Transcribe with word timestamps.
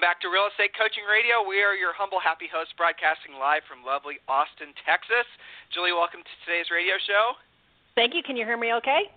Welcome 0.00 0.16
back 0.16 0.24
to 0.24 0.32
Real 0.32 0.48
Estate 0.48 0.72
Coaching 0.72 1.04
Radio. 1.04 1.44
We 1.44 1.60
are 1.60 1.76
your 1.76 1.92
humble, 1.92 2.24
happy 2.24 2.48
hosts 2.48 2.72
broadcasting 2.72 3.36
live 3.36 3.60
from 3.68 3.84
lovely 3.84 4.16
Austin, 4.32 4.72
Texas. 4.88 5.28
Julie, 5.76 5.92
welcome 5.92 6.24
to 6.24 6.34
today's 6.48 6.72
radio 6.72 6.96
show. 7.04 7.36
Thank 8.00 8.16
you. 8.16 8.24
Can 8.24 8.32
you 8.32 8.48
hear 8.48 8.56
me 8.56 8.72
okay? 8.80 9.12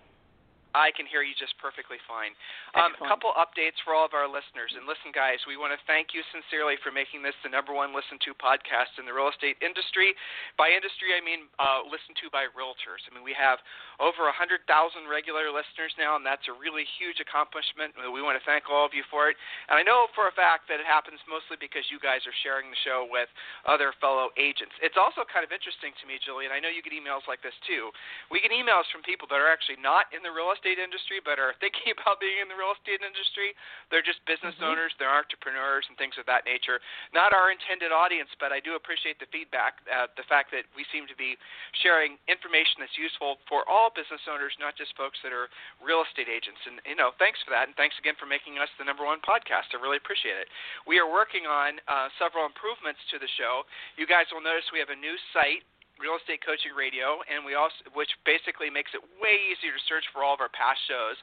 I 0.74 0.90
can 0.90 1.06
hear 1.06 1.22
you 1.22 1.38
just 1.38 1.54
perfectly 1.62 2.02
fine. 2.10 2.34
Um, 2.74 2.98
a 2.98 3.06
couple 3.06 3.30
updates 3.38 3.78
for 3.86 3.94
all 3.94 4.10
of 4.10 4.18
our 4.18 4.26
listeners. 4.26 4.74
And 4.74 4.90
listen, 4.90 5.14
guys, 5.14 5.38
we 5.46 5.54
want 5.54 5.70
to 5.70 5.80
thank 5.86 6.18
you 6.18 6.26
sincerely 6.34 6.82
for 6.82 6.90
making 6.90 7.22
this 7.22 7.38
the 7.46 7.54
number 7.54 7.78
one 7.78 7.94
listened 7.94 8.26
to 8.26 8.34
podcast 8.42 8.98
in 8.98 9.06
the 9.06 9.14
real 9.14 9.30
estate 9.30 9.62
industry. 9.62 10.18
By 10.58 10.74
industry, 10.74 11.14
I 11.14 11.22
mean 11.22 11.46
uh, 11.62 11.86
listened 11.86 12.18
to 12.26 12.34
by 12.34 12.50
realtors. 12.58 13.06
I 13.06 13.14
mean, 13.14 13.22
we 13.22 13.38
have 13.38 13.62
over 14.02 14.26
100,000 14.26 14.66
regular 15.06 15.54
listeners 15.54 15.94
now, 16.02 16.18
and 16.18 16.26
that's 16.26 16.50
a 16.50 16.56
really 16.58 16.90
huge 16.98 17.22
accomplishment. 17.22 17.94
We 18.02 18.26
want 18.26 18.42
to 18.42 18.46
thank 18.50 18.66
all 18.66 18.90
of 18.90 18.98
you 18.98 19.06
for 19.14 19.30
it. 19.30 19.38
And 19.70 19.78
I 19.78 19.86
know 19.86 20.10
for 20.18 20.26
a 20.26 20.34
fact 20.34 20.66
that 20.74 20.82
it 20.82 20.90
happens 20.90 21.22
mostly 21.30 21.62
because 21.62 21.86
you 21.94 22.02
guys 22.02 22.26
are 22.26 22.34
sharing 22.42 22.74
the 22.74 22.80
show 22.82 23.06
with 23.06 23.30
other 23.70 23.94
fellow 24.02 24.34
agents. 24.42 24.74
It's 24.82 24.98
also 24.98 25.22
kind 25.30 25.46
of 25.46 25.54
interesting 25.54 25.94
to 26.02 26.10
me, 26.10 26.18
Julie, 26.18 26.50
and 26.50 26.54
I 26.56 26.58
know 26.58 26.74
you 26.74 26.82
get 26.82 26.98
emails 26.98 27.30
like 27.30 27.46
this 27.46 27.54
too. 27.70 27.94
We 28.34 28.42
get 28.42 28.50
emails 28.50 28.90
from 28.90 29.06
people 29.06 29.30
that 29.30 29.38
are 29.38 29.52
actually 29.52 29.78
not 29.78 30.10
in 30.10 30.26
the 30.26 30.34
real 30.34 30.50
estate 30.50 30.63
estate 30.64 30.80
industry 30.80 31.20
but 31.20 31.36
are 31.36 31.52
thinking 31.60 31.92
about 32.00 32.24
being 32.24 32.40
in 32.40 32.48
the 32.48 32.56
real 32.56 32.72
estate 32.72 33.04
industry. 33.04 33.52
They're 33.92 34.06
just 34.06 34.24
business 34.24 34.56
mm-hmm. 34.56 34.72
owners, 34.72 34.96
they're 34.96 35.12
entrepreneurs, 35.12 35.84
and 35.92 36.00
things 36.00 36.16
of 36.16 36.24
that 36.32 36.48
nature. 36.48 36.80
Not 37.12 37.36
our 37.36 37.52
intended 37.52 37.92
audience, 37.92 38.32
but 38.40 38.56
I 38.56 38.64
do 38.64 38.80
appreciate 38.80 39.20
the 39.20 39.28
feedback, 39.28 39.84
uh, 39.92 40.08
the 40.16 40.24
fact 40.32 40.56
that 40.56 40.64
we 40.80 40.88
seem 40.96 41.04
to 41.12 41.18
be 41.20 41.36
sharing 41.84 42.16
information 42.32 42.80
that's 42.80 42.96
useful 42.96 43.44
for 43.52 43.68
all 43.68 43.92
business 43.92 44.24
owners, 44.32 44.56
not 44.56 44.80
just 44.80 44.96
folks 44.96 45.20
that 45.28 45.36
are 45.36 45.52
real 45.84 46.08
estate 46.08 46.32
agents. 46.32 46.64
And, 46.64 46.80
you 46.88 46.96
know, 46.96 47.12
thanks 47.20 47.44
for 47.44 47.52
that, 47.52 47.68
and 47.68 47.76
thanks 47.76 48.00
again 48.00 48.16
for 48.16 48.26
making 48.26 48.56
us 48.64 48.72
the 48.80 48.88
number 48.88 49.04
one 49.04 49.20
podcast. 49.20 49.76
I 49.76 49.84
really 49.84 50.00
appreciate 50.00 50.40
it. 50.40 50.48
We 50.88 50.96
are 51.04 51.10
working 51.10 51.44
on 51.44 51.84
uh, 51.92 52.08
several 52.16 52.48
improvements 52.48 53.04
to 53.12 53.20
the 53.20 53.28
show. 53.36 53.68
You 54.00 54.08
guys 54.08 54.32
will 54.32 54.46
notice 54.46 54.64
we 54.72 54.80
have 54.80 54.94
a 54.94 54.98
new 54.98 55.20
site 55.36 55.68
Real 56.04 56.20
Estate 56.20 56.44
Coaching 56.44 56.76
Radio, 56.76 57.24
and 57.32 57.48
we 57.48 57.56
also, 57.56 57.80
which 57.96 58.12
basically 58.28 58.68
makes 58.68 58.92
it 58.92 59.00
way 59.24 59.40
easier 59.48 59.72
to 59.72 59.84
search 59.88 60.04
for 60.12 60.20
all 60.20 60.36
of 60.36 60.44
our 60.44 60.52
past 60.52 60.84
shows. 60.84 61.16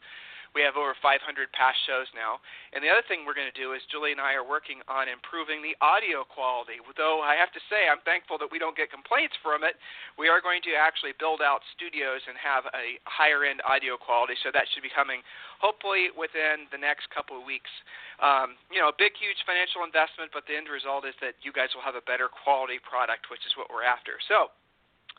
We 0.50 0.66
have 0.66 0.74
over 0.74 0.98
500 0.98 1.22
past 1.54 1.78
shows 1.86 2.10
now. 2.10 2.42
And 2.74 2.82
the 2.82 2.90
other 2.90 3.06
thing 3.06 3.22
we're 3.22 3.38
going 3.38 3.50
to 3.50 3.54
do 3.54 3.70
is 3.70 3.82
Julie 3.86 4.10
and 4.10 4.18
I 4.18 4.34
are 4.34 4.42
working 4.42 4.82
on 4.90 5.06
improving 5.06 5.62
the 5.62 5.78
audio 5.78 6.26
quality. 6.26 6.82
Though 6.98 7.22
I 7.22 7.38
have 7.38 7.54
to 7.54 7.62
say, 7.70 7.86
I'm 7.86 8.02
thankful 8.02 8.34
that 8.42 8.50
we 8.50 8.58
don't 8.58 8.74
get 8.74 8.90
complaints 8.90 9.38
from 9.46 9.62
it. 9.62 9.78
We 10.18 10.26
are 10.26 10.42
going 10.42 10.58
to 10.66 10.74
actually 10.74 11.14
build 11.22 11.38
out 11.38 11.62
studios 11.78 12.18
and 12.26 12.34
have 12.34 12.66
a 12.74 12.98
higher 13.06 13.46
end 13.46 13.62
audio 13.62 13.94
quality. 13.94 14.34
So 14.42 14.50
that 14.50 14.66
should 14.74 14.82
be 14.82 14.90
coming 14.90 15.22
hopefully 15.62 16.10
within 16.18 16.66
the 16.74 16.80
next 16.80 17.06
couple 17.14 17.38
of 17.38 17.46
weeks. 17.46 17.70
Um, 18.18 18.58
you 18.74 18.82
know, 18.82 18.90
a 18.90 18.96
big, 18.96 19.14
huge 19.14 19.38
financial 19.46 19.86
investment, 19.86 20.34
but 20.34 20.50
the 20.50 20.58
end 20.58 20.66
result 20.66 21.06
is 21.06 21.14
that 21.22 21.38
you 21.46 21.54
guys 21.54 21.70
will 21.78 21.86
have 21.86 21.94
a 21.94 22.02
better 22.10 22.26
quality 22.26 22.82
product, 22.82 23.30
which 23.30 23.46
is 23.46 23.54
what 23.54 23.70
we're 23.70 23.86
after. 23.86 24.18
So, 24.26 24.50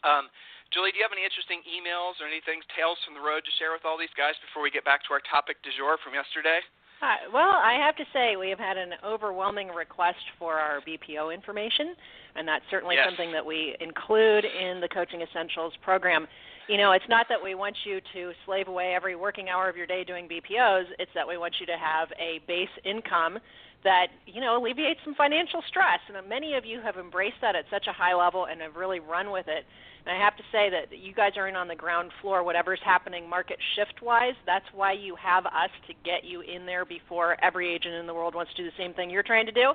um, 0.03 0.29
Julie, 0.72 0.95
do 0.95 0.97
you 0.97 1.06
have 1.06 1.12
any 1.12 1.28
interesting 1.28 1.59
emails 1.67 2.16
or 2.23 2.31
anything, 2.31 2.63
tales 2.72 2.95
from 3.03 3.13
the 3.13 3.23
road 3.23 3.44
to 3.44 3.51
share 3.59 3.75
with 3.75 3.84
all 3.84 4.00
these 4.00 4.13
guys 4.16 4.39
before 4.39 4.63
we 4.63 4.72
get 4.72 4.88
back 4.88 5.03
to 5.07 5.12
our 5.12 5.22
topic 5.28 5.59
du 5.67 5.72
jour 5.75 6.00
from 6.00 6.16
yesterday? 6.16 6.63
Hi. 7.01 7.25
Well, 7.34 7.50
I 7.50 7.81
have 7.81 7.97
to 7.97 8.06
say 8.13 8.38
we 8.38 8.53
have 8.53 8.62
had 8.62 8.78
an 8.78 8.94
overwhelming 9.03 9.69
request 9.73 10.22
for 10.38 10.62
our 10.62 10.79
BPO 10.85 11.34
information, 11.34 11.97
and 12.38 12.47
that's 12.47 12.63
certainly 12.69 12.95
yes. 12.95 13.09
something 13.09 13.34
that 13.34 13.44
we 13.44 13.75
include 13.81 14.45
in 14.45 14.79
the 14.79 14.88
Coaching 14.88 15.22
Essentials 15.25 15.73
program. 15.81 16.28
You 16.69 16.78
know, 16.78 16.94
it's 16.94 17.09
not 17.09 17.25
that 17.28 17.41
we 17.41 17.56
want 17.56 17.75
you 17.83 18.00
to 18.13 18.31
slave 18.45 18.68
away 18.69 18.94
every 18.95 19.16
working 19.16 19.50
hour 19.50 19.68
of 19.68 19.75
your 19.75 19.88
day 19.88 20.06
doing 20.06 20.29
BPOs, 20.29 20.85
it's 21.00 21.12
that 21.16 21.28
we 21.28 21.38
want 21.38 21.56
you 21.59 21.66
to 21.66 21.75
have 21.75 22.09
a 22.22 22.39
base 22.47 22.72
income 22.85 23.39
that 23.83 24.07
you 24.28 24.41
know 24.41 24.62
alleviates 24.62 25.00
some 25.03 25.16
financial 25.16 25.63
stress 25.68 26.00
and 26.07 26.29
many 26.29 26.53
of 26.53 26.66
you 26.66 26.79
have 26.81 26.97
embraced 26.97 27.41
that 27.41 27.56
at 27.56 27.66
such 27.72 27.88
a 27.88 27.91
high 27.91 28.13
level 28.13 28.45
and 28.45 28.62
have 28.62 28.75
really 28.75 29.00
run 29.00 29.31
with 29.31 29.47
it 29.47 29.66
and 30.06 30.16
I 30.16 30.23
have 30.23 30.35
to 30.38 30.44
say 30.51 30.69
that 30.69 30.97
you 30.97 31.13
guys 31.13 31.34
are 31.38 31.47
in 31.47 31.56
on 31.56 31.67
the 31.67 31.75
ground 31.75 32.12
floor, 32.22 32.44
whatever's 32.44 32.79
happening 32.84 33.29
market 33.29 33.57
shift 33.75 34.01
wise. 34.01 34.34
That's 34.45 34.66
why 34.73 34.94
you 34.94 35.16
have 35.16 35.45
us 35.45 35.69
to 35.88 35.94
get 36.03 36.23
you 36.23 36.41
in 36.41 36.66
there 36.66 36.85
before 36.85 37.38
every 37.44 37.73
agent 37.73 37.94
in 37.95 38.07
the 38.07 38.13
world 38.13 38.34
wants 38.34 38.51
to 38.56 38.63
do 38.63 38.69
the 38.69 38.75
same 38.78 38.94
thing 38.94 39.09
you're 39.09 39.23
trying 39.23 39.45
to 39.45 39.51
do. 39.51 39.73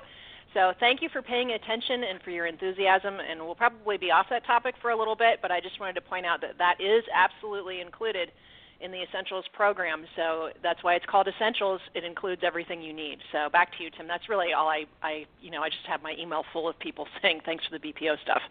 So 0.53 0.73
thank 0.79 1.01
you 1.01 1.09
for 1.09 1.21
paying 1.21 1.51
attention 1.51 2.03
and 2.03 2.21
for 2.23 2.31
your 2.31 2.45
enthusiasm. 2.45 3.19
And 3.19 3.41
we'll 3.41 3.55
probably 3.55 3.97
be 3.97 4.11
off 4.11 4.27
that 4.29 4.45
topic 4.45 4.75
for 4.81 4.91
a 4.91 4.97
little 4.97 5.15
bit, 5.15 5.39
but 5.41 5.51
I 5.51 5.61
just 5.61 5.79
wanted 5.79 5.93
to 5.93 6.01
point 6.01 6.25
out 6.25 6.41
that 6.41 6.57
that 6.57 6.81
is 6.81 7.03
absolutely 7.13 7.79
included 7.79 8.31
in 8.79 8.91
the 8.91 9.01
Essentials 9.01 9.45
program. 9.53 10.05
So 10.15 10.49
that's 10.61 10.83
why 10.83 10.95
it's 10.95 11.05
called 11.05 11.27
Essentials. 11.27 11.81
It 11.95 12.03
includes 12.03 12.41
everything 12.45 12.81
you 12.81 12.93
need. 12.93 13.19
So 13.31 13.49
back 13.49 13.75
to 13.77 13.83
you, 13.83 13.89
Tim. 13.95 14.07
That's 14.07 14.29
really 14.29 14.53
all 14.53 14.67
I, 14.67 14.85
I 15.01 15.25
you 15.41 15.51
know, 15.51 15.61
I 15.61 15.69
just 15.69 15.85
have 15.87 16.03
my 16.03 16.15
email 16.19 16.43
full 16.53 16.67
of 16.67 16.77
people 16.79 17.07
saying 17.21 17.41
thanks 17.45 17.65
for 17.65 17.77
the 17.77 17.93
BPO 17.93 18.21
stuff. 18.23 18.41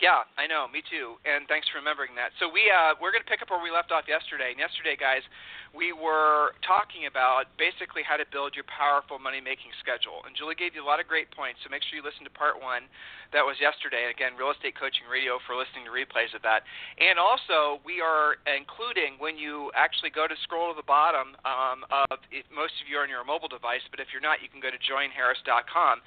Yeah, 0.00 0.26
I 0.34 0.46
know. 0.50 0.66
Me 0.66 0.82
too. 0.86 1.18
And 1.22 1.46
thanks 1.46 1.68
for 1.70 1.78
remembering 1.78 2.14
that. 2.18 2.34
So 2.42 2.50
we 2.50 2.66
uh, 2.70 2.98
we're 2.98 3.14
going 3.14 3.22
to 3.22 3.30
pick 3.30 3.42
up 3.42 3.50
where 3.50 3.62
we 3.62 3.70
left 3.70 3.94
off 3.94 4.10
yesterday. 4.10 4.50
And 4.50 4.58
yesterday, 4.58 4.98
guys, 4.98 5.22
we 5.70 5.94
were 5.94 6.58
talking 6.66 7.06
about 7.06 7.48
basically 7.54 8.02
how 8.02 8.18
to 8.18 8.26
build 8.28 8.58
your 8.58 8.66
powerful 8.66 9.22
money 9.22 9.38
making 9.38 9.70
schedule. 9.78 10.26
And 10.26 10.34
Julie 10.34 10.58
gave 10.58 10.74
you 10.74 10.82
a 10.82 10.88
lot 10.88 10.98
of 10.98 11.06
great 11.06 11.30
points. 11.30 11.62
So 11.62 11.70
make 11.70 11.86
sure 11.86 11.96
you 11.96 12.04
listen 12.04 12.26
to 12.26 12.34
part 12.34 12.58
one. 12.58 12.90
That 13.30 13.46
was 13.46 13.56
yesterday. 13.62 14.04
And 14.04 14.12
again, 14.12 14.36
Real 14.36 14.52
Estate 14.52 14.76
Coaching 14.76 15.08
Radio 15.08 15.40
for 15.48 15.56
listening 15.56 15.88
to 15.88 15.92
replays 15.94 16.34
of 16.36 16.44
that. 16.44 16.66
And 17.00 17.16
also, 17.16 17.80
we 17.86 18.02
are 18.02 18.42
including 18.44 19.16
when 19.22 19.40
you 19.40 19.72
actually 19.72 20.12
go 20.12 20.28
to 20.28 20.36
scroll 20.44 20.68
to 20.68 20.76
the 20.76 20.84
bottom 20.84 21.38
um, 21.46 21.88
of 21.88 22.20
if 22.34 22.44
most 22.52 22.76
of 22.82 22.90
you 22.90 23.00
are 23.00 23.06
on 23.06 23.12
your 23.12 23.24
mobile 23.24 23.48
device, 23.48 23.84
but 23.88 24.02
if 24.02 24.12
you're 24.12 24.24
not, 24.24 24.44
you 24.44 24.50
can 24.50 24.60
go 24.60 24.68
to 24.68 24.80
joinharris.com 24.82 26.04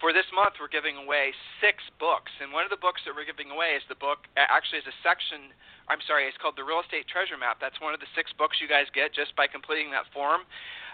for 0.00 0.12
this 0.12 0.26
month, 0.34 0.58
we're 0.58 0.72
giving 0.72 0.98
away 0.98 1.30
six 1.62 1.82
books, 1.98 2.32
and 2.42 2.50
one 2.50 2.66
of 2.66 2.72
the 2.74 2.80
books 2.80 3.02
that 3.06 3.14
we're 3.14 3.28
giving 3.28 3.50
away 3.54 3.78
is 3.78 3.84
the 3.86 3.98
book. 3.98 4.26
Actually, 4.34 4.82
is 4.82 4.90
a 4.90 4.98
section. 5.02 5.54
I'm 5.86 6.02
sorry, 6.06 6.26
it's 6.26 6.38
called 6.38 6.58
the 6.58 6.66
Real 6.66 6.82
Estate 6.82 7.06
Treasure 7.06 7.38
Map. 7.38 7.62
That's 7.62 7.78
one 7.78 7.94
of 7.94 8.00
the 8.02 8.10
six 8.14 8.34
books 8.34 8.58
you 8.58 8.66
guys 8.66 8.90
get 8.90 9.14
just 9.14 9.34
by 9.38 9.46
completing 9.46 9.94
that 9.94 10.10
form. 10.10 10.42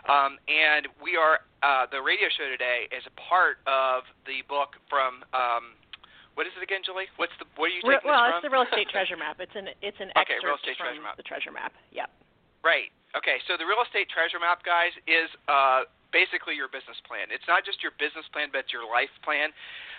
Um, 0.06 0.38
and 0.47 0.86
we 1.03 1.19
are 1.19 1.42
uh, 1.64 1.91
the 1.91 1.98
radio 1.98 2.31
show 2.31 2.47
today 2.47 2.86
is 2.94 3.03
a 3.09 3.14
part 3.19 3.64
of 3.66 4.06
the 4.28 4.47
book 4.47 4.78
from. 4.86 5.26
Um, 5.34 5.75
what 6.38 6.47
is 6.47 6.54
it 6.54 6.62
again, 6.62 6.86
Julie? 6.86 7.10
What's 7.19 7.34
the 7.42 7.50
what 7.59 7.66
are 7.66 7.75
you 7.75 7.82
taking 7.82 8.06
Well, 8.06 8.30
it's 8.30 8.47
the 8.47 8.53
Real 8.53 8.62
Estate 8.62 8.86
Treasure 8.94 9.19
Map. 9.19 9.42
It's 9.42 9.59
an 9.59 9.75
it's 9.82 9.98
an 9.98 10.15
okay, 10.15 10.38
excerpt 10.38 10.47
Real 10.47 10.60
Estate 10.62 10.78
from 10.78 10.94
Treasure 10.94 11.03
Map. 11.03 11.19
the 11.19 11.26
Treasure 11.26 11.50
Map. 11.50 11.75
Yep. 11.91 12.15
Right. 12.62 12.94
Okay. 13.19 13.42
So 13.50 13.59
the 13.59 13.66
Real 13.66 13.82
Estate 13.82 14.06
Treasure 14.06 14.38
Map, 14.38 14.62
guys, 14.62 14.94
is 15.10 15.26
uh, 15.50 15.91
basically 16.10 16.56
your 16.56 16.69
business 16.69 16.98
plan. 17.04 17.28
It's 17.28 17.46
not 17.46 17.64
just 17.64 17.84
your 17.84 17.92
business 17.96 18.24
plan, 18.30 18.48
but 18.52 18.69
it's 18.69 18.74
your 18.74 18.86
life 18.86 19.12
plan. 19.20 19.52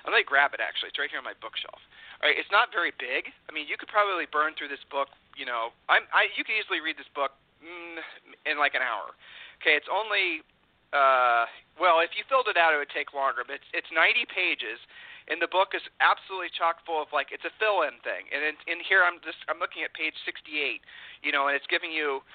I'm 0.04 0.12
going 0.12 0.24
to 0.24 0.28
grab 0.28 0.56
it 0.58 0.62
actually. 0.62 0.94
It's 0.94 1.00
right 1.00 1.12
here 1.12 1.22
on 1.22 1.28
my 1.28 1.38
bookshelf. 1.38 1.80
All 2.20 2.28
right, 2.28 2.36
it's 2.36 2.52
not 2.52 2.74
very 2.76 2.92
big. 3.00 3.32
I 3.48 3.56
mean, 3.56 3.70
you 3.70 3.80
could 3.80 3.92
probably 3.92 4.28
burn 4.28 4.58
through 4.58 4.72
this 4.72 4.84
book. 4.92 5.08
You 5.40 5.48
know, 5.48 5.72
I'm, 5.88 6.04
I 6.12 6.28
you 6.36 6.44
could 6.44 6.58
easily 6.58 6.84
read 6.84 7.00
this 7.00 7.10
book 7.16 7.32
mm, 7.64 8.00
in 8.44 8.60
like 8.60 8.76
an 8.76 8.84
hour. 8.84 9.16
Okay, 9.64 9.76
it's 9.76 9.88
only 9.88 10.44
uh, 10.92 11.46
well, 11.78 12.02
if 12.02 12.12
you 12.18 12.26
filled 12.28 12.50
it 12.50 12.58
out, 12.58 12.74
it 12.74 12.80
would 12.82 12.92
take 12.92 13.14
longer. 13.14 13.46
But 13.46 13.62
it's 13.64 13.70
it's 13.72 13.92
90 13.94 14.26
pages, 14.34 14.82
and 15.30 15.40
the 15.40 15.48
book 15.48 15.72
is 15.78 15.84
absolutely 16.02 16.52
chock 16.52 16.82
full 16.84 17.00
of 17.00 17.10
like 17.14 17.32
it's 17.32 17.46
a 17.46 17.54
fill-in 17.62 18.02
thing. 18.02 18.28
And 18.34 18.42
in, 18.44 18.56
in 18.68 18.80
here, 18.84 19.06
I'm 19.06 19.22
just 19.22 19.40
I'm 19.48 19.62
looking 19.62 19.86
at 19.86 19.94
page 19.94 20.18
68. 20.26 20.84
You 21.24 21.32
know, 21.32 21.48
and 21.48 21.56
it's 21.56 21.70
giving 21.70 21.94
you 21.94 22.26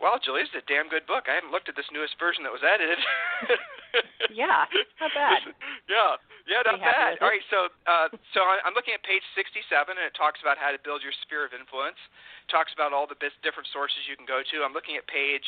well, 0.00 0.16
Julie, 0.16 0.48
this 0.48 0.56
is 0.56 0.64
a 0.64 0.66
damn 0.66 0.88
good 0.88 1.04
book. 1.04 1.28
I 1.28 1.36
haven't 1.36 1.52
looked 1.52 1.68
at 1.68 1.76
this 1.76 1.86
newest 1.92 2.16
version 2.16 2.40
that 2.48 2.50
was 2.50 2.64
edited. 2.64 2.96
yeah, 4.32 4.64
not 4.96 5.12
bad. 5.12 5.44
yeah, 5.92 6.16
yeah, 6.48 6.64
not 6.64 6.80
bad. 6.80 7.20
All 7.20 7.28
right, 7.28 7.44
so 7.52 7.68
uh, 7.84 8.08
so 8.32 8.40
I'm 8.42 8.72
looking 8.72 8.96
at 8.96 9.04
page 9.04 9.22
67, 9.36 9.60
and 9.92 10.00
it 10.00 10.16
talks 10.16 10.40
about 10.40 10.56
how 10.56 10.72
to 10.72 10.80
build 10.80 11.04
your 11.04 11.12
sphere 11.20 11.44
of 11.44 11.52
influence. 11.52 12.00
It 12.44 12.50
talks 12.50 12.72
about 12.72 12.96
all 12.96 13.04
the 13.04 13.20
different 13.44 13.68
sources 13.70 14.08
you 14.08 14.16
can 14.16 14.24
go 14.24 14.40
to. 14.40 14.56
I'm 14.64 14.72
looking 14.72 14.96
at 14.96 15.04
page 15.04 15.44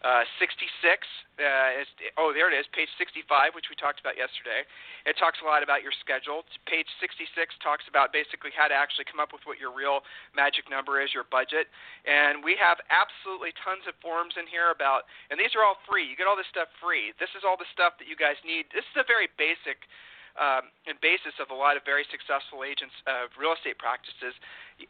uh, 0.00 0.24
66. 0.40 0.64
Uh, 1.36 1.84
oh, 2.16 2.32
there 2.32 2.48
it 2.48 2.56
is, 2.56 2.64
page 2.72 2.88
65, 2.96 3.52
which 3.52 3.68
we 3.68 3.76
talked 3.76 4.00
about 4.00 4.16
yesterday. 4.16 4.64
It 5.04 5.20
talks 5.20 5.40
a 5.44 5.46
lot 5.48 5.60
about 5.60 5.84
your 5.84 5.92
schedule. 5.96 6.44
Page 6.64 6.88
66 7.00 7.28
talks 7.60 7.84
about 7.84 8.08
basically 8.12 8.52
how 8.52 8.68
to 8.68 8.76
actually 8.76 9.04
come 9.08 9.20
up 9.20 9.32
with 9.32 9.44
what 9.44 9.60
your 9.60 9.72
real 9.72 10.04
magic 10.32 10.68
number 10.72 11.00
is, 11.00 11.12
your 11.12 11.28
budget. 11.28 11.68
And 12.08 12.40
we 12.40 12.56
have 12.56 12.80
absolutely 12.88 13.52
tons 13.60 13.84
of 13.84 13.96
forms 14.00 14.40
in 14.40 14.48
here 14.48 14.72
about, 14.72 15.04
and 15.28 15.36
these 15.36 15.52
are 15.52 15.64
all 15.64 15.76
free. 15.84 16.08
You 16.08 16.16
get 16.16 16.24
all 16.24 16.36
this 16.36 16.48
stuff 16.48 16.72
free. 16.80 17.12
This 17.20 17.32
is 17.36 17.44
all 17.44 17.60
the 17.60 17.68
stuff 17.68 18.00
that 18.00 18.08
you 18.08 18.16
guys 18.16 18.40
need. 18.40 18.72
This 18.72 18.88
is 18.88 18.96
a 19.00 19.04
very 19.04 19.28
basic 19.36 19.84
um, 20.38 20.70
basis 21.02 21.34
of 21.42 21.50
a 21.50 21.56
lot 21.56 21.74
of 21.76 21.82
very 21.82 22.06
successful 22.08 22.62
agents 22.62 22.94
of 23.08 23.32
real 23.34 23.56
estate 23.56 23.80
practices. 23.80 24.36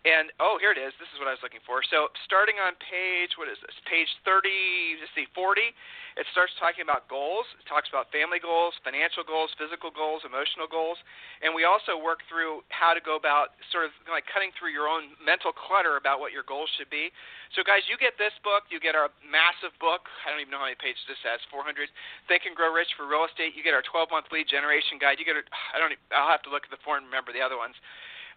And 0.07 0.31
oh, 0.39 0.57
here 0.63 0.73
it 0.73 0.81
is. 0.81 0.95
This 0.97 1.11
is 1.13 1.19
what 1.19 1.27
I 1.27 1.35
was 1.35 1.43
looking 1.43 1.63
for. 1.67 1.83
So 1.87 2.09
starting 2.25 2.57
on 2.63 2.79
page 2.79 3.35
what 3.37 3.51
is 3.51 3.59
this? 3.63 3.75
Page 3.87 4.09
30. 4.23 5.03
Let's 5.03 5.13
see, 5.15 5.27
40. 5.35 5.75
It 6.19 6.27
starts 6.35 6.51
talking 6.59 6.83
about 6.83 7.07
goals. 7.07 7.47
It 7.59 7.67
talks 7.71 7.87
about 7.87 8.11
family 8.11 8.43
goals, 8.43 8.75
financial 8.83 9.23
goals, 9.23 9.55
physical 9.55 9.95
goals, 9.95 10.27
emotional 10.27 10.67
goals, 10.67 10.99
and 11.41 11.55
we 11.55 11.63
also 11.63 11.95
work 11.95 12.27
through 12.27 12.67
how 12.75 12.93
to 12.93 13.03
go 13.03 13.15
about 13.15 13.55
sort 13.71 13.87
of 13.87 13.95
like 14.11 14.27
cutting 14.27 14.51
through 14.59 14.75
your 14.75 14.91
own 14.91 15.15
mental 15.23 15.55
clutter 15.55 15.95
about 15.95 16.19
what 16.19 16.35
your 16.35 16.43
goals 16.43 16.69
should 16.75 16.91
be. 16.91 17.15
So, 17.55 17.67
guys, 17.67 17.83
you 17.91 17.99
get 17.99 18.15
this 18.15 18.35
book. 18.47 18.71
You 18.71 18.79
get 18.79 18.95
our 18.95 19.11
massive 19.27 19.75
book. 19.83 20.07
I 20.23 20.31
don't 20.31 20.39
even 20.39 20.55
know 20.55 20.63
how 20.63 20.71
many 20.71 20.79
pages 20.79 21.03
this 21.11 21.19
has. 21.27 21.43
400. 21.51 21.91
Think 22.31 22.47
and 22.47 22.55
Grow 22.55 22.71
Rich 22.71 22.95
for 22.95 23.11
Real 23.11 23.27
Estate. 23.27 23.59
You 23.59 23.67
get 23.67 23.75
our 23.75 23.83
12-month 23.83 24.31
lead 24.31 24.47
generation 24.47 25.03
guide. 25.03 25.19
You 25.19 25.27
get. 25.27 25.39
A, 25.39 25.43
I 25.75 25.83
don't. 25.83 25.95
I'll 26.15 26.31
have 26.31 26.47
to 26.47 26.53
look 26.53 26.63
at 26.63 26.71
the 26.71 26.79
form 26.87 27.03
remember 27.07 27.35
the 27.35 27.43
other 27.43 27.59
ones. 27.59 27.75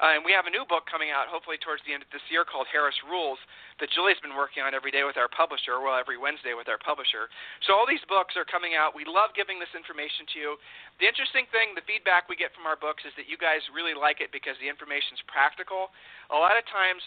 Uh, 0.03 0.19
and 0.19 0.27
we 0.27 0.35
have 0.35 0.43
a 0.43 0.51
new 0.51 0.67
book 0.67 0.83
coming 0.83 1.15
out 1.15 1.31
hopefully 1.31 1.55
towards 1.63 1.79
the 1.87 1.95
end 1.95 2.03
of 2.03 2.11
this 2.11 2.19
year 2.27 2.43
called 2.43 2.67
Harris 2.67 2.99
Rules 3.07 3.39
that 3.79 3.87
Julie's 3.95 4.19
been 4.19 4.35
working 4.35 4.59
on 4.59 4.75
every 4.75 4.91
day 4.91 5.07
with 5.07 5.15
our 5.15 5.31
publisher, 5.31 5.79
well, 5.79 5.95
every 5.95 6.19
Wednesday 6.19 6.51
with 6.51 6.67
our 6.67 6.75
publisher. 6.83 7.31
So 7.63 7.71
all 7.71 7.87
these 7.87 8.03
books 8.11 8.35
are 8.35 8.43
coming 8.43 8.75
out. 8.75 8.91
We 8.91 9.07
love 9.07 9.31
giving 9.31 9.63
this 9.63 9.71
information 9.71 10.27
to 10.35 10.37
you. 10.43 10.51
The 10.99 11.07
interesting 11.07 11.47
thing, 11.55 11.71
the 11.71 11.87
feedback 11.87 12.27
we 12.27 12.35
get 12.35 12.51
from 12.51 12.67
our 12.67 12.75
books 12.75 13.07
is 13.07 13.15
that 13.15 13.31
you 13.31 13.39
guys 13.39 13.63
really 13.71 13.95
like 13.95 14.19
it 14.19 14.35
because 14.35 14.59
the 14.59 14.67
information's 14.67 15.23
practical. 15.31 15.95
A 16.35 16.35
lot 16.35 16.59
of 16.59 16.67
times 16.67 16.99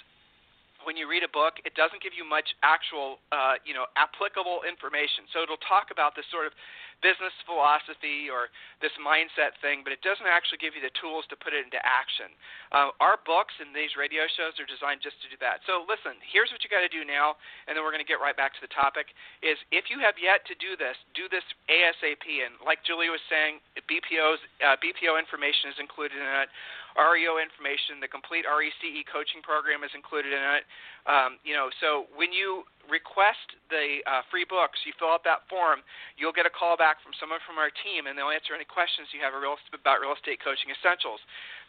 when 0.89 0.97
you 0.97 1.05
read 1.05 1.27
a 1.27 1.33
book, 1.35 1.61
it 1.69 1.77
doesn't 1.77 2.01
give 2.01 2.17
you 2.17 2.25
much 2.25 2.49
actual, 2.65 3.21
uh, 3.29 3.61
you 3.67 3.77
know, 3.77 3.91
applicable 4.01 4.65
information. 4.65 5.29
So 5.37 5.45
it'll 5.45 5.61
talk 5.69 5.93
about 5.93 6.17
this 6.17 6.25
sort 6.33 6.49
of 6.49 6.57
business 7.05 7.33
philosophy 7.45 8.29
or 8.29 8.49
this 8.81 8.93
mindset 9.01 9.57
thing, 9.61 9.85
but 9.85 9.93
it 9.93 10.01
doesn't 10.01 10.27
actually 10.29 10.61
give 10.61 10.77
you 10.77 10.83
the 10.83 10.93
tools 10.97 11.25
to 11.29 11.37
put 11.37 11.53
it 11.53 11.65
into 11.65 11.81
action. 11.81 12.33
Uh, 12.73 12.93
our 13.01 13.21
books 13.25 13.53
and 13.61 13.73
these 13.73 13.97
radio 13.97 14.25
shows 14.37 14.57
are 14.57 14.69
designed 14.69 15.05
just 15.05 15.21
to 15.25 15.29
do 15.29 15.37
that. 15.41 15.65
So 15.69 15.85
listen, 15.85 16.17
here's 16.25 16.49
what 16.53 16.65
you 16.65 16.71
got 16.73 16.85
to 16.85 16.93
do 16.93 17.05
now, 17.05 17.37
and 17.67 17.77
then 17.77 17.85
we're 17.85 17.95
going 17.95 18.05
to 18.05 18.09
get 18.09 18.21
right 18.21 18.37
back 18.37 18.57
to 18.57 18.63
the 18.63 18.73
topic. 18.73 19.13
Is 19.45 19.57
if 19.73 19.89
you 19.93 20.01
have 20.01 20.17
yet 20.17 20.45
to 20.49 20.55
do 20.57 20.77
this, 20.77 20.97
do 21.13 21.29
this 21.29 21.45
ASAP. 21.69 22.27
And 22.27 22.57
like 22.65 22.81
Julie 22.85 23.13
was 23.13 23.23
saying, 23.29 23.61
BPO's 23.87 24.41
uh, 24.65 24.77
BPO 24.81 25.17
information 25.17 25.73
is 25.73 25.79
included 25.81 26.21
in 26.21 26.33
it. 26.45 26.51
REO 26.97 27.37
information, 27.37 28.01
the 28.01 28.09
complete 28.09 28.49
RECE 28.49 29.05
coaching 29.13 29.45
program 29.45 29.85
is 29.85 29.93
included 29.93 30.33
in 30.33 30.45
it. 30.57 30.65
Um, 31.05 31.37
you 31.45 31.53
know, 31.53 31.69
so 31.79 32.09
when 32.17 32.33
you 32.33 32.65
request 32.88 33.56
the 33.69 34.03
uh, 34.06 34.23
free 34.31 34.47
books, 34.47 34.79
you 34.87 34.93
fill 34.97 35.11
out 35.11 35.27
that 35.27 35.47
form, 35.50 35.83
you'll 36.17 36.35
get 36.35 36.47
a 36.47 36.53
call 36.53 36.79
back 36.79 37.03
from 37.03 37.12
someone 37.19 37.43
from 37.43 37.59
our 37.59 37.71
team, 37.83 38.06
and 38.06 38.15
they'll 38.15 38.33
answer 38.33 38.55
any 38.55 38.67
questions 38.67 39.11
you 39.11 39.21
have 39.21 39.35
about 39.37 39.99
real 40.00 40.15
estate 40.15 40.38
coaching 40.43 40.71
essentials. 40.71 41.21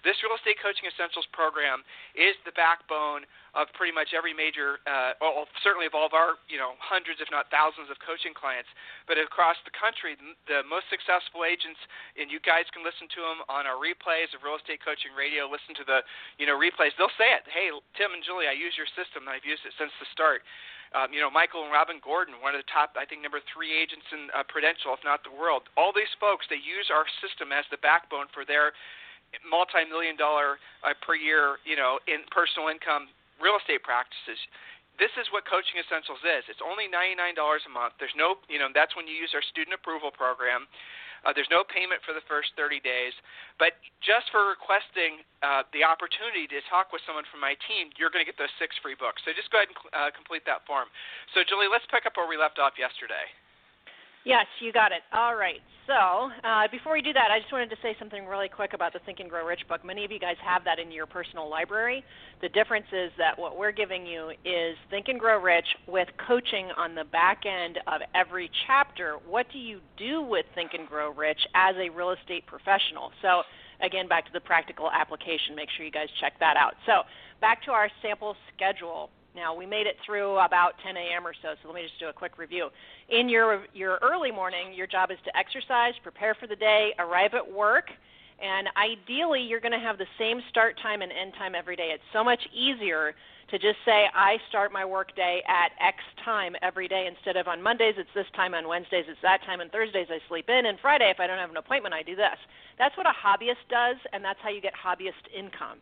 This 0.05 0.17
Real 0.21 0.37
Estate 0.37 0.61
Coaching 0.61 0.85
Essentials 0.85 1.25
program 1.33 1.81
is 2.13 2.37
the 2.45 2.53
backbone 2.53 3.25
of 3.57 3.65
pretty 3.73 3.89
much 3.89 4.13
every 4.13 4.29
major, 4.29 4.77
uh, 4.85 5.17
well, 5.17 5.49
certainly 5.65 5.89
of 5.89 5.97
all 5.97 6.05
of 6.05 6.13
our, 6.13 6.37
you 6.45 6.61
know, 6.61 6.77
hundreds 6.77 7.17
if 7.17 7.29
not 7.33 7.49
thousands 7.49 7.89
of 7.89 7.97
coaching 8.05 8.37
clients, 8.37 8.69
but 9.09 9.17
across 9.17 9.57
the 9.65 9.73
country, 9.73 10.13
the 10.45 10.61
most 10.69 10.85
successful 10.93 11.41
agents, 11.41 11.81
and 12.13 12.29
you 12.29 12.37
guys 12.37 12.69
can 12.69 12.85
listen 12.85 13.09
to 13.09 13.25
them 13.25 13.41
on 13.49 13.65
our 13.65 13.81
replays 13.81 14.29
of 14.37 14.45
Real 14.45 14.61
Estate 14.61 14.85
Coaching 14.85 15.17
Radio. 15.17 15.49
Listen 15.49 15.73
to 15.81 15.85
the, 15.85 16.05
you 16.37 16.45
know, 16.45 16.53
replays. 16.53 16.93
They'll 17.01 17.13
say 17.17 17.33
it. 17.33 17.49
Hey, 17.49 17.73
Tim 17.97 18.13
and 18.13 18.21
Julie, 18.21 18.45
I 18.45 18.53
use 18.53 18.77
your 18.77 18.89
system, 18.93 19.25
I've 19.25 19.45
used 19.47 19.65
it 19.65 19.73
since 19.81 19.91
the 19.97 20.05
start. 20.13 20.45
Um, 20.95 21.11
you 21.11 21.19
know, 21.19 21.31
Michael 21.31 21.67
and 21.67 21.71
Robin 21.71 21.99
Gordon, 21.99 22.39
one 22.39 22.55
of 22.55 22.61
the 22.63 22.69
top, 22.71 22.95
I 22.95 23.03
think, 23.03 23.19
number 23.19 23.43
three 23.51 23.75
agents 23.75 24.07
in 24.15 24.31
uh, 24.31 24.47
Prudential, 24.47 24.95
if 24.95 25.03
not 25.03 25.23
the 25.27 25.33
world. 25.33 25.67
All 25.75 25.91
these 25.91 26.11
folks, 26.19 26.47
they 26.47 26.59
use 26.59 26.87
our 26.87 27.03
system 27.19 27.51
as 27.51 27.67
the 27.67 27.79
backbone 27.83 28.31
for 28.31 28.47
their 28.47 28.71
multi-million 29.43 30.15
dollar 30.15 30.59
uh, 30.87 30.95
per 31.03 31.15
year, 31.15 31.59
you 31.67 31.75
know, 31.75 31.99
in 32.07 32.23
personal 32.31 32.71
income 32.71 33.11
real 33.43 33.59
estate 33.59 33.83
practices. 33.83 34.39
This 34.97 35.13
is 35.19 35.29
what 35.29 35.45
Coaching 35.45 35.77
Essentials 35.77 36.23
is. 36.25 36.49
It's 36.49 36.63
only 36.63 36.89
$99 36.89 37.37
a 37.37 37.69
month. 37.69 37.93
There's 38.01 38.15
no, 38.17 38.41
you 38.49 38.57
know, 38.57 38.73
that's 38.73 38.97
when 38.97 39.05
you 39.05 39.13
use 39.13 39.29
our 39.37 39.45
student 39.45 39.77
approval 39.77 40.09
program. 40.09 40.65
Uh, 41.27 41.35
there's 41.35 41.51
no 41.51 41.67
payment 41.67 41.99
for 42.07 42.15
the 42.15 42.23
first 42.23 42.55
30 42.55 42.79
days, 42.79 43.11
but 43.59 43.75
just 43.99 44.31
for 44.31 44.47
requesting 44.47 45.27
uh, 45.43 45.67
the 45.75 45.83
opportunity 45.83 46.47
to 46.47 46.63
talk 46.71 46.95
with 46.95 47.03
someone 47.03 47.27
from 47.27 47.43
my 47.43 47.51
team, 47.67 47.91
you're 47.99 48.07
going 48.07 48.23
to 48.23 48.29
get 48.29 48.39
those 48.39 48.53
six 48.55 48.71
free 48.79 48.95
books. 48.95 49.19
So 49.27 49.35
just 49.35 49.51
go 49.51 49.59
ahead 49.59 49.67
and 49.67 49.77
uh, 49.91 50.07
complete 50.15 50.47
that 50.47 50.63
form. 50.63 50.87
So, 51.35 51.43
Julie, 51.43 51.67
let's 51.67 51.83
pick 51.91 52.07
up 52.07 52.15
where 52.15 52.31
we 52.31 52.39
left 52.39 52.63
off 52.63 52.79
yesterday. 52.79 53.27
Yes, 54.27 54.45
you 54.59 54.73
got 54.73 54.91
it. 54.91 55.03
All 55.13 55.37
right. 55.37 55.61
So, 55.87 55.93
uh, 56.43 56.67
before 56.69 56.91
we 56.91 57.01
do 57.01 57.13
that, 57.13 57.31
I 57.31 57.39
just 57.39 57.49
wanted 57.49 57.69
to 57.69 57.77
say 57.81 57.95
something 57.97 58.25
really 58.25 58.49
quick 58.49 58.73
about 58.73 58.91
the 58.91 58.99
Think 59.05 59.21
and 59.21 59.29
Grow 59.29 59.47
Rich 59.47 59.61
book. 59.69 59.85
Many 59.85 60.03
of 60.03 60.11
you 60.11 60.19
guys 60.19 60.35
have 60.43 60.65
that 60.65 60.79
in 60.79 60.91
your 60.91 61.05
personal 61.05 61.49
library. 61.49 62.03
The 62.41 62.49
difference 62.49 62.87
is 62.91 63.09
that 63.17 63.39
what 63.39 63.57
we're 63.57 63.71
giving 63.71 64.05
you 64.05 64.31
is 64.43 64.75
Think 64.89 65.07
and 65.07 65.17
Grow 65.17 65.39
Rich 65.41 65.67
with 65.87 66.09
coaching 66.27 66.67
on 66.75 66.93
the 66.93 67.05
back 67.05 67.43
end 67.45 67.79
of 67.87 68.01
every 68.13 68.51
chapter. 68.67 69.15
What 69.25 69.45
do 69.53 69.59
you 69.59 69.79
do 69.95 70.21
with 70.21 70.45
Think 70.55 70.71
and 70.73 70.89
Grow 70.89 71.13
Rich 71.13 71.39
as 71.55 71.75
a 71.77 71.87
real 71.87 72.11
estate 72.11 72.45
professional? 72.47 73.13
So, 73.21 73.43
again, 73.79 74.09
back 74.09 74.25
to 74.25 74.33
the 74.33 74.41
practical 74.41 74.91
application. 74.91 75.55
Make 75.55 75.69
sure 75.77 75.85
you 75.85 75.91
guys 75.91 76.09
check 76.19 76.33
that 76.41 76.57
out. 76.57 76.73
So, 76.85 77.03
back 77.39 77.63
to 77.63 77.71
our 77.71 77.87
sample 78.01 78.35
schedule. 78.53 79.09
Now 79.37 79.53
we 79.53 79.67
made 79.67 79.85
it 79.85 79.97
through 80.03 80.39
about 80.39 80.73
10 80.83 80.97
a.m. 80.97 81.25
or 81.25 81.33
so, 81.43 81.53
so 81.61 81.69
let 81.69 81.75
me 81.75 81.83
just 81.83 81.99
do 81.99 82.07
a 82.07 82.13
quick 82.13 82.39
review. 82.39 82.69
In 83.09 83.29
your 83.29 83.63
your 83.71 83.99
early 84.01 84.31
morning, 84.31 84.73
your 84.73 84.87
job 84.87 85.11
is 85.11 85.19
to 85.25 85.37
exercise, 85.37 85.93
prepare 86.01 86.33
for 86.33 86.47
the 86.47 86.55
day, 86.55 86.93
arrive 86.97 87.35
at 87.35 87.45
work, 87.45 87.91
and 88.41 88.67
ideally 88.75 89.41
you're 89.41 89.61
going 89.61 89.77
to 89.77 89.79
have 89.79 89.99
the 89.99 90.09
same 90.17 90.41
start 90.49 90.75
time 90.81 91.03
and 91.03 91.11
end 91.11 91.33
time 91.37 91.53
every 91.53 91.75
day. 91.75 91.91
It's 91.93 92.09
so 92.11 92.23
much 92.23 92.41
easier 92.51 93.13
to 93.51 93.59
just 93.59 93.77
say 93.85 94.07
I 94.11 94.37
start 94.49 94.73
my 94.73 94.83
work 94.83 95.15
day 95.15 95.43
at 95.47 95.69
X 95.79 95.97
time 96.25 96.55
every 96.63 96.87
day 96.87 97.05
instead 97.07 97.37
of 97.37 97.47
on 97.47 97.61
Mondays 97.61 97.93
it's 97.99 98.09
this 98.15 98.25
time, 98.35 98.55
on 98.55 98.67
Wednesdays 98.67 99.05
it's 99.07 99.21
that 99.21 99.43
time, 99.45 99.61
and 99.61 99.71
Thursdays 99.71 100.07
I 100.09 100.17
sleep 100.27 100.49
in, 100.49 100.65
and 100.65 100.79
Friday 100.79 101.11
if 101.11 101.19
I 101.19 101.27
don't 101.27 101.37
have 101.37 101.51
an 101.51 101.57
appointment 101.57 101.93
I 101.93 102.01
do 102.01 102.15
this. 102.15 102.41
That's 102.79 102.97
what 102.97 103.05
a 103.05 103.13
hobbyist 103.13 103.69
does, 103.69 103.97
and 104.13 104.25
that's 104.25 104.39
how 104.41 104.49
you 104.49 104.61
get 104.61 104.73
hobbyist 104.73 105.29
income. 105.31 105.77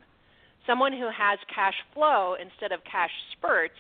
Someone 0.68 0.94
who 0.94 1.10
has 1.10 1.39
cash 1.54 1.75
flow 1.94 2.36
instead 2.42 2.72
of 2.72 2.84
cash 2.84 3.12
spurts 3.34 3.78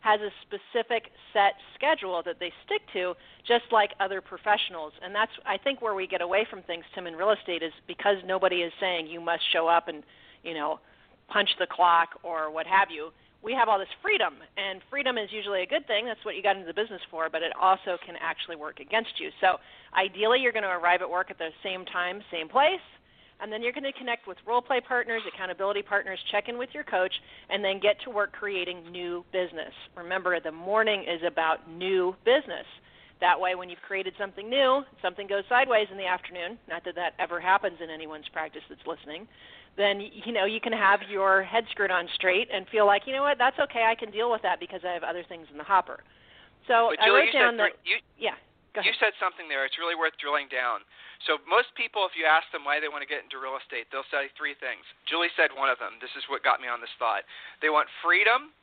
has 0.00 0.20
a 0.20 0.30
specific 0.46 1.10
set 1.32 1.54
schedule 1.74 2.22
that 2.24 2.38
they 2.38 2.52
stick 2.64 2.82
to, 2.92 3.14
just 3.46 3.64
like 3.72 3.90
other 3.98 4.20
professionals. 4.20 4.92
And 5.02 5.14
that's, 5.14 5.32
I 5.44 5.58
think, 5.58 5.82
where 5.82 5.94
we 5.94 6.06
get 6.06 6.22
away 6.22 6.46
from 6.48 6.62
things, 6.62 6.84
Tim, 6.94 7.06
in 7.06 7.16
real 7.16 7.30
estate 7.30 7.62
is 7.62 7.72
because 7.86 8.16
nobody 8.24 8.62
is 8.62 8.72
saying 8.80 9.08
you 9.08 9.20
must 9.20 9.42
show 9.52 9.66
up 9.66 9.88
and, 9.88 10.04
you 10.44 10.54
know, 10.54 10.78
punch 11.28 11.50
the 11.58 11.66
clock 11.66 12.10
or 12.22 12.50
what 12.52 12.66
have 12.66 12.88
you. 12.90 13.10
We 13.42 13.52
have 13.54 13.68
all 13.68 13.78
this 13.78 13.88
freedom, 14.02 14.34
and 14.56 14.80
freedom 14.90 15.16
is 15.16 15.30
usually 15.30 15.62
a 15.62 15.66
good 15.66 15.86
thing. 15.86 16.06
That's 16.06 16.24
what 16.24 16.34
you 16.34 16.42
got 16.42 16.56
into 16.56 16.66
the 16.66 16.74
business 16.74 17.00
for, 17.08 17.28
but 17.30 17.42
it 17.42 17.52
also 17.60 17.96
can 18.04 18.16
actually 18.20 18.56
work 18.56 18.80
against 18.80 19.20
you. 19.20 19.30
So, 19.40 19.58
ideally, 19.94 20.40
you're 20.40 20.52
going 20.52 20.64
to 20.64 20.70
arrive 20.70 21.02
at 21.02 21.10
work 21.10 21.30
at 21.30 21.38
the 21.38 21.50
same 21.62 21.84
time, 21.84 22.20
same 22.32 22.48
place 22.48 22.82
and 23.40 23.52
then 23.52 23.62
you're 23.62 23.72
going 23.72 23.84
to 23.84 23.92
connect 23.92 24.26
with 24.26 24.36
role 24.46 24.62
play 24.62 24.80
partners, 24.80 25.22
accountability 25.32 25.82
partners, 25.82 26.18
check 26.30 26.48
in 26.48 26.58
with 26.58 26.70
your 26.72 26.84
coach, 26.84 27.12
and 27.50 27.64
then 27.64 27.78
get 27.80 28.00
to 28.04 28.10
work 28.10 28.32
creating 28.32 28.90
new 28.90 29.24
business. 29.32 29.72
Remember, 29.96 30.40
the 30.40 30.52
morning 30.52 31.02
is 31.02 31.20
about 31.26 31.70
new 31.70 32.14
business. 32.24 32.66
That 33.20 33.38
way, 33.40 33.54
when 33.54 33.68
you've 33.68 33.82
created 33.82 34.14
something 34.18 34.48
new, 34.48 34.82
something 35.02 35.26
goes 35.26 35.42
sideways 35.48 35.88
in 35.90 35.98
the 35.98 36.06
afternoon. 36.06 36.58
Not 36.68 36.84
that 36.84 36.94
that 36.94 37.14
ever 37.18 37.40
happens 37.40 37.78
in 37.82 37.90
anyone's 37.90 38.28
practice 38.32 38.62
that's 38.68 38.86
listening. 38.86 39.26
Then 39.76 40.00
you 40.00 40.32
know 40.32 40.44
you 40.44 40.60
can 40.60 40.72
have 40.72 41.00
your 41.08 41.42
head 41.42 41.64
screwed 41.70 41.90
on 41.90 42.08
straight 42.14 42.48
and 42.52 42.66
feel 42.68 42.86
like 42.86 43.02
you 43.06 43.12
know 43.12 43.22
what 43.22 43.38
that's 43.38 43.58
okay. 43.58 43.86
I 43.88 43.94
can 43.94 44.10
deal 44.10 44.30
with 44.30 44.42
that 44.42 44.60
because 44.60 44.80
I 44.84 44.92
have 44.92 45.02
other 45.02 45.24
things 45.28 45.46
in 45.50 45.58
the 45.58 45.64
hopper. 45.64 46.00
So 46.66 46.90
Julie, 47.04 47.10
I 47.10 47.24
wrote 47.24 47.32
down 47.32 47.56
that 47.58 47.72
you, 47.84 47.96
yeah. 48.18 48.34
You 48.76 48.94
said 49.00 49.16
something 49.18 49.48
there. 49.48 49.64
It's 49.64 49.80
really 49.80 49.96
worth 49.96 50.14
drilling 50.20 50.46
down. 50.52 50.84
So 51.26 51.40
most 51.48 51.72
people, 51.74 52.06
if 52.06 52.14
you 52.14 52.28
ask 52.28 52.46
them 52.54 52.62
why 52.62 52.78
they 52.78 52.86
want 52.86 53.02
to 53.02 53.10
get 53.10 53.24
into 53.24 53.40
real 53.40 53.58
estate, 53.58 53.90
they'll 53.90 54.06
say 54.12 54.30
three 54.38 54.54
things. 54.60 54.84
Julie 55.08 55.32
said 55.34 55.50
one 55.50 55.72
of 55.72 55.80
them. 55.82 55.98
This 55.98 56.12
is 56.14 56.22
what 56.30 56.46
got 56.46 56.62
me 56.62 56.70
on 56.70 56.78
this 56.78 56.92
thought. 57.00 57.26
They 57.58 57.72
want 57.72 57.90
freedom. 58.04 58.54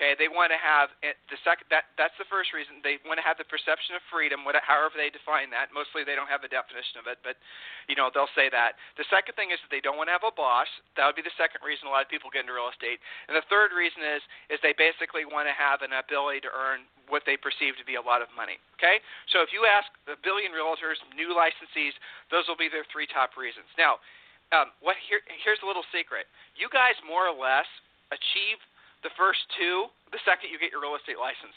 Okay, 0.00 0.16
they 0.16 0.32
want 0.32 0.48
to 0.48 0.56
have 0.56 0.88
the 1.04 1.36
second. 1.44 1.68
That 1.68 1.92
that's 2.00 2.16
the 2.16 2.24
first 2.32 2.56
reason 2.56 2.80
they 2.80 2.96
want 3.04 3.20
to 3.20 3.26
have 3.28 3.36
the 3.36 3.44
perception 3.44 3.92
of 3.92 4.00
freedom, 4.08 4.48
whatever, 4.48 4.64
however 4.64 4.96
they 4.96 5.12
define 5.12 5.52
that. 5.52 5.76
Mostly 5.76 6.08
they 6.08 6.16
don't 6.16 6.32
have 6.32 6.40
a 6.40 6.48
definition 6.48 6.96
of 6.96 7.04
it, 7.04 7.20
but 7.20 7.36
you 7.84 7.92
know 8.00 8.08
they'll 8.08 8.32
say 8.32 8.48
that. 8.48 8.80
The 8.96 9.04
second 9.12 9.36
thing 9.36 9.52
is 9.52 9.60
that 9.60 9.68
they 9.68 9.84
don't 9.84 10.00
want 10.00 10.08
to 10.08 10.16
have 10.16 10.24
a 10.24 10.32
boss. 10.32 10.72
That 10.96 11.04
would 11.04 11.20
be 11.20 11.26
the 11.26 11.36
second 11.36 11.60
reason 11.60 11.84
a 11.84 11.92
lot 11.92 12.00
of 12.00 12.08
people 12.08 12.32
get 12.32 12.48
into 12.48 12.56
real 12.56 12.72
estate. 12.72 12.96
And 13.28 13.36
the 13.36 13.44
third 13.52 13.76
reason 13.76 14.00
is 14.00 14.24
is 14.48 14.56
they 14.64 14.72
basically 14.72 15.28
want 15.28 15.52
to 15.52 15.54
have 15.54 15.84
an 15.84 15.92
ability 15.92 16.48
to 16.48 16.50
earn 16.56 16.88
what 17.12 17.28
they 17.28 17.36
perceive 17.36 17.76
to 17.76 17.84
be 17.84 18.00
a 18.00 18.04
lot 18.04 18.24
of 18.24 18.32
money. 18.32 18.56
Okay, 18.80 19.04
so 19.28 19.44
if 19.44 19.52
you 19.52 19.68
ask 19.68 19.84
a 20.08 20.16
billion 20.16 20.56
realtors, 20.56 20.96
new 21.12 21.36
licensees, 21.36 21.92
those 22.32 22.48
will 22.48 22.56
be 22.56 22.72
their 22.72 22.88
three 22.88 23.04
top 23.04 23.36
reasons. 23.36 23.68
Now, 23.76 24.00
um, 24.56 24.72
what 24.80 24.96
here, 25.04 25.20
here's 25.44 25.60
a 25.60 25.68
little 25.68 25.84
secret. 25.92 26.24
You 26.56 26.72
guys 26.72 26.96
more 27.04 27.28
or 27.28 27.36
less 27.36 27.68
achieve 28.10 28.56
the 29.02 29.12
first 29.16 29.40
two 29.56 29.88
the 30.12 30.20
second 30.26 30.50
you 30.50 30.58
get 30.58 30.74
your 30.74 30.82
real 30.82 30.98
estate 30.98 31.18
license. 31.20 31.54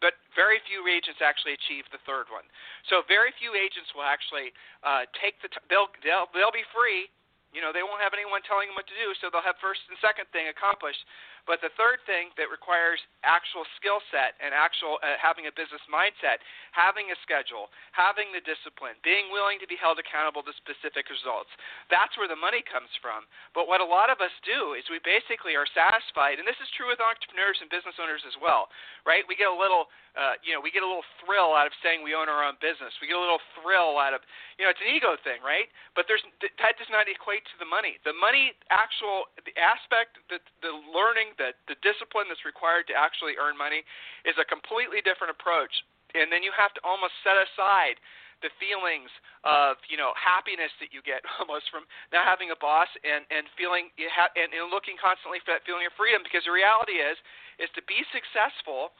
but 0.00 0.16
very 0.32 0.58
few 0.64 0.88
agents 0.88 1.20
actually 1.20 1.52
achieve 1.52 1.84
the 1.92 2.00
third 2.08 2.24
one. 2.32 2.48
So 2.88 3.04
very 3.04 3.36
few 3.36 3.52
agents 3.52 3.92
will 3.92 4.08
actually 4.08 4.48
uh, 4.80 5.04
take 5.20 5.36
the 5.44 5.52
t- 5.52 5.60
they'll 5.68 5.92
they'll 6.00 6.26
they'll 6.32 6.54
be 6.54 6.64
free. 6.72 7.12
You 7.52 7.60
know, 7.60 7.74
they 7.74 7.82
won't 7.82 8.00
have 8.00 8.14
anyone 8.14 8.40
telling 8.46 8.70
them 8.70 8.78
what 8.78 8.86
to 8.86 8.94
do, 8.94 9.10
so 9.18 9.26
they'll 9.28 9.44
have 9.44 9.58
first 9.58 9.82
and 9.90 9.98
second 9.98 10.30
thing 10.30 10.46
accomplished. 10.48 11.02
But 11.50 11.58
the 11.66 11.74
third 11.74 11.98
thing 12.06 12.30
that 12.38 12.46
requires 12.46 13.02
actual 13.26 13.66
skill 13.74 13.98
set 14.14 14.38
and 14.38 14.54
actual 14.54 15.02
uh, 15.02 15.18
having 15.18 15.50
a 15.50 15.54
business 15.58 15.82
mindset, 15.90 16.38
having 16.70 17.10
a 17.10 17.18
schedule, 17.26 17.74
having 17.90 18.30
the 18.30 18.38
discipline, 18.46 18.94
being 19.02 19.34
willing 19.34 19.58
to 19.58 19.66
be 19.66 19.74
held 19.74 19.98
accountable 19.98 20.46
to 20.46 20.54
specific 20.62 21.10
results. 21.10 21.50
That's 21.90 22.14
where 22.14 22.30
the 22.30 22.38
money 22.38 22.62
comes 22.62 22.94
from. 23.02 23.26
But 23.50 23.66
what 23.66 23.82
a 23.82 23.88
lot 23.90 24.14
of 24.14 24.22
us 24.22 24.30
do 24.46 24.78
is 24.78 24.86
we 24.86 25.02
basically 25.02 25.58
are 25.58 25.66
satisfied, 25.74 26.38
and 26.38 26.46
this 26.46 26.54
is 26.62 26.70
true 26.78 26.86
with 26.86 27.02
entrepreneurs 27.02 27.58
and 27.58 27.66
business 27.66 27.98
owners 27.98 28.22
as 28.22 28.38
well, 28.38 28.70
right? 29.02 29.26
We 29.26 29.34
get 29.34 29.50
a 29.50 29.58
little 29.58 29.90
uh, 30.18 30.34
you 30.42 30.50
know, 30.50 30.58
we 30.58 30.74
get 30.74 30.82
a 30.82 30.88
little 30.88 31.06
thrill 31.22 31.54
out 31.54 31.70
of 31.70 31.74
saying 31.86 32.02
we 32.02 32.18
own 32.18 32.26
our 32.26 32.42
own 32.42 32.58
business. 32.58 32.90
We 32.98 33.06
get 33.06 33.14
a 33.14 33.22
little 33.22 33.42
thrill 33.54 33.94
out 33.94 34.10
of, 34.10 34.26
you 34.58 34.66
know, 34.66 34.74
it's 34.74 34.82
an 34.82 34.90
ego 34.90 35.14
thing, 35.22 35.38
right? 35.38 35.70
But 35.94 36.10
there's 36.10 36.22
that 36.42 36.74
does 36.74 36.90
not 36.90 37.06
equate 37.06 37.46
to 37.54 37.56
the 37.62 37.68
money. 37.68 38.02
The 38.02 38.16
money, 38.16 38.50
actual, 38.74 39.30
the 39.46 39.54
aspect, 39.54 40.18
the 40.26 40.42
the 40.66 40.74
learning, 40.90 41.38
the 41.40 41.56
the 41.64 41.80
discipline 41.80 42.28
that's 42.28 42.44
required 42.44 42.84
to 42.92 42.94
actually 42.94 43.40
earn 43.40 43.56
money, 43.56 43.80
is 44.28 44.36
a 44.36 44.44
completely 44.44 45.00
different 45.00 45.32
approach. 45.32 45.72
And 46.12 46.28
then 46.28 46.44
you 46.44 46.52
have 46.52 46.74
to 46.76 46.80
almost 46.84 47.16
set 47.24 47.40
aside 47.40 47.96
the 48.44 48.52
feelings 48.60 49.08
of 49.44 49.80
you 49.88 49.96
know 49.96 50.12
happiness 50.16 50.72
that 50.84 50.92
you 50.92 51.00
get 51.00 51.24
almost 51.40 51.72
from 51.72 51.88
not 52.12 52.28
having 52.28 52.52
a 52.52 52.58
boss 52.60 52.88
and 53.04 53.24
and 53.32 53.48
feeling 53.56 53.88
and, 53.96 54.52
and 54.52 54.68
looking 54.68 55.00
constantly 55.00 55.40
for 55.40 55.56
that 55.56 55.64
feeling 55.64 55.88
of 55.88 55.92
freedom 55.96 56.20
because 56.20 56.44
the 56.44 56.52
reality 56.52 57.00
is 57.00 57.16
is 57.56 57.72
to 57.76 57.84
be 57.88 58.04
successful 58.12 58.92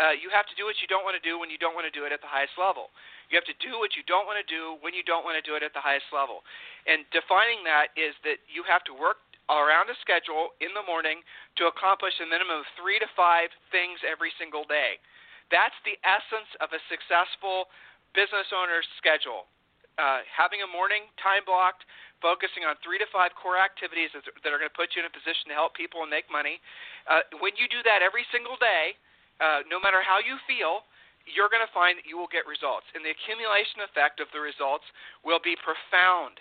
uh, 0.00 0.16
you 0.16 0.32
have 0.32 0.48
to 0.48 0.56
do 0.56 0.64
what 0.64 0.80
you 0.80 0.88
don't 0.88 1.04
want 1.04 1.12
to 1.12 1.24
do 1.24 1.36
when 1.36 1.52
you 1.52 1.60
don't 1.60 1.76
want 1.76 1.84
to 1.84 1.92
do 1.92 2.08
it 2.08 2.12
at 2.16 2.24
the 2.24 2.30
highest 2.30 2.56
level. 2.56 2.88
You 3.28 3.36
have 3.36 3.44
to 3.44 3.58
do 3.60 3.76
what 3.76 3.92
you 3.92 4.00
don't 4.08 4.24
want 4.24 4.40
to 4.40 4.48
do 4.48 4.80
when 4.80 4.96
you 4.96 5.04
don't 5.04 5.20
want 5.20 5.36
to 5.36 5.44
do 5.44 5.52
it 5.52 5.60
at 5.60 5.76
the 5.76 5.84
highest 5.84 6.08
level. 6.16 6.40
And 6.88 7.04
defining 7.12 7.60
that 7.68 7.92
is 7.92 8.16
that 8.24 8.40
you 8.48 8.64
have 8.64 8.80
to 8.88 8.96
work 8.96 9.20
around 9.50 9.90
a 9.90 9.96
schedule 9.98 10.54
in 10.62 10.70
the 10.74 10.84
morning 10.86 11.24
to 11.58 11.66
accomplish 11.66 12.14
a 12.22 12.26
minimum 12.26 12.62
of 12.62 12.68
three 12.78 13.02
to 13.02 13.08
five 13.18 13.50
things 13.74 13.98
every 14.06 14.30
single 14.38 14.62
day. 14.68 15.02
That's 15.50 15.76
the 15.82 15.98
essence 16.06 16.48
of 16.62 16.70
a 16.72 16.80
successful 16.88 17.68
business 18.14 18.48
owner's 18.54 18.86
schedule. 18.96 19.50
Uh, 20.00 20.24
having 20.24 20.64
a 20.64 20.68
morning 20.68 21.04
time 21.20 21.44
blocked, 21.44 21.84
focusing 22.24 22.64
on 22.64 22.78
three 22.80 22.96
to 22.96 23.04
five 23.12 23.34
core 23.36 23.60
activities 23.60 24.08
that 24.16 24.50
are 24.50 24.56
going 24.56 24.70
to 24.70 24.78
put 24.78 24.96
you 24.96 25.04
in 25.04 25.06
a 25.06 25.12
position 25.12 25.52
to 25.52 25.56
help 25.58 25.76
people 25.76 26.00
and 26.00 26.08
make 26.08 26.24
money. 26.32 26.62
Uh, 27.04 27.20
when 27.44 27.52
you 27.60 27.68
do 27.68 27.84
that 27.84 28.00
every 28.00 28.24
single 28.32 28.56
day, 28.56 28.96
uh, 29.42 29.60
no 29.68 29.76
matter 29.82 30.00
how 30.00 30.16
you 30.16 30.40
feel, 30.48 30.88
you're 31.28 31.52
going 31.52 31.62
to 31.62 31.74
find 31.76 32.00
that 32.00 32.06
you 32.08 32.16
will 32.16 32.30
get 32.30 32.48
results. 32.48 32.88
And 32.96 33.04
the 33.04 33.12
accumulation 33.12 33.84
effect 33.84 34.18
of 34.18 34.32
the 34.32 34.40
results 34.40 34.86
will 35.22 35.42
be 35.42 35.58
profound. 35.60 36.40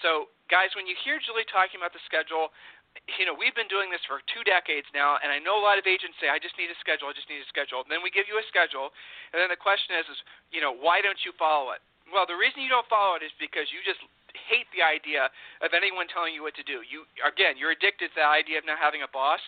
So, 0.00 0.32
guys, 0.52 0.68
when 0.76 0.84
you 0.84 0.92
hear 1.00 1.16
Julie 1.16 1.48
talking 1.48 1.80
about 1.80 1.96
the 1.96 2.04
schedule, 2.04 2.52
you 3.16 3.24
know, 3.24 3.32
we've 3.32 3.56
been 3.56 3.72
doing 3.72 3.88
this 3.88 4.04
for 4.04 4.20
two 4.28 4.44
decades 4.44 4.84
now, 4.92 5.16
and 5.24 5.32
I 5.32 5.40
know 5.40 5.56
a 5.56 5.64
lot 5.64 5.80
of 5.80 5.88
agents 5.88 6.20
say, 6.20 6.28
I 6.28 6.36
just 6.36 6.60
need 6.60 6.68
a 6.68 6.76
schedule, 6.76 7.08
I 7.08 7.16
just 7.16 7.32
need 7.32 7.40
a 7.40 7.48
schedule. 7.48 7.80
And 7.80 7.88
then 7.88 8.04
we 8.04 8.12
give 8.12 8.28
you 8.28 8.36
a 8.36 8.44
schedule, 8.52 8.92
and 9.32 9.40
then 9.40 9.48
the 9.48 9.56
question 9.56 9.96
is, 9.96 10.04
is, 10.12 10.20
you 10.52 10.60
know, 10.60 10.76
why 10.76 11.00
don't 11.00 11.16
you 11.24 11.32
follow 11.40 11.72
it? 11.72 11.80
Well, 12.12 12.28
the 12.28 12.36
reason 12.36 12.60
you 12.60 12.68
don't 12.68 12.84
follow 12.92 13.16
it 13.16 13.24
is 13.24 13.32
because 13.40 13.72
you 13.72 13.80
just 13.80 14.04
hate 14.36 14.68
the 14.76 14.84
idea 14.84 15.32
of 15.64 15.72
anyone 15.72 16.04
telling 16.12 16.36
you 16.36 16.44
what 16.44 16.52
to 16.60 16.64
do. 16.68 16.84
You 16.84 17.08
again, 17.24 17.56
you're 17.56 17.72
addicted 17.72 18.12
to 18.12 18.20
the 18.20 18.28
idea 18.28 18.60
of 18.60 18.68
not 18.68 18.76
having 18.76 19.00
a 19.00 19.08
boss. 19.08 19.40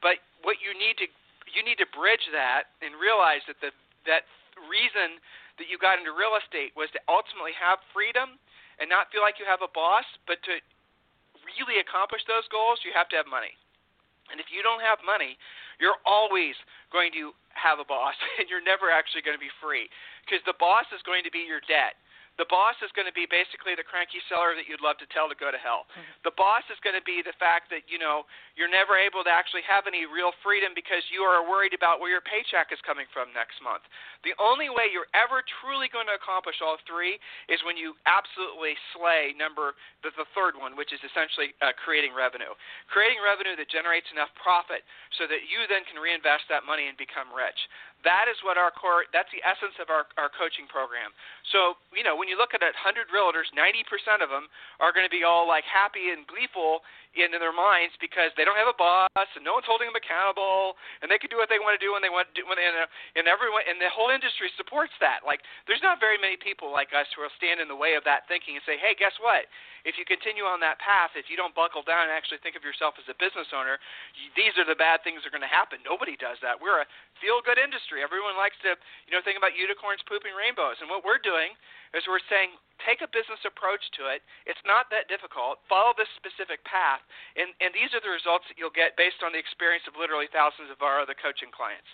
But 0.00 0.24
what 0.40 0.56
you 0.64 0.72
need 0.72 0.96
to 1.04 1.08
you 1.52 1.60
need 1.60 1.76
to 1.76 1.88
bridge 1.92 2.24
that 2.32 2.72
and 2.80 2.96
realize 2.96 3.44
that 3.52 3.60
the 3.60 3.68
that 4.08 4.24
reason 4.64 5.20
that 5.60 5.68
you 5.68 5.76
got 5.76 6.00
into 6.00 6.16
real 6.16 6.36
estate 6.40 6.72
was 6.72 6.88
to 6.96 7.00
ultimately 7.04 7.52
have 7.56 7.80
freedom 7.92 8.40
and 8.78 8.88
not 8.88 9.08
feel 9.10 9.24
like 9.24 9.40
you 9.40 9.48
have 9.48 9.64
a 9.64 9.72
boss, 9.72 10.04
but 10.28 10.40
to 10.44 10.60
really 11.56 11.80
accomplish 11.80 12.22
those 12.26 12.44
goals, 12.52 12.82
you 12.84 12.92
have 12.92 13.08
to 13.12 13.16
have 13.16 13.28
money. 13.28 13.54
And 14.30 14.42
if 14.42 14.50
you 14.50 14.62
don't 14.62 14.82
have 14.82 14.98
money, 15.06 15.38
you're 15.78 16.02
always 16.02 16.58
going 16.90 17.14
to 17.14 17.30
have 17.54 17.78
a 17.78 17.86
boss 17.86 18.14
and 18.38 18.50
you're 18.50 18.64
never 18.64 18.90
actually 18.90 19.22
going 19.22 19.38
to 19.38 19.42
be 19.42 19.52
free 19.62 19.86
because 20.26 20.42
the 20.44 20.56
boss 20.58 20.86
is 20.90 21.00
going 21.06 21.22
to 21.22 21.32
be 21.32 21.46
your 21.46 21.62
debt. 21.64 21.96
The 22.36 22.44
boss 22.52 22.76
is 22.84 22.92
going 22.92 23.08
to 23.08 23.16
be 23.16 23.24
basically 23.24 23.72
the 23.72 23.86
cranky 23.86 24.20
seller 24.28 24.52
that 24.60 24.68
you'd 24.68 24.84
love 24.84 25.00
to 25.00 25.08
tell 25.08 25.24
to 25.24 25.38
go 25.38 25.48
to 25.48 25.56
hell. 25.56 25.88
Mm-hmm. 25.88 26.28
The 26.28 26.36
boss 26.36 26.68
is 26.68 26.76
going 26.84 26.92
to 26.92 27.00
be 27.00 27.24
the 27.24 27.32
fact 27.40 27.72
that 27.72 27.88
you 27.88 27.96
know 27.96 28.28
you're 28.56 28.72
never 28.72 28.96
able 28.96 29.20
to 29.20 29.28
actually 29.28 29.62
have 29.68 29.84
any 29.84 30.08
real 30.08 30.32
freedom 30.40 30.72
because 30.72 31.04
you 31.12 31.20
are 31.20 31.44
worried 31.44 31.76
about 31.76 32.00
where 32.00 32.08
your 32.08 32.24
paycheck 32.24 32.72
is 32.72 32.80
coming 32.88 33.04
from 33.12 33.28
next 33.36 33.60
month. 33.60 33.84
The 34.24 34.32
only 34.40 34.72
way 34.72 34.88
you're 34.88 35.12
ever 35.12 35.44
truly 35.60 35.92
going 35.92 36.08
to 36.08 36.16
accomplish 36.16 36.64
all 36.64 36.80
three 36.88 37.20
is 37.52 37.60
when 37.68 37.76
you 37.76 37.92
absolutely 38.08 38.72
slay 38.96 39.36
number 39.36 39.76
the, 40.00 40.08
the 40.16 40.24
third 40.32 40.56
one, 40.56 40.72
which 40.72 40.90
is 40.90 41.00
essentially 41.04 41.52
uh, 41.60 41.76
creating 41.76 42.16
revenue. 42.16 42.50
Creating 42.88 43.20
revenue 43.20 43.54
that 43.60 43.68
generates 43.68 44.08
enough 44.08 44.32
profit 44.40 44.80
so 45.20 45.28
that 45.28 45.44
you 45.44 45.68
then 45.68 45.84
can 45.84 46.00
reinvest 46.00 46.48
that 46.48 46.64
money 46.64 46.88
and 46.88 46.96
become 46.96 47.28
rich. 47.28 47.60
That 48.04 48.28
is 48.30 48.36
what 48.44 48.56
our 48.60 48.70
core, 48.70 49.08
that's 49.10 49.30
the 49.32 49.42
essence 49.42 49.76
of 49.82 49.88
our, 49.88 50.08
our 50.14 50.30
coaching 50.30 50.68
program. 50.68 51.10
So, 51.50 51.80
you 51.90 52.04
know, 52.04 52.14
when 52.14 52.28
you 52.30 52.36
look 52.38 52.52
at 52.54 52.62
100 52.62 53.08
realtors, 53.10 53.48
90% 53.56 54.22
of 54.22 54.30
them 54.30 54.48
are 54.80 54.92
going 54.92 55.04
to 55.04 55.12
be 55.12 55.24
all 55.24 55.48
like 55.48 55.64
happy 55.66 56.14
and 56.14 56.22
gleeful 56.28 56.86
in 57.24 57.32
their 57.32 57.54
minds 57.54 57.96
because 57.96 58.28
they 58.36 58.44
don't 58.44 58.60
have 58.60 58.68
a 58.68 58.76
boss 58.76 59.28
and 59.32 59.40
no 59.40 59.56
one's 59.56 59.64
holding 59.64 59.88
them 59.88 59.96
accountable 59.96 60.76
and 61.00 61.08
they 61.08 61.16
can 61.16 61.32
do 61.32 61.40
what 61.40 61.48
they 61.48 61.56
want 61.56 61.72
to 61.72 61.80
do 61.80 61.96
when 61.96 62.04
they 62.04 62.12
want 62.12 62.28
to 62.28 62.34
do 62.36 62.44
when 62.44 62.60
they, 62.60 62.68
and, 62.68 63.24
everyone 63.24 63.64
and 63.64 63.80
the 63.80 63.88
whole 63.88 64.12
industry 64.12 64.52
supports 64.60 64.92
that. 65.00 65.24
Like 65.24 65.40
there's 65.64 65.80
not 65.80 65.96
very 65.96 66.20
many 66.20 66.36
people 66.36 66.68
like 66.68 66.92
us 66.92 67.08
who 67.16 67.24
will 67.24 67.32
stand 67.40 67.62
in 67.62 67.72
the 67.72 67.78
way 67.78 67.96
of 67.96 68.04
that 68.04 68.28
thinking 68.28 68.60
and 68.60 68.64
say 68.68 68.76
hey 68.76 68.92
guess 68.92 69.16
what? 69.22 69.48
If 69.88 69.96
you 69.96 70.04
continue 70.04 70.44
on 70.44 70.60
that 70.60 70.76
path 70.82 71.16
if 71.16 71.32
you 71.32 71.38
don't 71.38 71.56
buckle 71.56 71.86
down 71.86 72.10
and 72.10 72.12
actually 72.12 72.42
think 72.44 72.58
of 72.58 72.66
yourself 72.66 73.00
as 73.00 73.08
a 73.08 73.16
business 73.16 73.48
owner 73.56 73.80
these 74.36 74.52
are 74.60 74.68
the 74.68 74.76
bad 74.76 75.00
things 75.00 75.24
that 75.24 75.32
are 75.32 75.34
going 75.34 75.46
to 75.46 75.50
happen. 75.50 75.80
Nobody 75.86 76.18
does 76.20 76.36
that. 76.44 76.60
We're 76.60 76.84
a 76.84 76.88
feel 77.22 77.40
good 77.40 77.56
industry. 77.56 78.04
Everyone 78.04 78.36
likes 78.36 78.58
to 78.66 78.76
you 79.08 79.12
know 79.16 79.24
think 79.24 79.40
about 79.40 79.56
unicorns 79.56 80.04
pooping 80.04 80.36
rainbows. 80.36 80.76
And 80.84 80.92
what 80.92 81.06
we're 81.06 81.22
doing 81.22 81.56
is 81.94 82.06
we're 82.08 82.22
saying 82.26 82.56
take 82.84 83.00
a 83.00 83.08
business 83.08 83.40
approach 83.46 83.82
to 83.96 84.08
it. 84.12 84.20
It's 84.44 84.60
not 84.68 84.92
that 84.92 85.08
difficult. 85.08 85.64
Follow 85.68 85.96
this 85.96 86.10
specific 86.16 86.60
path, 86.68 87.00
and, 87.36 87.52
and 87.62 87.72
these 87.72 87.92
are 87.96 88.02
the 88.02 88.12
results 88.12 88.44
that 88.52 88.56
you'll 88.60 88.74
get 88.74 88.98
based 89.00 89.24
on 89.24 89.32
the 89.32 89.40
experience 89.40 89.84
of 89.88 89.96
literally 89.96 90.28
thousands 90.28 90.68
of 90.68 90.80
our 90.84 91.00
other 91.00 91.16
coaching 91.16 91.48
clients. 91.48 91.88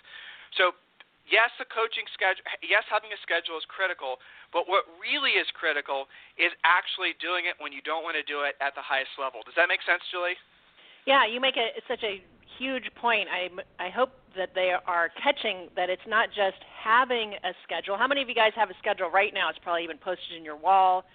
So, 0.59 0.75
yes, 1.25 1.49
the 1.55 1.67
coaching 1.69 2.05
schedule, 2.11 2.43
yes, 2.59 2.83
having 2.91 3.15
a 3.15 3.19
schedule 3.23 3.55
is 3.55 3.65
critical, 3.65 4.19
but 4.51 4.67
what 4.67 4.85
really 4.99 5.39
is 5.39 5.47
critical 5.55 6.11
is 6.35 6.51
actually 6.67 7.15
doing 7.23 7.47
it 7.47 7.55
when 7.63 7.71
you 7.71 7.81
don't 7.81 8.03
want 8.03 8.19
to 8.19 8.25
do 8.27 8.43
it 8.43 8.59
at 8.59 8.75
the 8.75 8.83
highest 8.83 9.15
level. 9.15 9.41
Does 9.47 9.55
that 9.55 9.71
make 9.71 9.81
sense, 9.87 10.03
Julie? 10.11 10.37
Yeah, 11.07 11.27
you 11.27 11.39
make 11.39 11.55
it 11.57 11.79
such 11.87 12.03
a 12.03 12.23
huge 12.59 12.87
point. 12.95 13.27
I 13.27 13.49
I 13.79 13.89
hope 13.89 14.11
that 14.35 14.49
they 14.55 14.71
are 14.87 15.09
catching 15.21 15.69
that 15.75 15.89
it's 15.89 16.05
not 16.07 16.29
just 16.29 16.57
having 16.83 17.33
a 17.43 17.53
schedule. 17.63 17.97
How 17.97 18.07
many 18.07 18.21
of 18.21 18.29
you 18.29 18.35
guys 18.35 18.51
have 18.55 18.69
a 18.69 18.77
schedule 18.79 19.09
right 19.09 19.33
now? 19.33 19.49
It's 19.49 19.59
probably 19.59 19.83
even 19.83 19.97
posted 19.97 20.37
in 20.37 20.43
your 20.43 20.57
wall. 20.57 21.05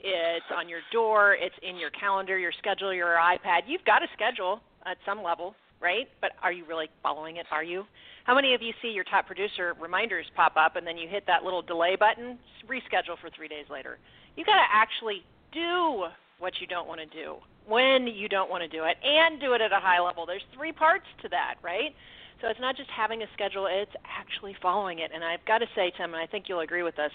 It's 0.00 0.46
on 0.54 0.68
your 0.68 0.80
door. 0.92 1.34
It's 1.34 1.54
in 1.62 1.76
your 1.76 1.90
calendar, 1.90 2.38
your 2.38 2.52
schedule, 2.58 2.94
your 2.94 3.18
iPad. 3.18 3.62
You've 3.66 3.84
got 3.84 4.02
a 4.02 4.06
schedule 4.14 4.60
at 4.86 4.96
some 5.04 5.22
level, 5.22 5.54
right? 5.80 6.08
But 6.20 6.32
are 6.42 6.52
you 6.52 6.64
really 6.64 6.88
following 7.02 7.36
it? 7.36 7.46
Are 7.50 7.64
you? 7.64 7.84
How 8.24 8.34
many 8.34 8.54
of 8.54 8.62
you 8.62 8.72
see 8.82 8.88
your 8.88 9.04
top 9.04 9.26
producer 9.26 9.74
reminders 9.80 10.26
pop 10.36 10.52
up 10.56 10.76
and 10.76 10.86
then 10.86 10.96
you 10.98 11.08
hit 11.08 11.24
that 11.26 11.44
little 11.44 11.62
delay 11.62 11.96
button, 11.96 12.38
reschedule 12.68 13.18
for 13.20 13.30
three 13.34 13.48
days 13.48 13.66
later? 13.70 13.98
You've 14.36 14.46
got 14.46 14.56
to 14.56 14.68
actually 14.72 15.24
do 15.52 16.04
what 16.38 16.52
you 16.60 16.66
don't 16.66 16.86
want 16.86 17.00
to 17.00 17.06
do 17.06 17.36
when 17.66 18.06
you 18.06 18.28
don't 18.28 18.50
want 18.50 18.62
to 18.62 18.68
do 18.68 18.84
it 18.84 18.96
and 19.04 19.40
do 19.40 19.52
it 19.52 19.60
at 19.60 19.72
a 19.72 19.80
high 19.80 20.00
level. 20.00 20.26
There's 20.26 20.44
three 20.54 20.72
parts 20.72 21.04
to 21.22 21.28
that, 21.28 21.56
right? 21.62 21.94
So 22.40 22.48
it's 22.48 22.60
not 22.60 22.76
just 22.76 22.88
having 22.90 23.22
a 23.22 23.26
schedule, 23.34 23.66
it's 23.68 23.92
actually 24.06 24.54
following 24.62 25.00
it. 25.00 25.10
And 25.12 25.24
I've 25.24 25.44
got 25.44 25.58
to 25.58 25.66
say, 25.74 25.92
Tim, 25.96 26.14
and 26.14 26.22
I 26.22 26.26
think 26.26 26.44
you'll 26.48 26.60
agree 26.60 26.84
with 26.84 26.96
this, 26.96 27.10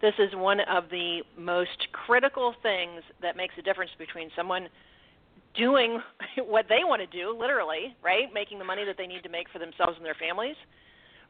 this 0.00 0.14
is 0.18 0.34
one 0.34 0.60
of 0.60 0.84
the 0.90 1.22
most 1.36 1.88
critical 1.92 2.54
things 2.62 3.02
that 3.20 3.36
makes 3.36 3.54
a 3.58 3.62
difference 3.62 3.90
between 3.98 4.30
someone 4.36 4.68
doing 5.56 6.00
what 6.46 6.66
they 6.68 6.84
want 6.84 7.02
to 7.02 7.10
do, 7.10 7.36
literally, 7.38 7.96
right? 8.02 8.32
Making 8.32 8.58
the 8.58 8.64
money 8.64 8.84
that 8.84 8.96
they 8.96 9.06
need 9.06 9.22
to 9.24 9.28
make 9.28 9.48
for 9.50 9.58
themselves 9.58 9.96
and 9.96 10.06
their 10.06 10.14
families, 10.14 10.56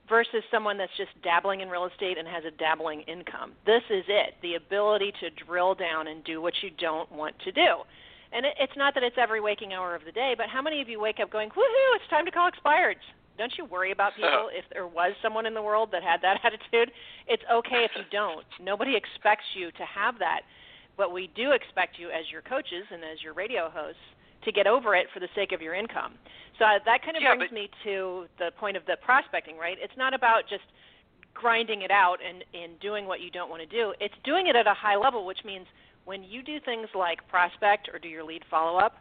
versus 0.08 0.42
someone 0.50 0.78
that's 0.78 0.96
just 0.96 1.10
dabbling 1.22 1.60
in 1.60 1.68
real 1.68 1.84
estate 1.84 2.16
and 2.18 2.26
has 2.26 2.42
a 2.44 2.50
dabbling 2.56 3.02
income. 3.02 3.52
This 3.66 3.82
is 3.90 4.04
it 4.08 4.34
the 4.42 4.54
ability 4.54 5.12
to 5.20 5.44
drill 5.44 5.74
down 5.74 6.08
and 6.08 6.24
do 6.24 6.40
what 6.40 6.54
you 6.62 6.70
don't 6.70 7.10
want 7.12 7.38
to 7.44 7.52
do. 7.52 7.84
And 8.32 8.44
it, 8.44 8.54
it's 8.58 8.76
not 8.76 8.94
that 8.94 9.02
it's 9.02 9.16
every 9.20 9.40
waking 9.40 9.72
hour 9.72 9.94
of 9.94 10.04
the 10.04 10.12
day, 10.12 10.34
but 10.36 10.48
how 10.48 10.62
many 10.62 10.80
of 10.80 10.88
you 10.88 11.00
wake 11.00 11.20
up 11.20 11.30
going, 11.30 11.50
woohoo, 11.50 11.96
it's 11.96 12.08
time 12.10 12.24
to 12.24 12.30
call 12.30 12.48
expireds? 12.50 13.04
Don't 13.38 13.52
you 13.56 13.64
worry 13.64 13.92
about 13.92 14.14
people 14.16 14.50
if 14.52 14.64
there 14.72 14.86
was 14.86 15.12
someone 15.22 15.46
in 15.46 15.54
the 15.54 15.62
world 15.62 15.90
that 15.92 16.02
had 16.02 16.20
that 16.22 16.40
attitude? 16.44 16.92
It's 17.26 17.42
okay 17.50 17.84
if 17.84 17.92
you 17.96 18.04
don't. 18.10 18.44
Nobody 18.60 18.96
expects 18.96 19.44
you 19.54 19.70
to 19.72 19.84
have 19.86 20.18
that. 20.18 20.42
But 20.96 21.12
we 21.12 21.30
do 21.36 21.52
expect 21.52 21.98
you 21.98 22.10
as 22.10 22.26
your 22.30 22.42
coaches 22.42 22.84
and 22.90 23.04
as 23.04 23.22
your 23.22 23.32
radio 23.32 23.70
hosts 23.70 24.02
to 24.44 24.52
get 24.52 24.66
over 24.66 24.94
it 24.94 25.06
for 25.14 25.20
the 25.20 25.28
sake 25.34 25.52
of 25.52 25.62
your 25.62 25.74
income. 25.74 26.14
So 26.58 26.64
uh, 26.64 26.78
that 26.84 27.02
kind 27.04 27.16
of 27.16 27.22
yeah, 27.22 27.36
brings 27.36 27.50
but... 27.50 27.54
me 27.54 27.70
to 27.84 28.26
the 28.38 28.50
point 28.58 28.76
of 28.76 28.84
the 28.86 28.96
prospecting, 29.02 29.56
right? 29.56 29.76
It's 29.80 29.96
not 29.96 30.12
about 30.12 30.42
just 30.50 30.66
grinding 31.34 31.82
it 31.82 31.90
out 31.90 32.18
and, 32.18 32.44
and 32.52 32.78
doing 32.80 33.06
what 33.06 33.20
you 33.20 33.30
don't 33.30 33.48
want 33.48 33.62
to 33.62 33.68
do. 33.68 33.94
It's 34.00 34.14
doing 34.24 34.48
it 34.48 34.56
at 34.56 34.66
a 34.66 34.74
high 34.74 34.96
level, 34.96 35.24
which 35.24 35.38
means 35.44 35.66
when 36.04 36.24
you 36.24 36.42
do 36.42 36.58
things 36.64 36.88
like 36.94 37.26
prospect 37.28 37.88
or 37.92 37.98
do 37.98 38.08
your 38.08 38.24
lead 38.24 38.42
follow 38.50 38.78
up, 38.78 38.96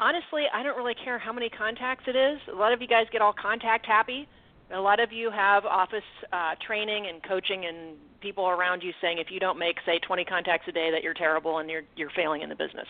honestly, 0.00 0.44
I 0.52 0.62
don't 0.62 0.76
really 0.76 0.96
care 0.96 1.18
how 1.18 1.32
many 1.32 1.48
contacts 1.48 2.04
it 2.08 2.16
is. 2.16 2.40
A 2.52 2.56
lot 2.56 2.72
of 2.72 2.80
you 2.80 2.88
guys 2.88 3.06
get 3.12 3.20
all 3.20 3.34
contact 3.34 3.86
happy. 3.86 4.26
A 4.72 4.80
lot 4.80 4.98
of 4.98 5.12
you 5.12 5.30
have 5.30 5.64
office 5.66 6.06
uh, 6.32 6.54
training 6.64 7.06
and 7.06 7.22
coaching 7.22 7.66
and 7.66 7.96
people 8.20 8.48
around 8.48 8.82
you 8.82 8.92
saying 9.00 9.18
if 9.18 9.30
you 9.30 9.40
don't 9.40 9.58
make 9.58 9.76
say 9.84 9.98
20 9.98 10.24
contacts 10.24 10.66
a 10.68 10.72
day 10.72 10.90
that 10.90 11.02
you're 11.02 11.14
terrible 11.14 11.58
and 11.58 11.68
you're 11.68 11.82
you're 11.96 12.12
failing 12.14 12.42
in 12.42 12.48
the 12.48 12.54
business. 12.54 12.86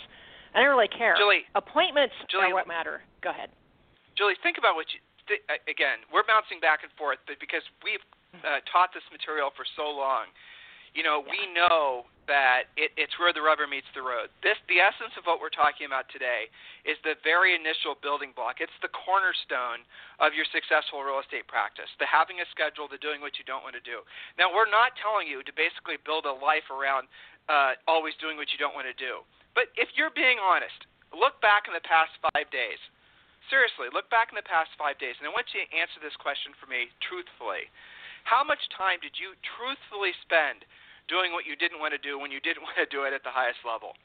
I 0.54 0.60
don't 0.60 0.70
really 0.70 0.90
care. 0.90 1.14
Julie, 1.16 1.46
appointments 1.54 2.14
Julie, 2.30 2.50
are 2.50 2.54
what 2.54 2.66
matter. 2.66 3.02
Go 3.22 3.30
ahead. 3.30 3.50
Julie, 4.18 4.34
think 4.42 4.58
about 4.58 4.74
what 4.74 4.86
you 4.92 5.00
th- 5.30 5.46
again. 5.70 6.02
We're 6.12 6.26
bouncing 6.26 6.58
back 6.60 6.82
and 6.82 6.92
forth, 6.98 7.22
but 7.24 7.38
because 7.38 7.62
we've 7.86 8.02
uh, 8.42 8.60
taught 8.68 8.90
this 8.92 9.06
material 9.14 9.54
for 9.54 9.64
so 9.78 9.88
long, 9.88 10.28
you 10.94 11.02
know, 11.02 11.22
yeah. 11.24 11.32
we 11.32 11.40
know 11.54 12.08
that 12.30 12.70
it, 12.78 12.94
it's 12.94 13.18
where 13.18 13.34
the 13.34 13.42
rubber 13.42 13.66
meets 13.66 13.90
the 13.90 14.06
road. 14.06 14.30
This, 14.38 14.54
the 14.70 14.78
essence 14.78 15.10
of 15.18 15.26
what 15.26 15.42
we're 15.42 15.50
talking 15.50 15.82
about 15.82 16.06
today, 16.14 16.46
is 16.86 16.94
the 17.02 17.18
very 17.26 17.58
initial 17.58 17.98
building 17.98 18.30
block. 18.38 18.62
It's 18.62 18.74
the 18.86 18.92
cornerstone 18.94 19.82
of 20.22 20.30
your 20.30 20.46
successful 20.54 21.02
real 21.02 21.18
estate 21.18 21.50
practice. 21.50 21.90
The 21.98 22.06
having 22.06 22.38
a 22.38 22.46
schedule, 22.54 22.86
the 22.86 23.02
doing 23.02 23.18
what 23.18 23.34
you 23.34 23.44
don't 23.46 23.66
want 23.66 23.74
to 23.74 23.82
do. 23.82 24.06
Now, 24.38 24.54
we're 24.54 24.70
not 24.70 24.94
telling 25.02 25.26
you 25.26 25.42
to 25.42 25.52
basically 25.58 25.98
build 26.06 26.22
a 26.22 26.34
life 26.38 26.70
around 26.70 27.10
uh, 27.50 27.74
always 27.90 28.14
doing 28.22 28.38
what 28.38 28.54
you 28.54 28.58
don't 28.62 28.78
want 28.78 28.86
to 28.86 28.94
do. 28.94 29.26
But 29.58 29.74
if 29.74 29.90
you're 29.98 30.14
being 30.14 30.38
honest, 30.38 30.86
look 31.10 31.42
back 31.42 31.66
in 31.66 31.74
the 31.74 31.82
past 31.82 32.14
five 32.30 32.46
days. 32.54 32.78
Seriously, 33.50 33.90
look 33.90 34.06
back 34.14 34.30
in 34.30 34.38
the 34.38 34.46
past 34.46 34.70
five 34.78 34.94
days, 35.02 35.18
and 35.18 35.26
I 35.26 35.34
want 35.34 35.50
you 35.50 35.66
to 35.66 35.68
answer 35.74 35.98
this 35.98 36.14
question 36.22 36.54
for 36.62 36.70
me 36.70 36.86
truthfully. 37.02 37.66
How 38.24 38.44
much 38.44 38.60
time 38.76 38.98
did 39.02 39.16
you 39.18 39.34
truthfully 39.42 40.12
spend 40.22 40.64
doing 41.10 41.34
what 41.34 41.42
you 41.42 41.58
didn't 41.58 41.82
want 41.82 41.90
to 41.90 41.98
do 41.98 42.14
when 42.22 42.30
you 42.30 42.38
didn't 42.38 42.62
want 42.66 42.78
to 42.78 42.86
do 42.86 43.02
it 43.02 43.10
at 43.10 43.26
the 43.26 43.34
highest 43.34 43.66
level. 43.66 43.98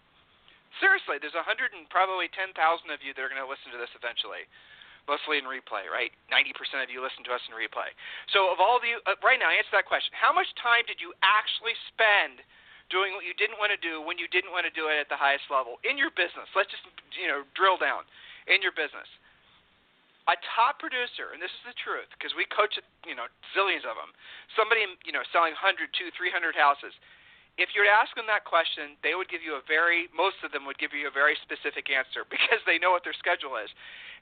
Seriously, 0.82 1.22
there's 1.22 1.38
100 1.38 1.46
and 1.72 1.88
probably 1.88 2.28
10,000 2.34 2.52
of 2.92 3.00
you 3.00 3.16
that 3.16 3.22
are 3.22 3.32
going 3.32 3.40
to 3.40 3.48
listen 3.48 3.72
to 3.72 3.80
this 3.80 3.94
eventually, 3.96 4.44
mostly 5.08 5.40
in 5.40 5.48
replay, 5.48 5.88
right? 5.88 6.12
90% 6.28 6.52
of 6.84 6.92
you 6.92 7.00
listen 7.00 7.24
to 7.24 7.32
us 7.32 7.40
in 7.48 7.56
replay. 7.56 7.88
So, 8.34 8.52
of 8.52 8.60
all 8.60 8.76
of 8.76 8.84
you, 8.84 9.00
uh, 9.08 9.16
right 9.24 9.40
now, 9.40 9.48
answer 9.48 9.72
that 9.72 9.88
question. 9.88 10.12
How 10.12 10.36
much 10.36 10.52
time 10.60 10.84
did 10.84 11.00
you 11.00 11.16
actually 11.24 11.80
spend 11.88 12.44
doing 12.92 13.16
what 13.16 13.24
you 13.24 13.32
didn't 13.40 13.56
want 13.56 13.72
to 13.72 13.80
do 13.80 14.04
when 14.04 14.20
you 14.20 14.28
didn't 14.28 14.52
want 14.52 14.68
to 14.68 14.74
do 14.76 14.92
it 14.92 15.00
at 15.00 15.08
the 15.08 15.16
highest 15.16 15.48
level 15.48 15.80
in 15.88 15.96
your 15.96 16.12
business? 16.12 16.52
Let's 16.52 16.68
just, 16.68 16.84
you 17.16 17.32
know, 17.32 17.48
drill 17.56 17.80
down 17.80 18.04
in 18.52 18.60
your 18.60 18.76
business 18.76 19.08
a 20.26 20.36
top 20.58 20.82
producer, 20.82 21.34
and 21.34 21.40
this 21.40 21.54
is 21.54 21.64
the 21.70 21.78
truth, 21.78 22.10
because 22.18 22.34
we 22.34 22.50
coach, 22.50 22.82
you 23.06 23.14
know, 23.14 23.30
zillions 23.54 23.86
of 23.86 23.94
them. 23.94 24.10
Somebody, 24.58 24.82
you 25.06 25.14
know, 25.14 25.22
selling 25.30 25.54
100, 25.54 25.94
200, 25.94 26.18
300 26.18 26.58
houses. 26.58 26.94
If 27.56 27.72
you 27.72 27.86
were 27.86 27.88
to 27.88 27.96
ask 27.96 28.12
them 28.18 28.28
that 28.28 28.44
question, 28.44 29.00
they 29.00 29.16
would 29.16 29.32
give 29.32 29.40
you 29.40 29.56
a 29.56 29.64
very, 29.64 30.12
most 30.12 30.42
of 30.44 30.52
them 30.52 30.68
would 30.68 30.82
give 30.82 30.92
you 30.92 31.08
a 31.08 31.14
very 31.14 31.40
specific 31.46 31.88
answer 31.88 32.26
because 32.34 32.60
they 32.66 32.82
know 32.82 32.92
what 32.92 33.06
their 33.06 33.16
schedule 33.16 33.56
is. 33.62 33.70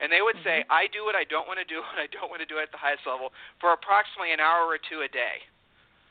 And 0.03 0.11
they 0.11 0.21
would 0.21 0.37
say, 0.43 0.67
mm-hmm. 0.67 0.75
I 0.75 0.91
do 0.91 1.07
what 1.07 1.15
I 1.15 1.23
don't 1.25 1.47
want 1.47 1.57
to 1.63 1.65
do, 1.65 1.79
and 1.95 2.03
I 2.03 2.11
don't 2.11 2.27
want 2.27 2.43
to 2.43 2.49
do 2.49 2.59
it 2.59 2.67
at 2.67 2.73
the 2.75 2.81
highest 2.83 3.07
level 3.07 3.31
for 3.63 3.71
approximately 3.71 4.35
an 4.35 4.43
hour 4.43 4.67
or 4.67 4.77
two 4.77 5.07
a 5.07 5.09
day. 5.09 5.41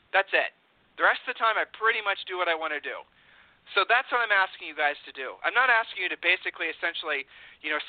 That's 0.09 0.33
it. 0.33 0.57
The 0.97 1.05
rest 1.05 1.21
of 1.25 1.37
the 1.37 1.39
time, 1.41 1.57
I 1.57 1.69
pretty 1.69 2.01
much 2.01 2.21
do 2.25 2.37
what 2.37 2.49
I 2.49 2.57
want 2.57 2.73
to 2.73 2.81
do. 2.81 3.01
So 3.71 3.87
that's 3.87 4.11
what 4.11 4.19
I'm 4.19 4.35
asking 4.35 4.67
you 4.67 4.75
guys 4.75 4.99
to 5.07 5.15
do. 5.15 5.39
I'm 5.41 5.55
not 5.55 5.71
asking 5.71 6.03
you 6.03 6.11
to 6.11 6.19
basically, 6.19 6.67
essentially, 6.67 7.23
you 7.63 7.71
know, 7.71 7.79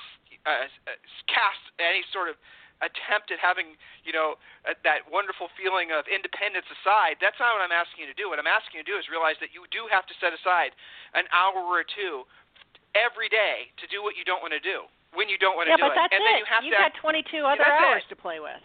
uh, 0.46 0.70
uh, 0.86 0.94
cast 1.26 1.60
any 1.82 2.06
sort 2.14 2.30
of 2.30 2.38
attempt 2.82 3.34
at 3.34 3.42
having, 3.42 3.74
you 4.06 4.14
know, 4.14 4.38
uh, 4.66 4.78
that 4.86 5.06
wonderful 5.10 5.50
feeling 5.58 5.90
of 5.90 6.06
independence 6.06 6.66
aside. 6.80 7.18
That's 7.18 7.38
not 7.42 7.58
what 7.58 7.62
I'm 7.62 7.74
asking 7.74 8.06
you 8.06 8.08
to 8.10 8.18
do. 8.18 8.30
What 8.30 8.38
I'm 8.38 8.50
asking 8.50 8.80
you 8.80 8.82
to 8.86 8.90
do 8.90 8.96
is 8.98 9.10
realize 9.10 9.38
that 9.42 9.50
you 9.50 9.66
do 9.74 9.86
have 9.90 10.06
to 10.06 10.14
set 10.22 10.30
aside 10.30 10.74
an 11.18 11.26
hour 11.34 11.58
or 11.58 11.82
two 11.82 12.26
every 12.94 13.26
day 13.26 13.70
to 13.82 13.84
do 13.90 14.02
what 14.02 14.14
you 14.14 14.22
don't 14.22 14.42
want 14.42 14.54
to 14.54 14.62
do 14.62 14.86
when 15.14 15.30
you 15.30 15.38
don't 15.38 15.58
want 15.58 15.70
yeah, 15.70 15.78
to 15.78 15.82
do 15.82 15.90
it. 15.90 15.98
it. 15.98 16.10
and 16.14 16.20
it. 16.22 16.26
then 16.26 16.36
you 16.42 16.46
have 16.46 16.62
You've 16.62 16.78
to 16.78 16.90
got 16.90 17.02
22 17.02 17.42
other 17.46 17.66
hours 17.66 18.02
it. 18.06 18.10
to 18.10 18.16
play 18.18 18.38
with. 18.38 18.62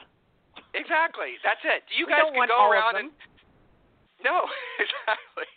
Exactly. 0.73 1.37
That's 1.41 1.61
it. 1.65 1.85
You 1.93 2.05
we 2.05 2.13
guys 2.13 2.29
can 2.29 2.45
go 2.45 2.69
around 2.69 2.97
and 2.97 3.09
no, 4.21 4.45
exactly 4.83 5.49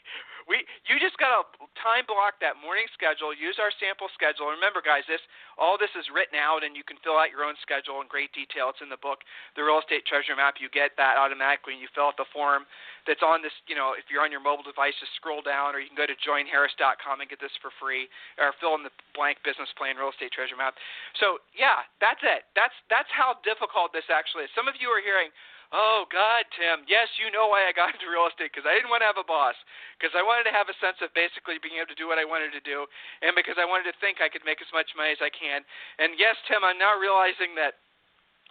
we 0.50 0.66
you 0.88 0.98
just 0.98 1.18
got 1.18 1.31
to 1.33 1.42
time 1.78 2.07
block 2.07 2.38
that 2.42 2.59
morning 2.59 2.87
schedule 2.94 3.31
use 3.35 3.59
our 3.62 3.70
sample 3.78 4.11
schedule. 4.14 4.50
Remember 4.50 4.83
guys 4.83 5.07
this 5.07 5.22
all 5.57 5.78
this 5.78 5.92
is 5.94 6.09
written 6.11 6.38
out 6.38 6.66
and 6.66 6.74
you 6.74 6.83
can 6.83 6.98
fill 7.02 7.18
out 7.18 7.31
your 7.31 7.46
own 7.46 7.55
schedule 7.62 8.02
in 8.02 8.11
great 8.11 8.35
detail. 8.35 8.70
It's 8.74 8.83
in 8.83 8.90
the 8.90 9.00
book 9.00 9.22
the 9.55 9.62
real 9.62 9.78
estate 9.78 10.07
treasure 10.07 10.35
map. 10.35 10.59
You 10.59 10.72
get 10.72 10.94
that 10.98 11.18
automatically 11.18 11.78
and 11.78 11.83
you 11.83 11.90
fill 11.92 12.11
out 12.11 12.18
the 12.18 12.28
form 12.31 12.66
that's 13.07 13.22
on 13.22 13.42
this 13.42 13.55
you 13.66 13.74
know 13.74 13.94
if 13.98 14.07
you're 14.11 14.22
on 14.22 14.31
your 14.31 14.42
mobile 14.42 14.66
device 14.66 14.94
just 14.98 15.14
scroll 15.18 15.42
down 15.42 15.74
or 15.74 15.83
you 15.83 15.90
can 15.90 15.98
go 15.98 16.07
to 16.07 16.16
joinharris.com 16.22 17.22
and 17.22 17.28
get 17.31 17.42
this 17.42 17.55
for 17.59 17.74
free 17.78 18.07
or 18.38 18.55
fill 18.62 18.78
in 18.78 18.87
the 18.87 18.94
blank 19.14 19.38
business 19.42 19.70
plan 19.74 19.98
real 19.98 20.11
estate 20.11 20.31
treasure 20.31 20.59
map. 20.59 20.74
So 21.18 21.42
yeah 21.55 21.87
that's 21.98 22.22
it. 22.22 22.46
That's 22.55 22.74
that's 22.90 23.11
how 23.11 23.38
difficult 23.42 23.94
this 23.94 24.07
actually 24.11 24.46
is. 24.46 24.52
Some 24.55 24.66
of 24.66 24.78
you 24.78 24.90
are 24.90 25.02
hearing 25.02 25.31
Oh 25.72 26.04
God, 26.12 26.44
Tim. 26.52 26.85
Yes, 26.85 27.08
you 27.16 27.32
know 27.32 27.48
why 27.48 27.64
I 27.64 27.72
got 27.72 27.90
into 27.96 28.12
real 28.12 28.28
estate 28.28 28.52
because 28.52 28.68
I 28.68 28.76
didn't 28.76 28.92
want 28.92 29.00
to 29.00 29.08
have 29.08 29.16
a 29.16 29.24
boss, 29.24 29.56
because 29.96 30.12
I 30.12 30.20
wanted 30.20 30.44
to 30.44 30.52
have 30.52 30.68
a 30.68 30.76
sense 30.76 31.00
of 31.00 31.08
basically 31.16 31.56
being 31.64 31.80
able 31.80 31.88
to 31.88 31.96
do 31.96 32.04
what 32.04 32.20
I 32.20 32.28
wanted 32.28 32.52
to 32.52 32.61
do, 32.61 32.85
and 33.24 33.32
because 33.32 33.56
I 33.56 33.64
wanted 33.64 33.88
to 33.88 33.96
think 33.96 34.20
I 34.20 34.28
could 34.28 34.44
make 34.44 34.61
as 34.61 34.68
much 34.76 34.92
money 34.92 35.16
as 35.16 35.24
I 35.24 35.32
can. 35.32 35.64
And 35.96 36.20
yes, 36.20 36.37
Tim, 36.44 36.61
I'm 36.61 36.76
now 36.76 36.92
realizing 37.00 37.56
that 37.56 37.80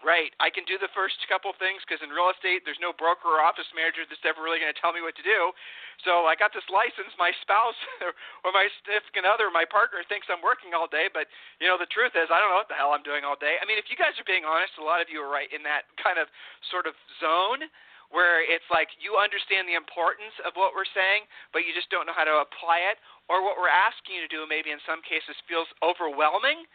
Right. 0.01 0.33
I 0.41 0.49
can 0.49 0.65
do 0.65 0.81
the 0.81 0.89
first 0.97 1.21
couple 1.29 1.53
things 1.61 1.77
because 1.85 2.01
in 2.01 2.09
real 2.09 2.33
estate, 2.33 2.65
there's 2.65 2.81
no 2.81 2.89
broker 2.89 3.37
or 3.37 3.45
office 3.45 3.69
manager 3.77 4.01
that's 4.01 4.25
ever 4.25 4.41
really 4.41 4.57
going 4.57 4.73
to 4.73 4.81
tell 4.81 4.89
me 4.89 5.05
what 5.05 5.13
to 5.13 5.21
do. 5.21 5.53
So 6.01 6.25
I 6.25 6.33
got 6.33 6.49
this 6.57 6.65
license. 6.73 7.13
My 7.21 7.29
spouse 7.45 7.77
or 8.41 8.49
my 8.49 8.65
significant 8.81 9.29
other, 9.29 9.53
my 9.53 9.61
partner, 9.61 10.01
thinks 10.09 10.25
I'm 10.25 10.41
working 10.41 10.73
all 10.73 10.89
day, 10.89 11.05
but 11.13 11.29
you 11.61 11.69
know 11.69 11.77
the 11.77 11.89
truth 11.93 12.17
is 12.17 12.33
I 12.33 12.41
don't 12.41 12.49
know 12.49 12.57
what 12.57 12.65
the 12.65 12.73
hell 12.73 12.97
I'm 12.97 13.05
doing 13.05 13.21
all 13.21 13.37
day. 13.37 13.61
I 13.61 13.63
mean, 13.69 13.77
if 13.77 13.93
you 13.93 13.97
guys 13.97 14.17
are 14.17 14.25
being 14.25 14.41
honest, 14.41 14.73
a 14.81 14.85
lot 14.85 15.05
of 15.05 15.07
you 15.13 15.21
are 15.21 15.29
right 15.29 15.53
in 15.53 15.61
that 15.69 15.85
kind 16.01 16.17
of 16.17 16.25
sort 16.73 16.89
of 16.89 16.97
zone 17.21 17.69
where 18.09 18.41
it's 18.41 18.65
like 18.73 18.89
you 18.97 19.21
understand 19.21 19.69
the 19.69 19.77
importance 19.77 20.33
of 20.41 20.57
what 20.57 20.73
we're 20.73 20.89
saying, 20.97 21.29
but 21.53 21.61
you 21.61 21.77
just 21.77 21.93
don't 21.93 22.09
know 22.09 22.17
how 22.17 22.25
to 22.25 22.41
apply 22.41 22.81
it, 22.89 22.97
or 23.29 23.45
what 23.45 23.53
we're 23.53 23.71
asking 23.71 24.17
you 24.17 24.25
to 24.25 24.31
do 24.33 24.49
maybe 24.49 24.73
in 24.73 24.81
some 24.81 25.05
cases 25.05 25.37
feels 25.45 25.69
overwhelming. 25.85 26.65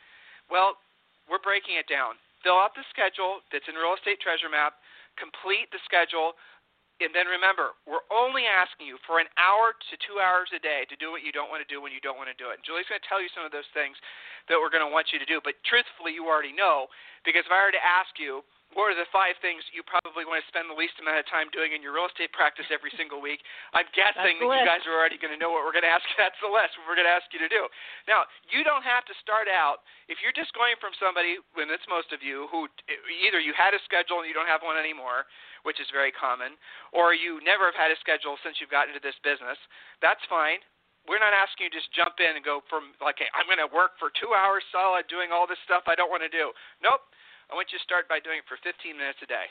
Well, 0.47 0.79
we're 1.27 1.43
breaking 1.43 1.75
it 1.75 1.91
down 1.91 2.15
fill 2.45 2.61
out 2.61 2.77
the 2.77 2.85
schedule 2.93 3.45
that's 3.49 3.67
in 3.69 3.77
Real 3.77 3.97
Estate 3.97 4.21
Treasure 4.21 4.49
Map, 4.49 4.81
complete 5.17 5.69
the 5.73 5.81
schedule, 5.85 6.37
and 6.97 7.13
then 7.13 7.29
remember, 7.29 7.77
we're 7.85 8.09
only 8.09 8.49
asking 8.49 8.89
you 8.89 8.97
for 9.05 9.21
an 9.21 9.29
hour 9.37 9.77
to 9.77 9.95
two 10.01 10.17
hours 10.17 10.49
a 10.57 10.61
day 10.61 10.89
to 10.89 10.97
do 10.97 11.13
what 11.13 11.21
you 11.21 11.29
don't 11.29 11.53
want 11.53 11.61
to 11.61 11.69
do 11.69 11.85
when 11.85 11.93
you 11.93 12.01
don't 12.01 12.17
want 12.17 12.33
to 12.33 12.39
do 12.41 12.49
it. 12.49 12.57
And 12.57 12.65
Julie's 12.65 12.89
going 12.89 13.01
to 13.01 13.05
tell 13.05 13.21
you 13.21 13.29
some 13.37 13.45
of 13.45 13.53
those 13.53 13.69
things 13.77 14.01
that 14.49 14.57
we're 14.57 14.73
going 14.73 14.85
to 14.85 14.89
want 14.89 15.13
you 15.13 15.21
to 15.21 15.29
do. 15.29 15.45
But 15.45 15.61
truthfully, 15.69 16.17
you 16.17 16.25
already 16.25 16.57
know 16.57 16.89
because 17.29 17.45
if 17.45 17.53
I 17.53 17.61
were 17.69 17.77
to 17.77 17.85
ask 17.85 18.17
you, 18.17 18.41
what 18.77 18.93
are 18.93 18.99
the 18.99 19.09
five 19.09 19.41
things 19.41 19.65
you 19.73 19.81
probably 19.81 20.29
want 20.29 20.45
to 20.45 20.47
spend 20.53 20.69
the 20.69 20.77
least 20.77 21.01
amount 21.01 21.17
of 21.17 21.25
time 21.33 21.49
doing 21.49 21.73
in 21.73 21.81
your 21.81 21.97
real 21.97 22.05
estate 22.13 22.29
practice 22.37 22.69
every 22.69 22.93
single 22.93 23.25
week? 23.25 23.41
I'm 23.73 23.89
guessing 23.97 24.37
that 24.37 24.45
you 24.45 24.69
guys 24.69 24.85
are 24.85 24.93
already 24.93 25.17
going 25.17 25.33
to 25.33 25.41
know 25.41 25.49
what 25.49 25.65
we're 25.65 25.73
going 25.73 25.89
to 25.89 25.91
ask. 25.91 26.05
That's 26.21 26.37
the 26.45 26.53
list. 26.53 26.77
We're 26.85 26.93
going 26.93 27.09
to 27.09 27.17
ask 27.17 27.25
you 27.33 27.41
to 27.41 27.49
do. 27.49 27.73
Now, 28.05 28.29
you 28.53 28.61
don't 28.61 28.85
have 28.85 29.09
to 29.09 29.17
start 29.25 29.49
out 29.49 29.81
if 30.13 30.21
you're 30.21 30.37
just 30.37 30.53
going 30.53 30.77
from 30.77 30.93
somebody, 31.01 31.41
when 31.57 31.73
it's 31.73 31.89
most 31.89 32.13
of 32.13 32.21
you, 32.21 32.53
who 32.53 32.69
either 33.25 33.41
you 33.41 33.57
had 33.57 33.73
a 33.73 33.81
schedule 33.89 34.21
and 34.21 34.29
you 34.29 34.37
don't 34.37 34.51
have 34.51 34.61
one 34.61 34.77
anymore, 34.77 35.25
which 35.65 35.81
is 35.81 35.89
very 35.89 36.13
common, 36.13 36.61
or 36.93 37.17
you 37.17 37.41
never 37.41 37.73
have 37.73 37.79
had 37.81 37.89
a 37.89 37.99
schedule 38.05 38.37
since 38.45 38.61
you've 38.61 38.71
gotten 38.71 38.93
into 38.93 39.01
this 39.01 39.17
business. 39.25 39.57
That's 40.05 40.23
fine 40.29 40.61
we're 41.07 41.23
not 41.23 41.31
asking 41.31 41.71
you 41.71 41.71
to 41.71 41.79
just 41.79 41.95
jump 41.95 42.19
in 42.19 42.35
and 42.35 42.43
go 42.43 42.67
from 42.67 42.91
like 42.99 43.23
hey, 43.23 43.31
I'm 43.31 43.47
going 43.47 43.63
to 43.63 43.71
work 43.71 43.95
for 43.95 44.11
two 44.19 44.35
hours 44.35 44.67
solid 44.75 45.07
doing 45.07 45.31
all 45.31 45.47
this 45.47 45.59
stuff 45.63 45.87
I 45.87 45.95
don't 45.95 46.11
want 46.11 46.27
to 46.27 46.31
do. 46.31 46.51
Nope. 46.83 47.07
I 47.51 47.55
want 47.55 47.71
you 47.71 47.79
to 47.79 47.85
start 47.87 48.11
by 48.11 48.19
doing 48.19 48.43
it 48.43 48.47
for 48.51 48.59
15 48.61 48.75
minutes 48.97 49.23
a 49.23 49.29
day. 49.31 49.47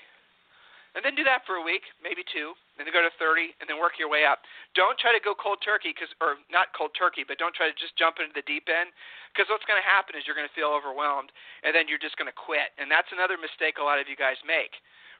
And 0.95 1.03
then 1.03 1.11
do 1.11 1.27
that 1.27 1.43
for 1.43 1.59
a 1.59 1.63
week, 1.63 1.83
maybe 1.99 2.23
two, 2.23 2.55
and 2.79 2.87
then 2.87 2.95
go 2.95 3.03
to 3.03 3.11
30, 3.19 3.51
and 3.59 3.67
then 3.67 3.83
work 3.83 3.99
your 3.99 4.07
way 4.07 4.23
up. 4.23 4.47
Don't 4.79 4.95
try 4.95 5.11
to 5.11 5.19
go 5.19 5.35
cold 5.35 5.59
turkey, 5.59 5.91
cause, 5.91 6.07
or 6.23 6.39
not 6.47 6.71
cold 6.71 6.95
turkey, 6.95 7.27
but 7.27 7.35
don't 7.35 7.51
try 7.51 7.67
to 7.67 7.75
just 7.75 7.99
jump 7.99 8.23
into 8.23 8.31
the 8.31 8.47
deep 8.47 8.71
end, 8.71 8.95
because 9.35 9.51
what's 9.51 9.67
going 9.67 9.75
to 9.75 9.83
happen 9.83 10.15
is 10.15 10.23
you're 10.23 10.39
going 10.39 10.47
to 10.47 10.55
feel 10.55 10.71
overwhelmed, 10.71 11.35
and 11.67 11.75
then 11.75 11.91
you're 11.91 11.99
just 11.99 12.15
going 12.15 12.31
to 12.31 12.35
quit. 12.35 12.71
And 12.79 12.87
that's 12.87 13.11
another 13.11 13.35
mistake 13.35 13.75
a 13.75 13.83
lot 13.83 13.99
of 13.99 14.07
you 14.07 14.15
guys 14.15 14.39
make, 14.47 14.71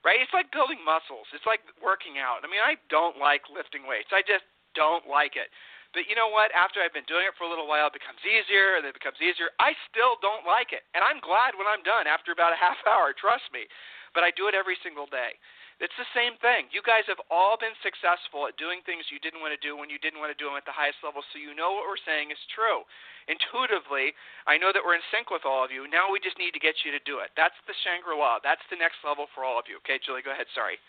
right? 0.08 0.16
It's 0.16 0.32
like 0.32 0.48
building 0.56 0.80
muscles. 0.80 1.28
It's 1.36 1.44
like 1.44 1.60
working 1.84 2.24
out. 2.24 2.40
I 2.44 2.48
mean, 2.48 2.64
I 2.64 2.80
don't 2.88 3.20
like 3.20 3.44
lifting 3.52 3.84
weights. 3.84 4.16
I 4.16 4.24
just 4.24 4.48
don't 4.80 5.04
like 5.12 5.36
it. 5.36 5.52
But 5.96 6.12
you 6.12 6.16
know 6.20 6.28
what? 6.28 6.52
After 6.52 6.84
I've 6.84 6.92
been 6.92 7.08
doing 7.08 7.24
it 7.24 7.40
for 7.40 7.48
a 7.48 7.52
little 7.52 7.72
while, 7.72 7.88
it 7.88 7.96
becomes 7.96 8.20
easier, 8.28 8.76
and 8.76 8.84
it 8.84 8.92
becomes 8.92 9.16
easier. 9.24 9.56
I 9.64 9.72
still 9.88 10.20
don't 10.20 10.44
like 10.44 10.76
it, 10.76 10.84
and 10.92 11.00
I'm 11.00 11.24
glad 11.24 11.56
when 11.56 11.72
I'm 11.72 11.88
done 11.88 12.04
after 12.04 12.36
about 12.36 12.52
a 12.52 12.60
half 12.66 12.76
hour. 12.84 13.16
Trust 13.16 13.48
me. 13.56 13.64
But 14.12 14.28
I 14.28 14.36
do 14.36 14.52
it 14.52 14.56
every 14.56 14.76
single 14.84 15.08
day. 15.08 15.40
It's 15.84 15.96
the 16.00 16.08
same 16.16 16.40
thing. 16.40 16.72
You 16.72 16.80
guys 16.80 17.04
have 17.12 17.20
all 17.28 17.60
been 17.60 17.76
successful 17.84 18.48
at 18.48 18.56
doing 18.56 18.80
things 18.88 19.12
you 19.12 19.20
didn't 19.20 19.44
want 19.44 19.52
to 19.52 19.60
do 19.60 19.76
when 19.76 19.92
you 19.92 20.00
didn't 20.00 20.24
want 20.24 20.32
to 20.32 20.40
do 20.40 20.48
them 20.48 20.56
at 20.56 20.64
the 20.64 20.72
highest 20.72 21.04
level, 21.04 21.20
so 21.20 21.36
you 21.36 21.52
know 21.52 21.76
what 21.76 21.84
we're 21.84 22.00
saying 22.08 22.32
is 22.32 22.40
true. 22.56 22.88
Intuitively, 23.28 24.16
I 24.48 24.56
know 24.56 24.72
that 24.72 24.80
we're 24.80 24.96
in 24.96 25.04
sync 25.12 25.36
with 25.36 25.44
all 25.44 25.68
of 25.68 25.76
you. 25.76 25.84
Now 25.92 26.08
we 26.08 26.24
just 26.24 26.40
need 26.40 26.56
to 26.56 26.64
get 26.64 26.80
you 26.88 26.96
to 26.96 27.04
do 27.04 27.20
it. 27.20 27.36
That's 27.36 27.60
the 27.68 27.76
Shangri 27.84 28.16
La. 28.16 28.40
That's 28.40 28.64
the 28.72 28.80
next 28.80 29.04
level 29.04 29.28
for 29.36 29.44
all 29.44 29.60
of 29.60 29.68
you. 29.68 29.84
Okay, 29.84 30.00
Julie, 30.00 30.24
go 30.24 30.32
ahead. 30.32 30.48
Sorry. 30.56 30.80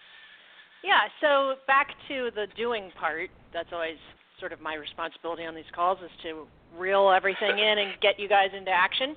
Yeah, 0.86 1.10
so 1.18 1.58
back 1.66 1.90
to 2.06 2.30
the 2.30 2.46
doing 2.54 2.94
part. 2.94 3.26
That's 3.50 3.74
always 3.74 3.98
sort 4.40 4.52
of 4.52 4.60
my 4.60 4.74
responsibility 4.74 5.44
on 5.44 5.54
these 5.54 5.68
calls 5.74 5.98
is 6.04 6.10
to 6.22 6.46
reel 6.76 7.10
everything 7.10 7.58
in 7.58 7.78
and 7.78 8.00
get 8.00 8.20
you 8.20 8.28
guys 8.28 8.50
into 8.56 8.70
action. 8.70 9.16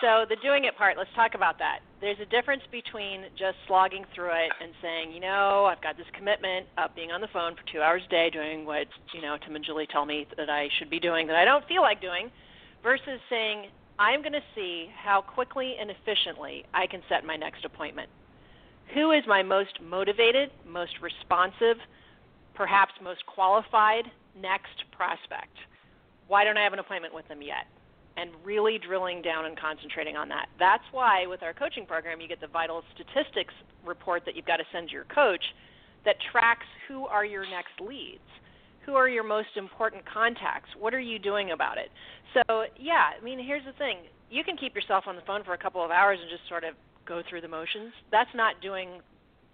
So 0.00 0.24
the 0.28 0.36
doing 0.42 0.64
it 0.64 0.76
part, 0.76 0.96
let's 0.96 1.12
talk 1.14 1.34
about 1.34 1.58
that. 1.58 1.80
There's 2.00 2.18
a 2.20 2.26
difference 2.26 2.62
between 2.70 3.24
just 3.38 3.56
slogging 3.66 4.04
through 4.14 4.32
it 4.32 4.52
and 4.60 4.72
saying, 4.82 5.12
you 5.12 5.20
know, 5.20 5.66
I've 5.70 5.82
got 5.82 5.96
this 5.96 6.06
commitment 6.16 6.66
of 6.78 6.94
being 6.94 7.12
on 7.12 7.20
the 7.20 7.28
phone 7.32 7.54
for 7.54 7.62
two 7.72 7.80
hours 7.80 8.02
a 8.06 8.10
day 8.10 8.30
doing 8.30 8.66
what, 8.66 8.86
you 9.12 9.22
know, 9.22 9.36
Tim 9.44 9.56
and 9.56 9.64
Julie 9.64 9.86
tell 9.90 10.04
me 10.04 10.26
that 10.36 10.50
I 10.50 10.68
should 10.78 10.90
be 10.90 11.00
doing 11.00 11.26
that 11.28 11.36
I 11.36 11.44
don't 11.44 11.66
feel 11.66 11.82
like 11.82 12.00
doing, 12.00 12.30
versus 12.82 13.20
saying, 13.30 13.68
I'm 13.98 14.20
going 14.20 14.32
to 14.32 14.44
see 14.54 14.88
how 15.02 15.22
quickly 15.22 15.76
and 15.80 15.90
efficiently 15.90 16.64
I 16.74 16.86
can 16.86 17.00
set 17.08 17.24
my 17.24 17.36
next 17.36 17.64
appointment. 17.64 18.08
Who 18.92 19.12
is 19.12 19.22
my 19.26 19.42
most 19.42 19.80
motivated, 19.82 20.50
most 20.66 20.92
responsive, 21.00 21.76
perhaps 22.54 22.92
most 23.02 23.24
qualified 23.26 24.04
next 24.40 24.84
prospect? 24.92 25.56
Why 26.28 26.44
don't 26.44 26.56
I 26.56 26.64
have 26.64 26.72
an 26.72 26.78
appointment 26.78 27.14
with 27.14 27.28
them 27.28 27.42
yet? 27.42 27.66
And 28.16 28.30
really 28.44 28.78
drilling 28.78 29.22
down 29.22 29.44
and 29.44 29.58
concentrating 29.58 30.16
on 30.16 30.28
that. 30.28 30.46
That's 30.58 30.84
why 30.92 31.26
with 31.26 31.42
our 31.42 31.52
coaching 31.52 31.84
program, 31.84 32.20
you 32.20 32.28
get 32.28 32.40
the 32.40 32.46
vital 32.46 32.82
statistics 32.94 33.54
report 33.84 34.22
that 34.24 34.36
you've 34.36 34.46
got 34.46 34.58
to 34.58 34.64
send 34.72 34.90
your 34.90 35.04
coach 35.04 35.42
that 36.04 36.16
tracks 36.30 36.66
who 36.86 37.06
are 37.06 37.24
your 37.24 37.42
next 37.42 37.80
leads. 37.80 38.22
Who 38.86 38.94
are 38.94 39.08
your 39.08 39.24
most 39.24 39.56
important 39.56 40.04
contacts? 40.06 40.68
What 40.78 40.94
are 40.94 41.00
you 41.00 41.18
doing 41.18 41.50
about 41.50 41.78
it? 41.78 41.88
So, 42.34 42.64
yeah, 42.78 43.16
I 43.18 43.24
mean, 43.24 43.38
here's 43.44 43.64
the 43.64 43.72
thing. 43.72 43.98
You 44.30 44.44
can 44.44 44.56
keep 44.56 44.74
yourself 44.74 45.04
on 45.06 45.16
the 45.16 45.22
phone 45.26 45.42
for 45.42 45.54
a 45.54 45.58
couple 45.58 45.84
of 45.84 45.90
hours 45.90 46.18
and 46.20 46.30
just 46.30 46.46
sort 46.48 46.64
of 46.64 46.74
go 47.06 47.22
through 47.28 47.40
the 47.40 47.48
motions. 47.48 47.92
That's 48.12 48.30
not 48.34 48.60
doing 48.60 49.00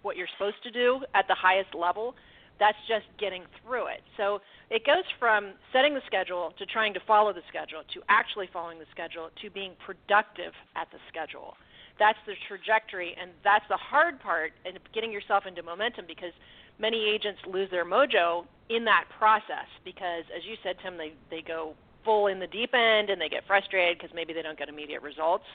what 0.01 0.17
you're 0.17 0.27
supposed 0.37 0.61
to 0.63 0.71
do 0.71 0.99
at 1.15 1.27
the 1.27 1.35
highest 1.35 1.73
level. 1.73 2.15
That's 2.61 2.77
just 2.87 3.09
getting 3.17 3.41
through 3.57 3.87
it. 3.87 4.05
So 4.17 4.37
it 4.69 4.85
goes 4.85 5.09
from 5.17 5.57
setting 5.73 5.95
the 5.95 6.05
schedule 6.05 6.53
to 6.59 6.65
trying 6.67 6.93
to 6.93 7.01
follow 7.07 7.33
the 7.33 7.41
schedule 7.49 7.81
to 7.95 8.01
actually 8.07 8.47
following 8.53 8.77
the 8.77 8.85
schedule 8.91 9.33
to 9.41 9.49
being 9.49 9.73
productive 9.83 10.53
at 10.75 10.85
the 10.93 10.99
schedule. 11.09 11.57
That's 11.97 12.19
the 12.27 12.37
trajectory, 12.47 13.17
and 13.19 13.31
that's 13.43 13.65
the 13.67 13.77
hard 13.77 14.19
part 14.21 14.53
in 14.63 14.77
getting 14.93 15.11
yourself 15.11 15.47
into 15.47 15.63
momentum 15.63 16.05
because 16.07 16.33
many 16.77 17.09
agents 17.09 17.41
lose 17.49 17.69
their 17.71 17.83
mojo 17.85 18.45
in 18.69 18.85
that 18.85 19.05
process 19.17 19.65
because, 19.83 20.23
as 20.29 20.45
you 20.45 20.53
said, 20.61 20.77
Tim, 20.83 20.97
they, 20.97 21.13
they 21.31 21.41
go 21.41 21.73
full 22.05 22.27
in 22.27 22.39
the 22.39 22.47
deep 22.47 22.75
end 22.75 23.09
and 23.09 23.19
they 23.19 23.29
get 23.29 23.45
frustrated 23.47 23.97
because 23.97 24.13
maybe 24.13 24.33
they 24.33 24.43
don't 24.43 24.57
get 24.57 24.69
immediate 24.69 25.01
results 25.01 25.45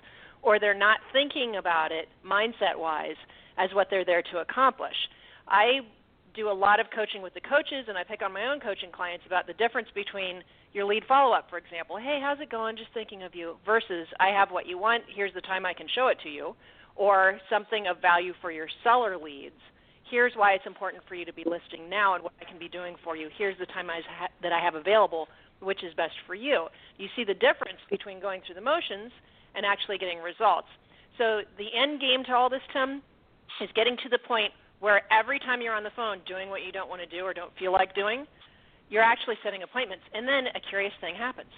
or 0.42 0.59
they're 0.59 0.75
not 0.75 0.99
thinking 1.12 1.55
about 1.55 1.92
it 1.92 2.09
mindset 2.27 2.77
wise 2.77 3.16
as 3.59 3.71
what 3.75 3.88
they're 3.90 4.05
there 4.05 4.23
to 4.23 4.38
accomplish. 4.38 4.97
I 5.49 5.81
do 6.37 6.51
a 6.51 6.53
lot 6.53 6.79
of 6.79 6.87
coaching 6.94 7.22
with 7.22 7.33
the 7.35 7.40
coaches 7.40 7.87
and 7.88 7.96
I 7.96 8.05
pick 8.05 8.20
on 8.22 8.33
my 8.33 8.46
own 8.46 8.61
coaching 8.61 8.92
clients 8.92 9.25
about 9.27 9.46
the 9.46 9.55
difference 9.55 9.88
between 9.94 10.44
your 10.72 10.85
lead 10.85 11.03
follow 11.09 11.35
up, 11.35 11.49
for 11.49 11.57
example. 11.57 11.96
Hey, 11.96 12.20
how's 12.22 12.38
it 12.40 12.51
going? 12.51 12.77
Just 12.77 12.92
thinking 12.92 13.22
of 13.22 13.35
you, 13.35 13.57
versus 13.64 14.07
I 14.20 14.29
have 14.29 14.51
what 14.51 14.66
you 14.66 14.77
want, 14.77 15.05
here's 15.09 15.33
the 15.33 15.40
time 15.40 15.64
I 15.64 15.72
can 15.72 15.88
show 15.94 16.09
it 16.09 16.18
to 16.22 16.29
you, 16.29 16.55
or 16.94 17.40
something 17.49 17.87
of 17.87 18.03
value 18.03 18.35
for 18.42 18.53
your 18.53 18.68
seller 18.85 19.16
leads. 19.16 19.57
Here's 20.11 20.33
why 20.37 20.53
it's 20.53 20.66
important 20.66 21.03
for 21.09 21.14
you 21.14 21.25
to 21.25 21.33
be 21.33 21.42
listing 21.44 21.88
now 21.88 22.14
and 22.14 22.22
what 22.22 22.33
I 22.40 22.44
can 22.44 22.59
be 22.59 22.68
doing 22.68 22.94
for 23.03 23.16
you. 23.16 23.29
Here's 23.37 23.59
the 23.59 23.66
time 23.66 23.90
I 23.90 24.01
ha- 24.07 24.29
that 24.42 24.53
I 24.53 24.61
have 24.61 24.75
available, 24.75 25.27
which 25.61 25.83
is 25.83 25.94
best 25.94 26.14
for 26.27 26.35
you. 26.35 26.68
You 26.99 27.09
see 27.16 27.25
the 27.25 27.35
difference 27.35 27.81
between 27.90 28.20
going 28.20 28.42
through 28.46 28.55
the 28.55 28.61
motions 28.61 29.11
and 29.57 29.64
actually 29.64 29.99
getting 29.99 30.20
results. 30.20 30.68
So 31.18 31.40
the 31.59 31.68
end 31.75 32.01
game 32.01 32.22
to 32.25 32.35
all 32.35 32.51
this, 32.51 32.62
Tim, 32.72 33.03
is 33.61 33.70
getting 33.75 33.96
to 34.05 34.09
the 34.11 34.18
point 34.18 34.53
where 34.81 35.03
every 35.12 35.39
time 35.39 35.61
you're 35.61 35.75
on 35.75 35.85
the 35.85 35.95
phone 35.97 36.19
doing 36.27 36.49
what 36.49 36.65
you 36.65 36.73
don't 36.73 36.89
want 36.89 37.03
to 37.03 37.07
do 37.07 37.25
or 37.25 37.33
don't 37.33 37.53
feel 37.59 37.73
like 37.73 37.95
doing, 37.95 38.27
you're 38.89 39.03
actually 39.03 39.37
setting 39.43 39.62
appointments. 39.62 40.05
And 40.15 40.29
then 40.29 40.47
a 40.55 40.61
curious 40.61 40.93
thing 41.01 41.15
happens. 41.15 41.51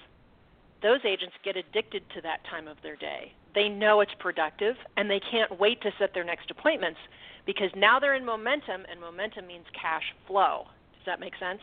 Those 0.82 1.00
agents 1.04 1.34
get 1.44 1.56
addicted 1.56 2.02
to 2.14 2.20
that 2.22 2.40
time 2.48 2.68
of 2.68 2.76
their 2.82 2.96
day. 2.96 3.32
They 3.54 3.68
know 3.68 4.00
it's 4.00 4.14
productive 4.20 4.76
and 4.96 5.10
they 5.10 5.20
can't 5.30 5.58
wait 5.58 5.82
to 5.82 5.90
set 5.98 6.14
their 6.14 6.24
next 6.24 6.50
appointments 6.50 7.00
because 7.46 7.70
now 7.74 7.98
they're 7.98 8.14
in 8.14 8.24
momentum 8.24 8.86
and 8.90 9.00
momentum 9.00 9.46
means 9.46 9.66
cash 9.74 10.04
flow. 10.26 10.66
Does 10.94 11.06
that 11.06 11.18
make 11.18 11.34
sense? 11.40 11.60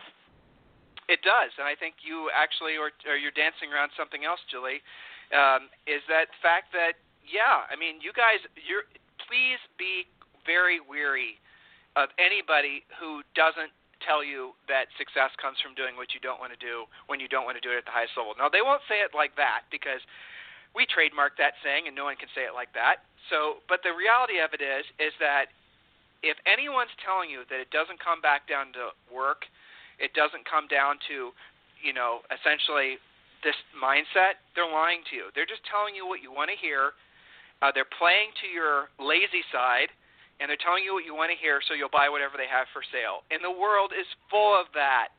It 1.07 1.21
does, 1.21 1.53
and 1.61 1.69
I 1.69 1.77
think 1.77 2.01
you 2.01 2.33
actually, 2.33 2.81
or, 2.81 2.89
or 3.05 3.13
you're 3.13 3.35
dancing 3.37 3.69
around 3.69 3.93
something 3.93 4.25
else, 4.25 4.41
Julie 4.49 4.81
um, 5.33 5.71
is 5.89 6.03
that 6.11 6.29
fact 6.43 6.69
that 6.75 6.99
yeah, 7.25 7.65
I 7.65 7.73
mean, 7.73 7.97
you 8.05 8.13
guys, 8.13 8.37
you're 8.53 8.85
please 9.25 9.57
be 9.81 10.05
very 10.45 10.77
weary 10.77 11.41
of 11.95 12.11
anybody 12.19 12.83
who 12.99 13.23
doesn't 13.33 13.71
tell 14.03 14.21
you 14.21 14.51
that 14.67 14.91
success 14.99 15.31
comes 15.39 15.57
from 15.63 15.73
doing 15.73 15.95
what 15.95 16.11
you 16.11 16.19
don't 16.19 16.37
want 16.37 16.51
to 16.51 16.59
do 16.59 16.85
when 17.07 17.17
you 17.23 17.31
don't 17.31 17.47
want 17.47 17.55
to 17.55 17.63
do 17.63 17.71
it 17.71 17.79
at 17.79 17.87
the 17.87 17.95
highest 17.95 18.13
level. 18.19 18.35
Now, 18.35 18.51
they 18.51 18.61
won't 18.61 18.83
say 18.91 18.99
it 19.01 19.15
like 19.15 19.33
that 19.39 19.65
because 19.71 20.03
we 20.75 20.83
trademark 20.85 21.39
that 21.39 21.55
saying 21.63 21.87
and 21.87 21.95
no 21.95 22.03
one 22.03 22.19
can 22.19 22.27
say 22.35 22.43
it 22.43 22.53
like 22.53 22.69
that. 22.75 23.07
So, 23.31 23.63
but 23.71 23.81
the 23.81 23.95
reality 23.95 24.43
of 24.43 24.51
it 24.51 24.61
is 24.61 24.83
is 24.99 25.15
that 25.23 25.49
if 26.21 26.35
anyone's 26.43 26.93
telling 27.01 27.31
you 27.31 27.47
that 27.47 27.63
it 27.63 27.71
doesn't 27.71 27.97
come 28.03 28.19
back 28.19 28.45
down 28.45 28.75
to 28.75 28.91
work, 29.07 29.47
it 29.97 30.11
doesn't 30.11 30.43
come 30.43 30.67
down 30.67 30.99
to, 31.07 31.31
you 31.79 31.93
know, 31.95 32.25
essentially 32.27 32.99
this 33.45 33.55
mindset, 33.77 34.41
they're 34.57 34.67
lying 34.67 35.05
to 35.09 35.13
you. 35.15 35.25
They're 35.37 35.47
just 35.47 35.63
telling 35.69 35.93
you 35.93 36.03
what 36.09 36.19
you 36.19 36.33
want 36.33 36.49
to 36.49 36.57
hear. 36.57 36.97
Uh, 37.61 37.71
they're 37.71 37.87
playing 37.87 38.33
to 38.41 38.47
your 38.49 38.89
lazy 38.97 39.45
side, 39.53 39.93
and 40.39 40.51
they're 40.51 40.59
telling 40.59 40.83
you 40.83 40.93
what 40.93 41.07
you 41.07 41.15
want 41.15 41.31
to 41.31 41.39
hear 41.39 41.63
so 41.63 41.73
you'll 41.73 41.93
buy 41.93 42.11
whatever 42.11 42.35
they 42.35 42.49
have 42.49 42.67
for 42.75 42.83
sale. 42.91 43.23
And 43.31 43.39
the 43.39 43.53
world 43.53 43.95
is 43.95 44.07
full 44.27 44.51
of 44.51 44.67
that. 44.75 45.15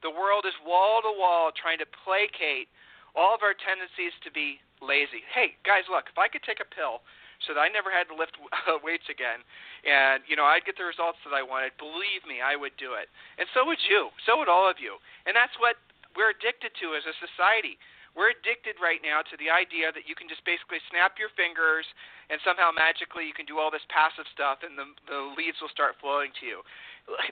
The 0.00 0.12
world 0.12 0.44
is 0.44 0.56
wall 0.64 1.00
to 1.04 1.12
wall 1.12 1.52
trying 1.52 1.80
to 1.80 1.88
placate 2.04 2.68
all 3.16 3.32
of 3.32 3.44
our 3.44 3.54
tendencies 3.54 4.12
to 4.24 4.30
be 4.32 4.60
lazy. 4.82 5.24
Hey, 5.32 5.56
guys, 5.64 5.86
look, 5.88 6.10
if 6.10 6.18
I 6.18 6.28
could 6.28 6.42
take 6.44 6.60
a 6.60 6.68
pill 6.68 7.00
so 7.46 7.52
that 7.54 7.60
I 7.60 7.68
never 7.68 7.92
had 7.92 8.08
to 8.10 8.16
lift 8.16 8.36
uh, 8.68 8.80
weights 8.82 9.06
again, 9.08 9.44
and 9.84 10.24
you 10.28 10.36
know 10.36 10.44
I'd 10.44 10.64
get 10.64 10.76
the 10.76 10.86
results 10.86 11.20
that 11.24 11.36
I 11.36 11.44
wanted. 11.44 11.76
Believe 11.76 12.24
me, 12.24 12.40
I 12.40 12.56
would 12.56 12.74
do 12.76 12.96
it, 12.96 13.08
and 13.38 13.46
so 13.52 13.64
would 13.68 13.80
you. 13.86 14.10
So 14.24 14.40
would 14.40 14.50
all 14.50 14.68
of 14.68 14.80
you. 14.80 15.00
And 15.28 15.36
that's 15.36 15.54
what 15.60 15.76
we're 16.14 16.34
addicted 16.34 16.72
to 16.78 16.94
as 16.94 17.04
a 17.04 17.14
society. 17.18 17.78
We're 18.14 18.30
addicted 18.30 18.78
right 18.78 19.02
now 19.02 19.26
to 19.26 19.34
the 19.42 19.50
idea 19.50 19.90
that 19.90 20.06
you 20.06 20.14
can 20.14 20.30
just 20.30 20.46
basically 20.46 20.78
snap 20.86 21.18
your 21.18 21.34
fingers 21.34 21.82
and 22.30 22.38
somehow 22.46 22.70
magically 22.70 23.26
you 23.26 23.34
can 23.34 23.46
do 23.46 23.58
all 23.58 23.74
this 23.74 23.84
passive 23.90 24.26
stuff 24.30 24.62
and 24.62 24.78
the, 24.78 24.86
the 25.10 25.34
leads 25.34 25.58
will 25.58 25.72
start 25.74 25.98
flowing 25.98 26.30
to 26.38 26.44
you. 26.46 26.58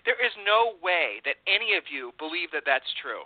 There 0.05 0.19
is 0.19 0.35
no 0.43 0.77
way 0.83 1.23
that 1.25 1.39
any 1.47 1.79
of 1.79 1.87
you 1.87 2.11
believe 2.19 2.51
that 2.51 2.67
that's 2.67 2.91
true. 2.99 3.25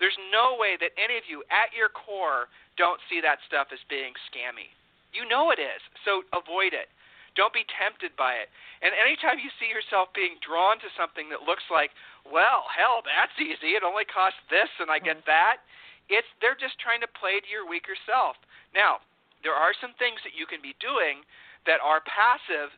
There's 0.00 0.16
no 0.32 0.56
way 0.56 0.76
that 0.80 0.96
any 0.96 1.16
of 1.20 1.28
you 1.28 1.44
at 1.52 1.72
your 1.76 1.92
core 1.92 2.48
don't 2.76 3.00
see 3.08 3.20
that 3.20 3.44
stuff 3.44 3.72
as 3.72 3.80
being 3.88 4.12
scammy. 4.28 4.72
You 5.12 5.24
know 5.28 5.52
it 5.52 5.60
is, 5.60 5.80
so 6.04 6.24
avoid 6.36 6.76
it. 6.76 6.92
Don't 7.36 7.52
be 7.52 7.68
tempted 7.76 8.16
by 8.16 8.40
it. 8.40 8.48
And 8.80 8.96
anytime 8.96 9.36
you 9.36 9.52
see 9.60 9.68
yourself 9.68 10.08
being 10.16 10.40
drawn 10.40 10.80
to 10.80 10.88
something 10.96 11.28
that 11.28 11.44
looks 11.44 11.68
like, 11.68 11.92
well, 12.24 12.64
hell, 12.72 13.04
that's 13.04 13.36
easy. 13.36 13.76
It 13.76 13.84
only 13.84 14.08
costs 14.08 14.40
this 14.48 14.72
and 14.80 14.88
I 14.88 14.98
get 14.98 15.20
mm-hmm. 15.20 15.32
that. 15.32 15.60
It's 16.08 16.28
they're 16.40 16.58
just 16.58 16.78
trying 16.78 17.02
to 17.02 17.10
play 17.18 17.42
to 17.42 17.48
your 17.50 17.66
weaker 17.66 17.98
self. 18.06 18.36
Now, 18.74 19.02
there 19.42 19.56
are 19.56 19.74
some 19.78 19.94
things 19.98 20.22
that 20.22 20.34
you 20.38 20.46
can 20.46 20.62
be 20.62 20.74
doing 20.78 21.26
that 21.66 21.82
are 21.82 22.02
passive 22.06 22.70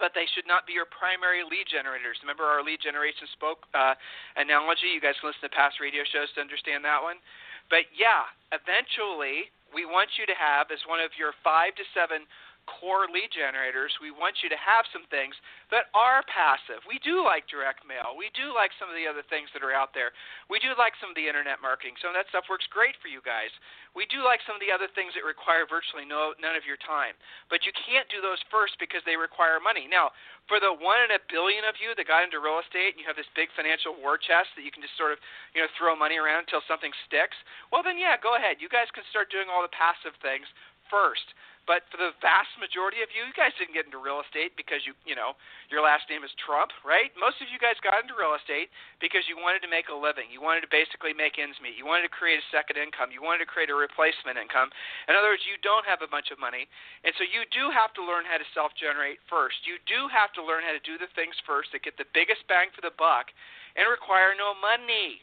but 0.00 0.16
they 0.16 0.24
should 0.32 0.48
not 0.48 0.64
be 0.64 0.72
your 0.72 0.88
primary 0.88 1.44
lead 1.44 1.68
generators. 1.68 2.16
Remember 2.24 2.48
our 2.48 2.64
lead 2.64 2.80
generation 2.80 3.28
spoke 3.36 3.68
uh, 3.76 3.94
analogy? 4.40 4.88
You 4.88 5.02
guys 5.02 5.14
can 5.20 5.28
listen 5.28 5.44
to 5.46 5.52
past 5.52 5.78
radio 5.78 6.00
shows 6.08 6.32
to 6.34 6.40
understand 6.40 6.84
that 6.88 7.02
one. 7.02 7.20
But 7.68 7.86
yeah, 7.92 8.28
eventually 8.50 9.52
we 9.72 9.88
want 9.88 10.16
you 10.20 10.24
to 10.28 10.36
have 10.36 10.72
as 10.72 10.80
one 10.88 11.00
of 11.00 11.12
your 11.16 11.36
five 11.44 11.76
to 11.76 11.84
seven 11.92 12.28
core 12.66 13.10
lead 13.10 13.30
generators, 13.34 13.90
we 13.98 14.14
want 14.14 14.42
you 14.42 14.48
to 14.50 14.58
have 14.58 14.86
some 14.94 15.06
things 15.10 15.34
that 15.74 15.90
are 15.94 16.22
passive. 16.30 16.82
We 16.86 17.02
do 17.02 17.24
like 17.24 17.50
direct 17.50 17.82
mail. 17.82 18.14
We 18.14 18.30
do 18.36 18.54
like 18.54 18.70
some 18.78 18.86
of 18.86 18.96
the 18.96 19.08
other 19.08 19.24
things 19.26 19.50
that 19.54 19.64
are 19.64 19.74
out 19.74 19.94
there. 19.96 20.14
We 20.46 20.62
do 20.62 20.74
like 20.78 20.94
some 21.02 21.10
of 21.10 21.18
the 21.18 21.26
internet 21.26 21.58
marketing. 21.58 21.98
Some 21.98 22.14
of 22.14 22.18
that 22.18 22.30
stuff 22.30 22.46
works 22.46 22.66
great 22.70 22.94
for 23.02 23.10
you 23.10 23.24
guys. 23.24 23.50
We 23.92 24.06
do 24.08 24.22
like 24.24 24.40
some 24.46 24.56
of 24.56 24.62
the 24.62 24.72
other 24.72 24.88
things 24.92 25.12
that 25.18 25.26
require 25.26 25.66
virtually 25.68 26.06
no 26.06 26.32
none 26.38 26.56
of 26.56 26.64
your 26.64 26.80
time. 26.80 27.18
But 27.50 27.66
you 27.66 27.72
can't 27.74 28.08
do 28.08 28.22
those 28.24 28.40
first 28.48 28.78
because 28.80 29.04
they 29.04 29.18
require 29.18 29.60
money. 29.60 29.84
Now, 29.90 30.14
for 30.46 30.58
the 30.58 30.72
one 30.72 31.02
in 31.04 31.14
a 31.14 31.22
billion 31.28 31.66
of 31.68 31.78
you 31.78 31.94
that 31.94 32.08
got 32.08 32.24
into 32.24 32.42
real 32.42 32.62
estate 32.62 32.96
and 32.96 33.00
you 33.00 33.06
have 33.06 33.18
this 33.18 33.28
big 33.36 33.52
financial 33.54 33.94
war 33.94 34.16
chest 34.16 34.54
that 34.56 34.64
you 34.64 34.72
can 34.72 34.82
just 34.82 34.96
sort 34.96 35.12
of, 35.12 35.18
you 35.52 35.60
know, 35.60 35.70
throw 35.76 35.94
money 35.94 36.18
around 36.18 36.48
until 36.48 36.64
something 36.66 36.90
sticks, 37.06 37.36
well 37.70 37.84
then 37.84 38.00
yeah, 38.00 38.18
go 38.18 38.34
ahead. 38.34 38.58
You 38.58 38.68
guys 38.72 38.90
can 38.90 39.06
start 39.12 39.30
doing 39.30 39.46
all 39.46 39.62
the 39.62 39.72
passive 39.72 40.16
things 40.24 40.48
first 40.90 41.32
But 41.62 41.86
for 41.94 41.98
the 41.98 42.10
vast 42.18 42.50
majority 42.58 43.06
of 43.06 43.10
you, 43.14 43.22
you 43.22 43.34
guys 43.38 43.54
didn't 43.54 43.70
get 43.70 43.86
into 43.86 44.02
real 44.02 44.18
estate 44.18 44.58
because 44.58 44.82
you, 44.82 44.98
you 45.06 45.14
know, 45.14 45.38
your 45.70 45.78
last 45.78 46.10
name 46.10 46.26
is 46.26 46.34
Trump, 46.34 46.74
right? 46.82 47.14
Most 47.14 47.38
of 47.38 47.46
you 47.46 47.62
guys 47.62 47.78
got 47.86 48.02
into 48.02 48.18
real 48.18 48.34
estate 48.34 48.66
because 48.98 49.22
you 49.30 49.38
wanted 49.38 49.62
to 49.62 49.70
make 49.70 49.86
a 49.86 49.94
living. 49.94 50.26
You 50.26 50.42
wanted 50.42 50.66
to 50.66 50.70
basically 50.74 51.14
make 51.14 51.38
ends 51.38 51.54
meet. 51.62 51.78
You 51.78 51.86
wanted 51.86 52.10
to 52.10 52.14
create 52.14 52.42
a 52.42 52.46
second 52.50 52.82
income. 52.82 53.14
You 53.14 53.22
wanted 53.22 53.46
to 53.46 53.50
create 53.50 53.70
a 53.70 53.78
replacement 53.78 54.42
income. 54.42 54.74
In 55.06 55.14
other 55.14 55.30
words, 55.30 55.46
you 55.46 55.54
don't 55.62 55.86
have 55.86 56.02
a 56.02 56.10
bunch 56.10 56.34
of 56.34 56.42
money, 56.42 56.66
and 57.06 57.14
so 57.14 57.22
you 57.22 57.46
do 57.54 57.70
have 57.70 57.94
to 57.94 58.02
learn 58.02 58.26
how 58.26 58.42
to 58.42 58.46
self-generate 58.58 59.22
first. 59.30 59.62
You 59.62 59.78
do 59.86 60.10
have 60.10 60.34
to 60.34 60.42
learn 60.42 60.66
how 60.66 60.74
to 60.74 60.82
do 60.82 60.98
the 60.98 61.10
things 61.14 61.38
first 61.46 61.70
that 61.70 61.86
get 61.86 61.94
the 61.94 62.10
biggest 62.10 62.42
bang 62.50 62.74
for 62.74 62.82
the 62.82 62.94
buck 62.98 63.30
and 63.78 63.86
require 63.86 64.34
no 64.34 64.52
money. 64.58 65.22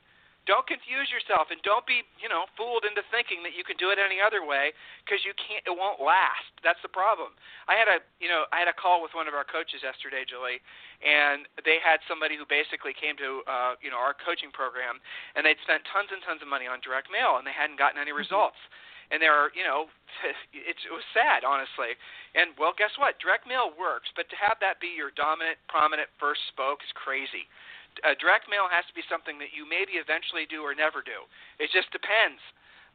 Don't 0.49 0.65
confuse 0.65 1.13
yourself 1.13 1.53
and 1.53 1.61
don't 1.61 1.85
be, 1.85 2.01
you 2.17 2.25
know, 2.25 2.49
fooled 2.57 2.81
into 2.81 3.05
thinking 3.13 3.45
that 3.45 3.53
you 3.53 3.61
can 3.61 3.77
do 3.77 3.93
it 3.93 4.01
any 4.01 4.17
other 4.17 4.41
way 4.41 4.73
because 5.05 5.21
you 5.21 5.37
can't. 5.37 5.61
It 5.69 5.77
won't 5.77 6.01
last. 6.01 6.49
That's 6.65 6.81
the 6.81 6.89
problem. 6.89 7.37
I 7.69 7.77
had 7.77 7.85
a, 7.85 8.01
you 8.17 8.25
know, 8.25 8.49
I 8.49 8.57
had 8.57 8.65
a 8.65 8.73
call 8.73 9.05
with 9.05 9.13
one 9.13 9.29
of 9.29 9.37
our 9.37 9.45
coaches 9.45 9.85
yesterday, 9.85 10.25
Julie, 10.25 10.57
and 11.05 11.45
they 11.61 11.77
had 11.77 12.01
somebody 12.09 12.33
who 12.33 12.49
basically 12.49 12.97
came 12.97 13.13
to, 13.21 13.45
uh, 13.45 13.77
you 13.77 13.93
know, 13.93 14.01
our 14.01 14.17
coaching 14.17 14.49
program, 14.49 14.97
and 15.37 15.45
they'd 15.45 15.61
spent 15.61 15.85
tons 15.93 16.09
and 16.09 16.25
tons 16.25 16.41
of 16.41 16.49
money 16.49 16.65
on 16.65 16.81
direct 16.81 17.13
mail, 17.13 17.37
and 17.37 17.45
they 17.45 17.53
hadn't 17.53 17.77
gotten 17.77 18.01
any 18.01 18.09
mm-hmm. 18.09 18.25
results. 18.25 18.57
And 19.13 19.21
there 19.21 19.37
are, 19.37 19.53
you 19.53 19.61
know, 19.61 19.85
it's, 20.49 20.81
it 20.81 20.89
was 20.89 21.05
sad, 21.13 21.45
honestly. 21.45 21.93
And 22.33 22.57
well, 22.57 22.73
guess 22.73 22.97
what? 22.97 23.21
Direct 23.21 23.45
mail 23.45 23.69
works, 23.69 24.09
but 24.17 24.25
to 24.33 24.37
have 24.41 24.57
that 24.65 24.81
be 24.81 24.97
your 24.97 25.13
dominant, 25.13 25.61
prominent 25.69 26.09
first 26.17 26.41
spoke 26.49 26.81
is 26.81 26.89
crazy 26.97 27.45
uh, 28.05 28.15
direct 28.17 28.47
mail 28.47 28.69
has 28.69 28.85
to 28.87 28.95
be 28.95 29.03
something 29.09 29.37
that 29.39 29.51
you 29.51 29.67
maybe 29.67 29.99
eventually 29.99 30.45
do 30.47 30.61
or 30.63 30.73
never 30.73 31.01
do. 31.03 31.25
It 31.57 31.69
just 31.73 31.91
depends. 31.91 32.39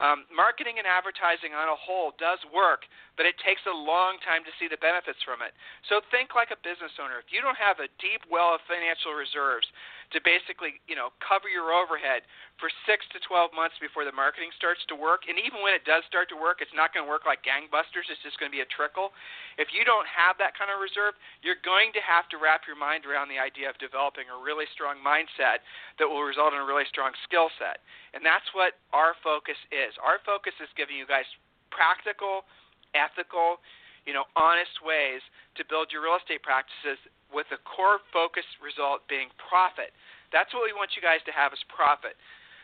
Um, 0.03 0.27
marketing 0.27 0.83
and 0.83 0.91
advertising 0.91 1.55
on 1.55 1.71
a 1.71 1.79
whole 1.79 2.19
does 2.19 2.43
work, 2.51 2.83
but 3.15 3.31
it 3.31 3.39
takes 3.39 3.63
a 3.71 3.75
long 3.75 4.19
time 4.27 4.43
to 4.43 4.51
see 4.59 4.67
the 4.67 4.81
benefits 4.83 5.23
from 5.23 5.39
it. 5.39 5.55
So 5.87 6.03
think 6.11 6.35
like 6.35 6.51
a 6.51 6.59
business 6.67 6.91
owner. 6.99 7.23
If 7.23 7.31
you 7.31 7.39
don't 7.39 7.59
have 7.59 7.79
a 7.79 7.87
deep 8.03 8.27
well 8.27 8.59
of 8.59 8.61
financial 8.67 9.15
reserves 9.15 9.71
to 10.15 10.23
basically, 10.23 10.79
you 10.87 10.95
know, 10.95 11.11
cover 11.19 11.51
your 11.51 11.75
overhead 11.75 12.23
for 12.63 12.71
six 12.87 13.03
to 13.11 13.19
12 13.27 13.51
months 13.51 13.75
before 13.83 14.07
the 14.07 14.15
marketing 14.15 14.55
starts 14.55 14.81
to 14.87 14.95
work, 14.95 15.27
and 15.27 15.35
even 15.43 15.59
when 15.61 15.75
it 15.75 15.83
does 15.83 16.07
start 16.07 16.31
to 16.31 16.39
work, 16.39 16.63
it's 16.63 16.73
not 16.73 16.95
going 16.95 17.03
to 17.03 17.11
work 17.11 17.27
like 17.27 17.43
gangbusters. 17.43 18.07
It's 18.07 18.23
just 18.23 18.39
going 18.39 18.49
to 18.49 18.55
be 18.55 18.63
a 18.63 18.71
trickle. 18.71 19.11
If 19.59 19.75
you 19.75 19.83
don't 19.83 20.07
have 20.07 20.39
that 20.39 20.55
kind 20.55 20.71
of 20.71 20.79
reserve, 20.79 21.19
you're 21.43 21.59
going 21.67 21.91
to 21.99 22.03
have 22.07 22.31
to 22.31 22.39
wrap 22.39 22.63
your 22.65 22.79
mind 22.79 23.05
around 23.05 23.27
the 23.27 23.43
idea 23.43 23.67
of 23.67 23.75
developing 23.83 24.31
a 24.31 24.39
really 24.39 24.71
strong 24.71 25.03
mindset 25.03 25.67
that 25.99 26.07
will 26.07 26.23
result 26.23 26.55
in 26.55 26.63
a 26.63 26.67
really 26.67 26.87
strong 26.87 27.11
skill 27.27 27.51
set. 27.59 27.83
And 28.15 28.23
that's 28.23 28.47
what 28.55 28.79
our 28.95 29.19
focus 29.27 29.59
is. 29.75 29.91
Our 29.99 30.23
focus 30.23 30.55
is 30.63 30.71
giving 30.79 30.95
you 30.95 31.11
guys 31.11 31.27
practical, 31.75 32.47
ethical, 32.95 33.59
you 34.07 34.13
know, 34.13 34.31
honest 34.39 34.79
ways 34.85 35.25
to 35.57 35.65
build 35.67 35.91
your 35.91 36.07
real 36.07 36.21
estate 36.21 36.45
practices 36.45 37.01
with 37.33 37.49
the 37.49 37.61
core 37.65 38.03
focus 38.13 38.45
result 38.61 39.07
being 39.09 39.33
profit. 39.39 39.93
That's 40.33 40.51
what 40.53 40.67
we 40.67 40.75
want 40.75 40.99
you 40.99 41.03
guys 41.05 41.23
to 41.29 41.33
have 41.33 41.55
is 41.55 41.63
profit. 41.71 42.19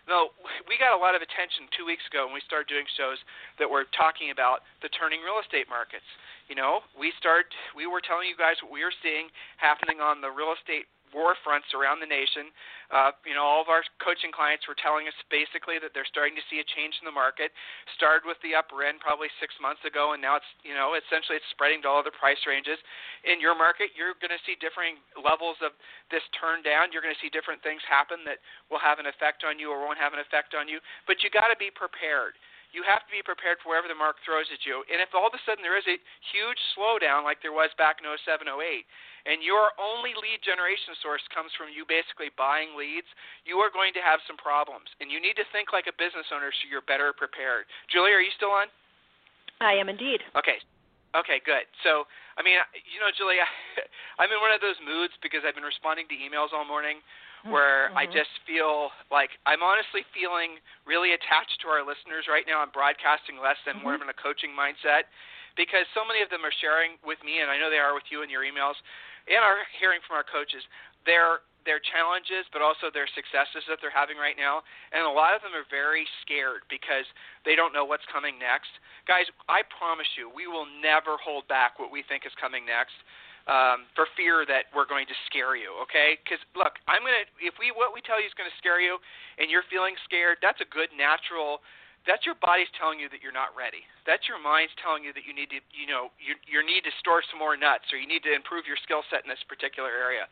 Now, 0.09 0.33
we 0.67 0.81
got 0.81 0.97
a 0.97 0.99
lot 0.99 1.15
of 1.15 1.23
attention 1.23 1.69
two 1.71 1.85
weeks 1.85 2.03
ago 2.09 2.27
when 2.27 2.35
we 2.35 2.43
started 2.43 2.67
doing 2.67 2.89
shows 2.97 3.21
that 3.61 3.69
were 3.69 3.87
talking 3.93 4.33
about 4.33 4.65
the 4.81 4.91
turning 4.91 5.21
real 5.21 5.39
estate 5.39 5.69
markets. 5.69 6.07
You 6.49 6.57
know, 6.57 6.83
we 6.99 7.13
start 7.21 7.47
we 7.77 7.87
were 7.87 8.03
telling 8.03 8.27
you 8.27 8.35
guys 8.35 8.59
what 8.59 8.73
we 8.73 8.83
were 8.83 8.97
seeing 9.05 9.31
happening 9.61 10.03
on 10.03 10.19
the 10.19 10.33
real 10.33 10.51
estate 10.57 10.91
war 11.15 11.35
fronts 11.43 11.71
around 11.77 11.99
the 11.99 12.09
nation. 12.09 12.51
Uh, 12.91 13.15
you 13.23 13.35
know, 13.35 13.45
all 13.45 13.63
of 13.63 13.71
our 13.71 13.83
coaching 14.03 14.35
clients 14.35 14.67
were 14.67 14.79
telling 14.79 15.07
us 15.07 15.15
basically 15.31 15.79
that 15.79 15.95
they're 15.95 16.09
starting 16.09 16.35
to 16.35 16.45
see 16.51 16.59
a 16.59 16.67
change 16.75 16.97
in 16.99 17.07
the 17.07 17.15
market. 17.15 17.55
Started 17.95 18.27
with 18.27 18.39
the 18.43 18.57
upper 18.57 18.83
end 18.83 18.99
probably 18.99 19.31
six 19.39 19.55
months 19.59 19.83
ago, 19.87 20.15
and 20.15 20.21
now 20.21 20.39
it's 20.39 20.51
you 20.63 20.75
know 20.75 20.95
essentially 20.99 21.39
it's 21.39 21.51
spreading 21.55 21.83
to 21.85 21.89
all 21.91 22.03
the 22.03 22.15
price 22.15 22.41
ranges. 22.47 22.79
In 23.23 23.39
your 23.39 23.55
market, 23.55 23.95
you're 23.95 24.17
going 24.19 24.35
to 24.35 24.43
see 24.47 24.59
differing 24.59 24.99
levels 25.19 25.61
of 25.63 25.77
this 26.11 26.25
turn 26.37 26.63
down. 26.67 26.91
You're 26.91 27.05
going 27.05 27.15
to 27.15 27.23
see 27.23 27.31
different 27.31 27.61
things 27.61 27.83
happen 27.87 28.23
that 28.27 28.43
will 28.73 28.83
have 28.83 28.99
an 28.99 29.07
effect 29.07 29.47
on 29.47 29.61
you 29.61 29.71
or 29.71 29.79
won't 29.83 30.01
have 30.01 30.15
an 30.17 30.23
effect 30.23 30.57
on 30.59 30.67
you. 30.67 30.83
But 31.07 31.23
you 31.23 31.31
got 31.31 31.53
to 31.53 31.59
be 31.59 31.71
prepared 31.71 32.35
you 32.71 32.87
have 32.87 33.03
to 33.07 33.13
be 33.13 33.23
prepared 33.23 33.59
for 33.61 33.75
wherever 33.75 33.91
the 33.91 33.99
market 33.99 34.23
throws 34.23 34.47
at 34.55 34.63
you. 34.63 34.87
And 34.87 35.03
if 35.03 35.11
all 35.11 35.27
of 35.27 35.35
a 35.35 35.43
sudden 35.43 35.63
there 35.63 35.79
is 35.79 35.87
a 35.91 35.99
huge 36.31 36.61
slowdown 36.75 37.27
like 37.27 37.43
there 37.43 37.55
was 37.55 37.71
back 37.75 37.99
in 37.99 38.07
07, 38.07 38.47
08, 38.47 38.87
and 39.29 39.45
your 39.45 39.73
only 39.77 40.17
lead 40.17 40.41
generation 40.41 40.97
source 41.01 41.25
comes 41.33 41.53
from 41.57 41.73
you 41.73 41.85
basically 41.85 42.33
buying 42.37 42.73
leads, 42.77 43.09
you 43.45 43.61
are 43.61 43.73
going 43.73 43.93
to 43.97 44.03
have 44.03 44.23
some 44.25 44.41
problems. 44.41 44.89
And 45.01 45.13
you 45.13 45.21
need 45.21 45.37
to 45.37 45.47
think 45.53 45.73
like 45.73 45.89
a 45.89 45.97
business 45.97 46.29
owner 46.33 46.53
so 46.53 46.69
you're 46.69 46.85
better 46.85 47.13
prepared. 47.13 47.69
Julie, 47.93 48.15
are 48.17 48.25
you 48.25 48.33
still 48.37 48.53
on? 48.53 48.69
I 49.61 49.77
am 49.77 49.93
indeed. 49.93 50.25
Okay. 50.33 50.61
Okay, 51.11 51.43
good. 51.43 51.67
So, 51.83 52.07
I 52.39 52.47
mean, 52.47 52.55
you 52.87 53.03
know, 53.03 53.11
Julie, 53.11 53.43
I, 53.43 53.49
I'm 54.23 54.31
in 54.31 54.39
one 54.39 54.55
of 54.55 54.63
those 54.63 54.79
moods 54.79 55.13
because 55.21 55.43
I've 55.43 55.59
been 55.59 55.67
responding 55.67 56.07
to 56.07 56.17
emails 56.17 56.55
all 56.55 56.63
morning 56.63 57.03
mm-hmm. 57.43 57.51
where 57.51 57.91
mm-hmm. 57.91 57.99
I 57.99 58.07
just 58.07 58.31
feel 58.47 58.95
like 59.11 59.35
I'm 59.43 59.65
honestly 59.65 60.07
feeling 60.15 60.63
really 60.87 61.19
attached 61.19 61.59
to 61.65 61.67
our 61.67 61.83
listeners 61.83 62.31
right 62.31 62.47
now. 62.47 62.63
I'm 62.63 62.71
broadcasting 62.71 63.43
less 63.43 63.59
than 63.67 63.83
mm-hmm. 63.83 63.91
more 63.91 63.99
of 63.99 64.03
in 64.07 64.09
a 64.09 64.17
coaching 64.17 64.55
mindset 64.55 65.11
because 65.59 65.85
so 65.99 66.07
many 66.07 66.23
of 66.23 66.31
them 66.31 66.47
are 66.47 66.55
sharing 66.63 66.95
with 67.03 67.19
me, 67.27 67.43
and 67.43 67.51
I 67.51 67.59
know 67.59 67.69
they 67.69 67.83
are 67.83 67.91
with 67.91 68.07
you 68.09 68.23
in 68.23 68.31
your 68.31 68.47
emails, 68.47 68.79
and 69.29 69.41
are 69.45 69.65
hearing 69.77 70.01
from 70.07 70.17
our 70.17 70.27
coaches 70.27 70.65
their 71.05 71.45
their 71.69 71.81
challenges, 71.81 72.49
but 72.57 72.65
also 72.65 72.89
their 72.89 73.09
successes 73.13 73.61
that 73.69 73.79
they're 73.85 73.93
having 73.93 74.17
right 74.17 74.37
now. 74.37 74.65
And 74.97 75.05
a 75.05 75.13
lot 75.13 75.37
of 75.37 75.45
them 75.45 75.53
are 75.53 75.69
very 75.69 76.09
scared 76.25 76.65
because 76.73 77.05
they 77.45 77.53
don't 77.53 77.77
know 77.77 77.85
what's 77.85 78.07
coming 78.09 78.41
next. 78.41 78.73
Guys, 79.05 79.29
I 79.45 79.61
promise 79.69 80.09
you, 80.17 80.33
we 80.33 80.49
will 80.49 80.65
never 80.81 81.21
hold 81.21 81.45
back 81.53 81.77
what 81.77 81.93
we 81.93 82.01
think 82.01 82.25
is 82.25 82.33
coming 82.41 82.65
next. 82.65 82.97
Um, 83.49 83.89
for 83.97 84.05
fear 84.21 84.45
that 84.47 84.69
we're 84.77 84.87
going 84.87 85.09
to 85.09 85.17
scare 85.27 85.57
you, 85.57 85.73
okay? 85.83 86.21
Because 86.23 86.39
look, 86.53 86.77
I'm 86.87 87.01
gonna 87.01 87.25
if 87.41 87.57
we 87.57 87.73
what 87.73 87.97
we 87.97 88.05
tell 88.05 88.21
you 88.21 88.29
is 88.29 88.37
going 88.37 88.47
to 88.47 88.59
scare 88.61 88.79
you, 88.85 89.01
and 89.41 89.49
you're 89.49 89.65
feeling 89.73 89.97
scared, 90.05 90.39
that's 90.45 90.61
a 90.61 90.69
good 90.69 90.93
natural 90.93 91.65
that's 92.09 92.25
your 92.25 92.39
body's 92.41 92.71
telling 92.81 92.97
you 92.97 93.13
that 93.13 93.21
you're 93.21 93.35
not 93.35 93.53
ready. 93.53 93.85
That's 94.09 94.25
your 94.25 94.41
mind's 94.41 94.73
telling 94.81 95.05
you 95.05 95.13
that 95.13 95.29
you 95.29 95.37
need 95.37 95.53
to, 95.53 95.61
you 95.73 95.85
know, 95.85 96.09
you, 96.17 96.33
you 96.49 96.65
need 96.65 96.81
to 96.89 96.93
store 96.97 97.21
some 97.29 97.37
more 97.37 97.61
nuts 97.61 97.93
or 97.93 98.01
you 98.01 98.09
need 98.09 98.25
to 98.25 98.33
improve 98.33 98.65
your 98.65 98.81
skill 98.81 99.05
set 99.13 99.21
in 99.21 99.29
this 99.29 99.43
particular 99.45 99.93
area. 99.93 100.25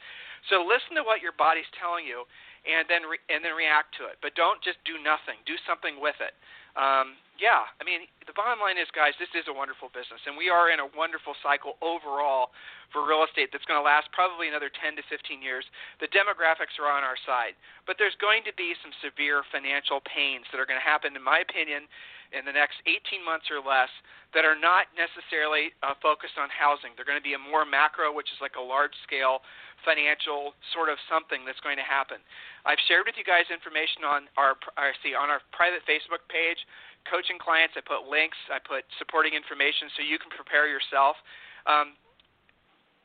So 0.48 0.64
listen 0.64 0.96
to 0.96 1.04
what 1.04 1.20
your 1.20 1.37
body's 1.37 1.68
telling 1.76 2.09
you, 2.09 2.24
and 2.64 2.88
then 2.88 3.04
re, 3.04 3.18
and 3.28 3.44
then 3.44 3.52
react 3.52 3.92
to 4.00 4.09
it. 4.09 4.16
But 4.24 4.38
don't 4.38 4.62
just 4.64 4.81
do 4.88 4.96
nothing. 5.02 5.37
Do 5.44 5.59
something 5.68 6.00
with 6.00 6.16
it. 6.24 6.33
Um, 6.78 7.18
yeah, 7.38 7.70
I 7.78 7.86
mean, 7.86 8.06
the 8.26 8.34
bottom 8.34 8.58
line 8.58 8.78
is, 8.78 8.90
guys, 8.90 9.14
this 9.18 9.30
is 9.34 9.46
a 9.46 9.54
wonderful 9.54 9.90
business, 9.94 10.18
and 10.26 10.34
we 10.34 10.50
are 10.50 10.74
in 10.74 10.82
a 10.82 10.90
wonderful 10.94 11.38
cycle 11.38 11.78
overall 11.82 12.50
for 12.90 13.06
real 13.06 13.22
estate 13.22 13.54
that's 13.54 13.66
going 13.66 13.78
to 13.78 13.86
last 13.86 14.10
probably 14.10 14.50
another 14.50 14.70
10 14.70 14.98
to 14.98 15.02
15 15.06 15.38
years. 15.38 15.62
The 16.02 16.10
demographics 16.10 16.74
are 16.82 16.90
on 16.90 17.06
our 17.06 17.18
side, 17.22 17.54
but 17.86 17.94
there's 17.94 18.18
going 18.18 18.42
to 18.46 18.54
be 18.58 18.74
some 18.82 18.90
severe 18.98 19.46
financial 19.54 20.02
pains 20.02 20.50
that 20.50 20.58
are 20.58 20.66
going 20.66 20.78
to 20.78 20.86
happen, 20.86 21.14
in 21.14 21.22
my 21.22 21.42
opinion, 21.42 21.86
in 22.32 22.44
the 22.44 22.52
next 22.52 22.80
18 22.84 23.24
months 23.24 23.48
or 23.48 23.60
less 23.62 23.90
that 24.36 24.44
are 24.44 24.58
not 24.58 24.92
necessarily 24.92 25.72
uh, 25.80 25.96
focused 26.04 26.36
on 26.36 26.52
housing. 26.52 26.92
They're 26.94 27.08
going 27.08 27.20
to 27.20 27.24
be 27.24 27.32
a 27.32 27.40
more 27.40 27.64
macro, 27.64 28.12
which 28.12 28.28
is 28.28 28.38
like 28.44 28.60
a 28.60 28.64
large 28.64 28.92
scale 29.04 29.40
financial 29.86 30.52
sort 30.74 30.92
of 30.92 31.00
something 31.08 31.46
that's 31.48 31.60
going 31.64 31.80
to 31.80 31.86
happen. 31.86 32.20
I've 32.68 32.80
shared 32.90 33.08
with 33.08 33.16
you 33.16 33.24
guys 33.24 33.48
information 33.48 34.04
on 34.04 34.28
our 34.36 34.58
I 34.76 34.92
see 35.00 35.16
on 35.16 35.32
our 35.32 35.40
private 35.54 35.80
Facebook 35.88 36.20
page 36.28 36.60
coaching 37.08 37.40
clients. 37.40 37.78
I 37.78 37.82
put 37.82 38.04
links. 38.04 38.36
I 38.52 38.60
put 38.60 38.84
supporting 39.00 39.32
information 39.32 39.88
so 39.96 40.04
you 40.04 40.20
can 40.20 40.28
prepare 40.28 40.68
yourself. 40.68 41.16
Um, 41.64 41.96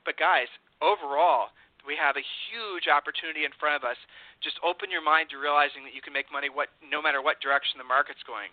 but 0.03 0.19
guys, 0.19 0.51
overall, 0.83 1.55
we 1.88 1.95
have 1.99 2.15
a 2.15 2.25
huge 2.47 2.88
opportunity 2.88 3.43
in 3.43 3.51
front 3.59 3.75
of 3.75 3.83
us. 3.83 3.99
Just 4.39 4.59
open 4.63 4.91
your 4.91 5.03
mind 5.03 5.31
to 5.31 5.38
realizing 5.39 5.83
that 5.83 5.95
you 5.95 6.03
can 6.03 6.15
make 6.15 6.31
money 6.31 6.47
what, 6.47 6.71
no 6.79 7.03
matter 7.03 7.19
what 7.19 7.43
direction 7.43 7.79
the 7.79 7.88
market's 7.88 8.23
going. 8.23 8.51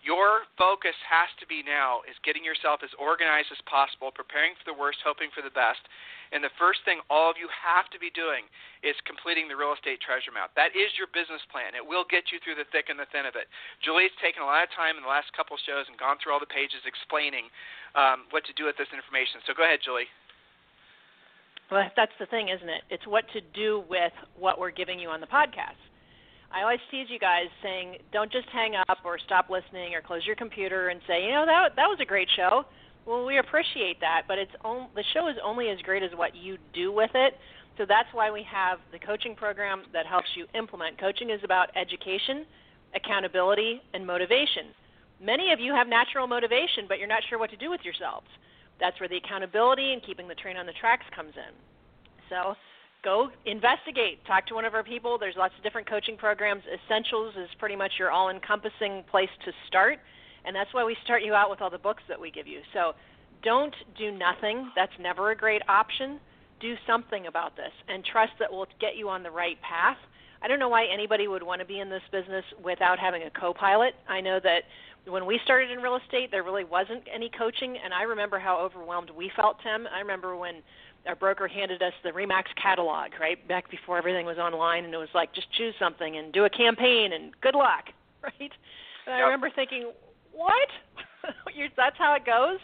Your 0.00 0.48
focus 0.56 0.96
has 1.04 1.28
to 1.44 1.46
be 1.46 1.60
now 1.60 2.00
is 2.08 2.16
getting 2.24 2.40
yourself 2.40 2.80
as 2.80 2.88
organized 2.96 3.52
as 3.52 3.60
possible, 3.68 4.08
preparing 4.08 4.56
for 4.56 4.64
the 4.64 4.72
worst, 4.72 5.04
hoping 5.04 5.28
for 5.28 5.44
the 5.44 5.52
best. 5.52 5.84
And 6.32 6.40
the 6.40 6.52
first 6.56 6.80
thing 6.88 7.04
all 7.12 7.28
of 7.28 7.36
you 7.36 7.52
have 7.52 7.84
to 7.92 8.00
be 8.00 8.08
doing 8.16 8.48
is 8.80 8.96
completing 9.04 9.44
the 9.44 9.60
real 9.60 9.76
estate 9.76 10.00
treasure 10.00 10.32
map. 10.32 10.56
That 10.56 10.72
is 10.72 10.88
your 10.96 11.04
business 11.12 11.44
plan. 11.52 11.76
It 11.76 11.84
will 11.84 12.08
get 12.08 12.32
you 12.32 12.40
through 12.40 12.56
the 12.56 12.64
thick 12.72 12.88
and 12.88 12.96
the 12.96 13.10
thin 13.12 13.28
of 13.28 13.36
it. 13.36 13.44
Julie's 13.84 14.14
taken 14.24 14.40
a 14.40 14.48
lot 14.48 14.64
of 14.64 14.72
time 14.72 14.96
in 14.96 15.04
the 15.04 15.12
last 15.12 15.28
couple 15.36 15.60
shows 15.60 15.84
and 15.84 16.00
gone 16.00 16.16
through 16.16 16.32
all 16.32 16.40
the 16.40 16.48
pages 16.48 16.80
explaining 16.88 17.52
um, 17.92 18.24
what 18.32 18.48
to 18.48 18.56
do 18.56 18.64
with 18.64 18.80
this 18.80 18.88
information. 18.96 19.44
So 19.44 19.52
go 19.52 19.68
ahead, 19.68 19.84
Julie. 19.84 20.08
Well, 21.68 21.86
that's 21.92 22.16
the 22.16 22.26
thing, 22.26 22.48
isn't 22.48 22.72
it? 22.72 22.82
It's 22.88 23.06
what 23.06 23.28
to 23.36 23.44
do 23.52 23.84
with 23.84 24.16
what 24.32 24.56
we're 24.56 24.74
giving 24.74 24.98
you 24.98 25.12
on 25.12 25.20
the 25.20 25.28
podcast. 25.28 25.78
I 26.52 26.62
always 26.62 26.80
tease 26.90 27.06
you 27.08 27.18
guys 27.18 27.46
saying, 27.62 27.98
don't 28.12 28.30
just 28.32 28.48
hang 28.52 28.74
up 28.74 28.98
or 29.04 29.18
stop 29.18 29.50
listening 29.50 29.94
or 29.94 30.02
close 30.02 30.26
your 30.26 30.36
computer 30.36 30.88
and 30.88 31.00
say, 31.06 31.24
you 31.24 31.30
know, 31.30 31.46
that 31.46 31.76
that 31.76 31.86
was 31.86 31.98
a 32.02 32.04
great 32.04 32.28
show. 32.36 32.64
Well, 33.06 33.24
we 33.24 33.38
appreciate 33.38 34.00
that, 34.00 34.22
but 34.26 34.38
it's 34.38 34.52
on, 34.64 34.88
the 34.94 35.04
show 35.14 35.28
is 35.28 35.36
only 35.44 35.70
as 35.70 35.78
great 35.82 36.02
as 36.02 36.10
what 36.14 36.34
you 36.34 36.58
do 36.74 36.92
with 36.92 37.10
it. 37.14 37.34
So 37.78 37.86
that's 37.88 38.08
why 38.12 38.30
we 38.30 38.44
have 38.50 38.78
the 38.92 38.98
coaching 38.98 39.34
program 39.34 39.84
that 39.92 40.06
helps 40.06 40.28
you 40.36 40.46
implement. 40.54 40.98
Coaching 41.00 41.30
is 41.30 41.40
about 41.44 41.68
education, 41.76 42.44
accountability, 42.94 43.80
and 43.94 44.06
motivation. 44.06 44.74
Many 45.22 45.52
of 45.52 45.60
you 45.60 45.72
have 45.72 45.86
natural 45.86 46.26
motivation, 46.26 46.84
but 46.88 46.98
you're 46.98 47.08
not 47.08 47.22
sure 47.28 47.38
what 47.38 47.50
to 47.50 47.56
do 47.56 47.70
with 47.70 47.80
yourselves. 47.84 48.26
That's 48.80 48.98
where 48.98 49.08
the 49.08 49.16
accountability 49.16 49.92
and 49.92 50.02
keeping 50.02 50.26
the 50.26 50.34
train 50.34 50.56
on 50.56 50.66
the 50.66 50.76
tracks 50.80 51.04
comes 51.14 51.32
in. 51.36 51.54
So 52.28 52.54
go 53.02 53.30
investigate. 53.46 54.24
Talk 54.26 54.46
to 54.48 54.54
one 54.54 54.64
of 54.64 54.74
our 54.74 54.84
people. 54.84 55.18
There's 55.18 55.36
lots 55.36 55.54
of 55.56 55.62
different 55.62 55.88
coaching 55.88 56.16
programs. 56.16 56.62
Essentials 56.66 57.34
is 57.36 57.48
pretty 57.58 57.76
much 57.76 57.92
your 57.98 58.10
all 58.10 58.30
encompassing 58.30 59.04
place 59.10 59.30
to 59.44 59.52
start. 59.68 59.98
And 60.44 60.54
that's 60.56 60.72
why 60.72 60.84
we 60.84 60.96
start 61.04 61.22
you 61.22 61.34
out 61.34 61.50
with 61.50 61.60
all 61.60 61.70
the 61.70 61.78
books 61.78 62.02
that 62.08 62.20
we 62.20 62.30
give 62.30 62.46
you. 62.46 62.60
So 62.72 62.92
don't 63.42 63.74
do 63.98 64.10
nothing. 64.10 64.70
That's 64.76 64.92
never 65.00 65.30
a 65.30 65.36
great 65.36 65.62
option. 65.68 66.18
Do 66.60 66.74
something 66.86 67.26
about 67.26 67.56
this 67.56 67.72
and 67.88 68.04
trust 68.04 68.32
that 68.38 68.50
we'll 68.50 68.66
get 68.80 68.96
you 68.96 69.08
on 69.08 69.22
the 69.22 69.30
right 69.30 69.60
path. 69.62 69.96
I 70.42 70.48
don't 70.48 70.58
know 70.58 70.68
why 70.68 70.86
anybody 70.86 71.28
would 71.28 71.42
want 71.42 71.60
to 71.60 71.66
be 71.66 71.80
in 71.80 71.90
this 71.90 72.02
business 72.10 72.44
without 72.62 72.98
having 72.98 73.22
a 73.24 73.30
co 73.30 73.52
pilot. 73.52 73.94
I 74.08 74.20
know 74.20 74.40
that 74.42 74.62
when 75.06 75.26
we 75.26 75.38
started 75.44 75.70
in 75.70 75.78
real 75.80 75.96
estate, 75.96 76.30
there 76.30 76.42
really 76.42 76.64
wasn't 76.64 77.02
any 77.12 77.30
coaching, 77.36 77.76
and 77.82 77.92
I 77.92 78.02
remember 78.02 78.38
how 78.38 78.58
overwhelmed 78.58 79.10
we 79.10 79.30
felt, 79.36 79.56
Tim. 79.62 79.86
I 79.86 80.00
remember 80.00 80.36
when 80.36 80.56
our 81.06 81.16
broker 81.16 81.48
handed 81.48 81.82
us 81.82 81.92
the 82.02 82.10
Remax 82.10 82.44
catalog, 82.60 83.12
right, 83.20 83.46
back 83.48 83.70
before 83.70 83.98
everything 83.98 84.26
was 84.26 84.38
online, 84.38 84.84
and 84.84 84.92
it 84.92 84.98
was 84.98 85.08
like, 85.14 85.34
just 85.34 85.52
choose 85.52 85.74
something 85.78 86.16
and 86.16 86.32
do 86.32 86.44
a 86.44 86.50
campaign 86.50 87.12
and 87.12 87.32
good 87.40 87.54
luck, 87.54 87.84
right? 88.22 88.52
And 89.06 89.14
I 89.14 89.20
remember 89.20 89.50
thinking, 89.54 89.92
what? 90.32 90.68
That's 91.76 91.96
how 91.98 92.14
it 92.14 92.24
goes? 92.24 92.58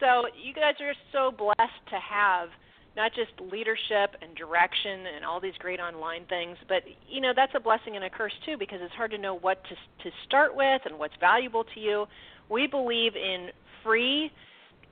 So 0.00 0.28
you 0.40 0.54
guys 0.54 0.74
are 0.80 0.94
so 1.12 1.30
blessed 1.30 1.82
to 1.90 1.98
have– 1.98 2.48
not 2.98 3.12
just 3.14 3.30
leadership 3.52 4.16
and 4.20 4.34
direction 4.34 5.06
and 5.14 5.24
all 5.24 5.40
these 5.40 5.54
great 5.60 5.78
online 5.78 6.24
things, 6.28 6.58
but 6.68 6.82
you 7.08 7.20
know 7.20 7.32
that's 7.34 7.52
a 7.54 7.60
blessing 7.60 7.94
and 7.94 8.04
a 8.04 8.10
curse 8.10 8.32
too 8.44 8.56
because 8.58 8.80
it's 8.82 8.92
hard 8.94 9.12
to 9.12 9.18
know 9.18 9.38
what 9.38 9.62
to 9.64 9.76
to 10.02 10.14
start 10.26 10.54
with 10.54 10.82
and 10.84 10.98
what's 10.98 11.14
valuable 11.20 11.62
to 11.74 11.80
you. 11.80 12.06
We 12.50 12.66
believe 12.66 13.14
in 13.14 13.50
free, 13.84 14.32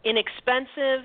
inexpensive, 0.05 1.05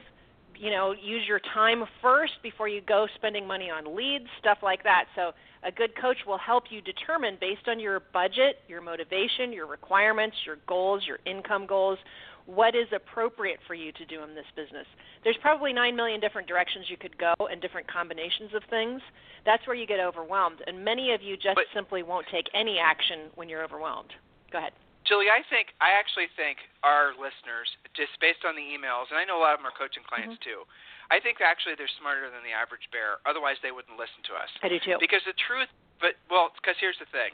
you 0.62 0.70
know, 0.70 0.94
use 0.94 1.24
your 1.28 1.42
time 1.56 1.84
first 2.04 2.34
before 2.44 2.68
you 2.68 2.82
go 2.82 3.08
spending 3.16 3.48
money 3.48 3.72
on 3.72 3.96
leads, 3.96 4.28
stuff 4.40 4.60
like 4.62 4.84
that. 4.84 5.06
So 5.16 5.32
a 5.64 5.72
good 5.72 6.00
coach 6.00 6.18
will 6.28 6.38
help 6.38 6.66
you 6.70 6.82
determine 6.82 7.38
based 7.42 7.68
on 7.68 7.80
your 7.80 8.00
budget, 8.14 8.58
your 8.68 8.80
motivation, 8.80 9.52
your 9.52 9.66
requirements, 9.66 10.38
your 10.46 10.58
goals, 10.68 11.02
your 11.08 11.18
income 11.26 11.66
goals, 11.66 11.98
what 12.46 12.76
is 12.76 12.86
appropriate 12.96 13.58
for 13.66 13.74
you 13.74 13.92
to 13.94 14.06
do 14.06 14.22
in 14.22 14.36
this 14.36 14.46
business. 14.56 14.86
There's 15.24 15.38
probably 15.42 15.74
9 15.74 15.96
million 15.96 16.22
different 16.22 16.48
directions 16.48 16.86
you 16.90 16.98
could 16.98 17.18
go 17.18 17.34
and 17.40 17.60
different 17.60 17.92
combinations 17.92 18.54
of 18.54 18.62
things. 18.70 19.02
That's 19.46 19.66
where 19.66 19.76
you 19.76 19.88
get 19.88 20.00
overwhelmed. 20.00 20.62
And 20.68 20.86
many 20.86 21.12
of 21.14 21.24
you 21.24 21.38
just 21.38 21.56
but, 21.56 21.66
simply 21.74 22.04
won't 22.04 22.28
take 22.32 22.46
any 22.54 22.78
action 22.78 23.32
when 23.34 23.50
you're 23.50 23.64
overwhelmed. 23.64 24.14
Go 24.52 24.60
ahead. 24.60 24.74
Julie, 25.06 25.34
I 25.34 25.42
think 25.50 25.74
I 25.82 25.98
actually 25.98 26.30
think 26.38 26.62
our 26.86 27.18
listeners, 27.18 27.68
just 27.98 28.14
based 28.22 28.46
on 28.46 28.54
the 28.54 28.62
emails, 28.62 29.10
and 29.10 29.18
I 29.18 29.26
know 29.26 29.38
a 29.38 29.44
lot 29.44 29.58
of 29.58 29.60
them 29.60 29.68
are 29.68 29.74
coaching 29.74 30.06
clients 30.06 30.38
mm-hmm. 30.38 30.66
too. 30.66 30.70
I 31.10 31.20
think 31.20 31.44
actually 31.44 31.76
they're 31.76 31.92
smarter 32.00 32.30
than 32.32 32.46
the 32.46 32.54
average 32.56 32.86
bear. 32.94 33.20
Otherwise, 33.28 33.60
they 33.60 33.74
wouldn't 33.74 34.00
listen 34.00 34.22
to 34.32 34.34
us. 34.38 34.48
I 34.64 34.70
do 34.70 34.80
too. 34.80 34.96
Because 35.02 35.26
the 35.28 35.36
truth, 35.36 35.68
but 36.00 36.16
well, 36.30 36.54
because 36.56 36.78
here's 36.80 36.98
the 37.02 37.10
thing 37.10 37.34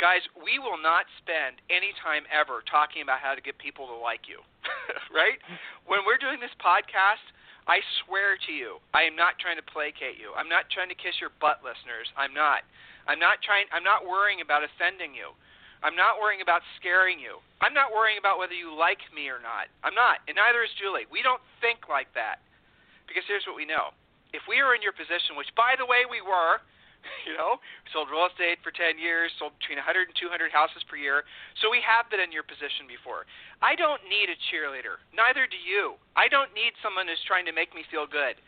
guys, 0.00 0.24
we 0.32 0.56
will 0.56 0.80
not 0.80 1.04
spend 1.20 1.60
any 1.68 1.92
time 2.00 2.24
ever 2.32 2.64
talking 2.64 3.04
about 3.04 3.20
how 3.20 3.36
to 3.36 3.44
get 3.44 3.60
people 3.60 3.84
to 3.84 3.94
like 4.00 4.24
you, 4.24 4.40
right? 5.12 5.36
When 5.84 6.08
we're 6.08 6.16
doing 6.16 6.40
this 6.40 6.56
podcast, 6.56 7.20
I 7.68 7.84
swear 8.02 8.40
to 8.48 8.52
you, 8.56 8.80
I 8.96 9.04
am 9.04 9.14
not 9.14 9.36
trying 9.36 9.60
to 9.60 9.66
placate 9.68 10.16
you. 10.16 10.32
I'm 10.32 10.48
not 10.48 10.72
trying 10.72 10.88
to 10.88 10.96
kiss 10.96 11.20
your 11.20 11.30
butt, 11.38 11.60
listeners. 11.60 12.08
I'm 12.16 12.32
not. 12.32 12.64
I'm 13.04 13.20
not 13.20 13.44
trying. 13.44 13.68
I'm 13.70 13.84
not 13.84 14.08
worrying 14.08 14.40
about 14.40 14.64
offending 14.64 15.12
you. 15.12 15.36
I'm 15.80 15.96
not 15.96 16.20
worrying 16.20 16.44
about 16.44 16.60
scaring 16.76 17.16
you. 17.16 17.40
I'm 17.64 17.72
not 17.72 17.92
worrying 17.92 18.20
about 18.20 18.36
whether 18.36 18.56
you 18.56 18.72
like 18.72 19.00
me 19.12 19.32
or 19.32 19.40
not. 19.40 19.72
I'm 19.80 19.96
not, 19.96 20.20
and 20.28 20.36
neither 20.36 20.60
is 20.64 20.72
Julie. 20.76 21.08
We 21.08 21.24
don't 21.24 21.42
think 21.60 21.88
like 21.88 22.12
that 22.14 22.44
because 23.08 23.24
here's 23.24 23.44
what 23.48 23.56
we 23.56 23.64
know. 23.64 23.96
If 24.36 24.46
we 24.46 24.62
were 24.62 24.76
in 24.76 24.84
your 24.84 24.94
position, 24.94 25.34
which 25.34 25.50
by 25.56 25.74
the 25.74 25.88
way 25.88 26.06
we 26.06 26.22
were, 26.22 26.62
You 27.26 27.36
know, 27.36 27.60
sold 27.92 28.08
real 28.10 28.28
estate 28.28 28.60
for 28.64 28.72
10 28.72 28.98
years, 29.00 29.32
sold 29.38 29.56
between 29.60 29.78
100 29.80 30.12
and 30.12 30.16
200 30.16 30.52
houses 30.52 30.82
per 30.88 30.96
year. 30.96 31.24
So 31.60 31.70
we 31.70 31.80
have 31.84 32.08
been 32.08 32.20
in 32.20 32.32
your 32.32 32.44
position 32.44 32.88
before. 32.88 33.28
I 33.60 33.76
don't 33.76 34.02
need 34.08 34.32
a 34.32 34.36
cheerleader. 34.48 35.00
Neither 35.12 35.46
do 35.46 35.58
you. 35.58 35.96
I 36.16 36.28
don't 36.28 36.52
need 36.56 36.76
someone 36.80 37.08
who's 37.08 37.20
trying 37.24 37.46
to 37.48 37.54
make 37.54 37.72
me 37.76 37.84
feel 37.88 38.08
good. 38.08 38.40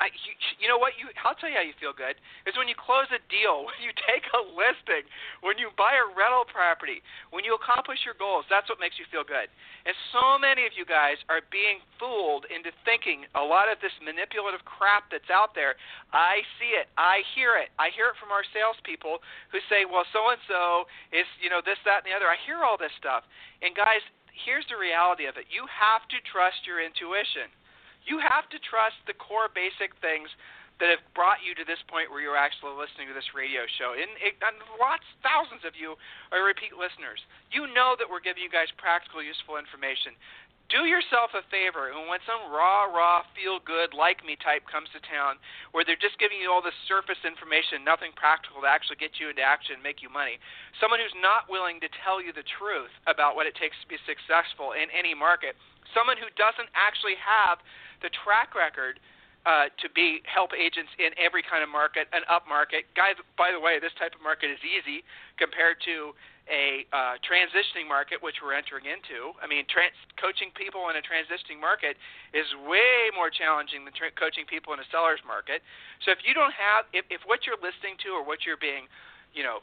I, 0.00 0.08
you, 0.24 0.32
you 0.56 0.66
know 0.66 0.80
what? 0.80 0.96
You, 0.96 1.12
I'll 1.28 1.36
tell 1.36 1.52
you 1.52 1.60
how 1.60 1.66
you 1.66 1.76
feel 1.76 1.92
good. 1.92 2.16
Is 2.48 2.56
when 2.56 2.72
you 2.72 2.74
close 2.74 3.04
a 3.12 3.20
deal, 3.28 3.64
when 3.68 3.76
you 3.84 3.92
take 4.08 4.24
a 4.32 4.40
listing, 4.40 5.04
when 5.44 5.60
you 5.60 5.68
buy 5.76 6.00
a 6.00 6.06
rental 6.16 6.48
property, 6.48 7.04
when 7.28 7.44
you 7.44 7.52
accomplish 7.52 8.00
your 8.08 8.16
goals. 8.16 8.48
That's 8.48 8.66
what 8.72 8.80
makes 8.80 8.96
you 8.96 9.04
feel 9.12 9.28
good. 9.28 9.52
And 9.84 9.92
so 10.10 10.40
many 10.40 10.64
of 10.64 10.72
you 10.72 10.88
guys 10.88 11.20
are 11.28 11.44
being 11.52 11.84
fooled 12.00 12.48
into 12.48 12.72
thinking 12.88 13.28
a 13.36 13.44
lot 13.44 13.68
of 13.68 13.76
this 13.84 13.92
manipulative 14.00 14.64
crap 14.64 15.12
that's 15.12 15.28
out 15.28 15.52
there. 15.52 15.76
I 16.16 16.40
see 16.56 16.72
it. 16.80 16.88
I 16.96 17.20
hear 17.36 17.60
it. 17.60 17.68
I 17.76 17.92
hear 17.92 18.08
it 18.08 18.16
from 18.16 18.32
our 18.32 18.44
salespeople 18.56 19.20
who 19.52 19.60
say, 19.68 19.84
"Well, 19.84 20.08
so 20.16 20.32
and 20.32 20.40
so 20.48 20.88
is, 21.12 21.28
you 21.44 21.52
know, 21.52 21.60
this, 21.60 21.76
that, 21.84 22.02
and 22.02 22.08
the 22.08 22.16
other." 22.16 22.26
I 22.32 22.40
hear 22.48 22.64
all 22.64 22.80
this 22.80 22.92
stuff. 22.96 23.28
And 23.60 23.76
guys, 23.76 24.00
here's 24.32 24.64
the 24.72 24.80
reality 24.80 25.28
of 25.28 25.36
it. 25.36 25.44
You 25.52 25.68
have 25.68 26.08
to 26.08 26.18
trust 26.24 26.64
your 26.64 26.80
intuition. 26.80 27.52
You 28.04 28.18
have 28.20 28.48
to 28.50 28.58
trust 28.58 28.98
the 29.06 29.16
core 29.16 29.48
basic 29.52 29.96
things 30.00 30.28
that 30.80 30.88
have 30.88 31.04
brought 31.12 31.44
you 31.44 31.52
to 31.52 31.64
this 31.68 31.78
point 31.92 32.08
where 32.08 32.24
you're 32.24 32.40
actually 32.40 32.72
listening 32.72 33.04
to 33.12 33.14
this 33.14 33.36
radio 33.36 33.68
show. 33.76 33.92
And, 33.92 34.08
it, 34.16 34.40
and 34.40 34.56
lots, 34.80 35.04
thousands 35.20 35.60
of 35.68 35.76
you 35.76 35.92
are 36.32 36.40
repeat 36.40 36.72
listeners. 36.72 37.20
You 37.52 37.68
know 37.68 38.00
that 38.00 38.08
we're 38.08 38.24
giving 38.24 38.40
you 38.40 38.48
guys 38.48 38.72
practical, 38.80 39.20
useful 39.20 39.60
information. 39.60 40.16
Do 40.70 40.86
yourself 40.86 41.34
a 41.34 41.42
favor, 41.50 41.90
and 41.90 42.06
when 42.06 42.22
some 42.22 42.46
raw, 42.46 42.86
raw, 42.86 43.26
feel 43.34 43.58
good, 43.58 43.90
like 43.90 44.22
me 44.22 44.38
type 44.38 44.62
comes 44.70 44.86
to 44.94 45.02
town, 45.02 45.34
where 45.74 45.82
they're 45.82 45.98
just 45.98 46.14
giving 46.22 46.38
you 46.38 46.46
all 46.46 46.62
this 46.62 46.78
surface 46.86 47.18
information, 47.26 47.82
nothing 47.82 48.14
practical 48.14 48.62
to 48.62 48.70
actually 48.70 49.02
get 49.02 49.18
you 49.18 49.34
into 49.34 49.42
action 49.42 49.74
and 49.74 49.82
make 49.82 49.98
you 49.98 50.06
money, 50.06 50.38
someone 50.78 51.02
who's 51.02 51.18
not 51.18 51.50
willing 51.50 51.82
to 51.82 51.90
tell 52.06 52.22
you 52.22 52.30
the 52.30 52.46
truth 52.46 52.94
about 53.10 53.34
what 53.34 53.50
it 53.50 53.58
takes 53.58 53.74
to 53.82 53.90
be 53.90 53.98
successful 54.06 54.70
in 54.78 54.86
any 54.94 55.10
market, 55.10 55.58
someone 55.90 56.14
who 56.14 56.30
doesn't 56.38 56.70
actually 56.78 57.18
have 57.18 57.58
the 57.98 58.14
track 58.22 58.54
record 58.54 59.02
uh, 59.46 59.72
to 59.80 59.88
be 59.96 60.20
help 60.28 60.52
agents 60.52 60.92
in 61.00 61.16
every 61.16 61.40
kind 61.40 61.64
of 61.64 61.70
market, 61.72 62.08
an 62.12 62.22
up 62.28 62.44
market. 62.44 62.84
Guys, 62.92 63.16
by 63.40 63.48
the 63.48 63.60
way, 63.60 63.80
this 63.80 63.92
type 63.96 64.12
of 64.12 64.20
market 64.20 64.52
is 64.52 64.60
easy 64.60 65.00
compared 65.40 65.80
to 65.88 66.12
a 66.50 66.84
uh, 66.90 67.14
transitioning 67.22 67.86
market, 67.86 68.18
which 68.18 68.42
we're 68.42 68.52
entering 68.52 68.84
into. 68.84 69.32
I 69.38 69.46
mean, 69.46 69.64
trans- 69.70 69.96
coaching 70.18 70.50
people 70.52 70.90
in 70.90 70.98
a 70.98 71.04
transitioning 71.04 71.62
market 71.62 71.94
is 72.34 72.44
way 72.66 73.08
more 73.14 73.30
challenging 73.30 73.86
than 73.86 73.94
tra- 73.94 74.12
coaching 74.18 74.44
people 74.44 74.74
in 74.74 74.82
a 74.82 74.88
seller's 74.90 75.22
market. 75.22 75.62
So 76.02 76.10
if 76.10 76.20
you 76.26 76.34
don't 76.34 76.52
have, 76.52 76.90
if, 76.90 77.06
if 77.08 77.22
what 77.24 77.46
you're 77.46 77.60
listening 77.62 77.96
to 78.04 78.18
or 78.18 78.26
what 78.26 78.42
you're 78.44 78.60
being, 78.60 78.90
you 79.32 79.46
know, 79.46 79.62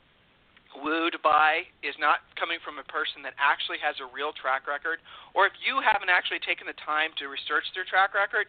wooed 0.80 1.20
by 1.22 1.68
is 1.84 1.96
not 2.00 2.24
coming 2.40 2.60
from 2.64 2.80
a 2.80 2.86
person 2.88 3.20
that 3.24 3.36
actually 3.36 3.80
has 3.84 4.00
a 4.00 4.08
real 4.10 4.32
track 4.32 4.66
record, 4.66 5.04
or 5.36 5.44
if 5.46 5.56
you 5.60 5.84
haven't 5.84 6.10
actually 6.10 6.40
taken 6.40 6.68
the 6.68 6.78
time 6.82 7.12
to 7.20 7.28
research 7.28 7.68
their 7.76 7.88
track 7.88 8.16
record, 8.16 8.48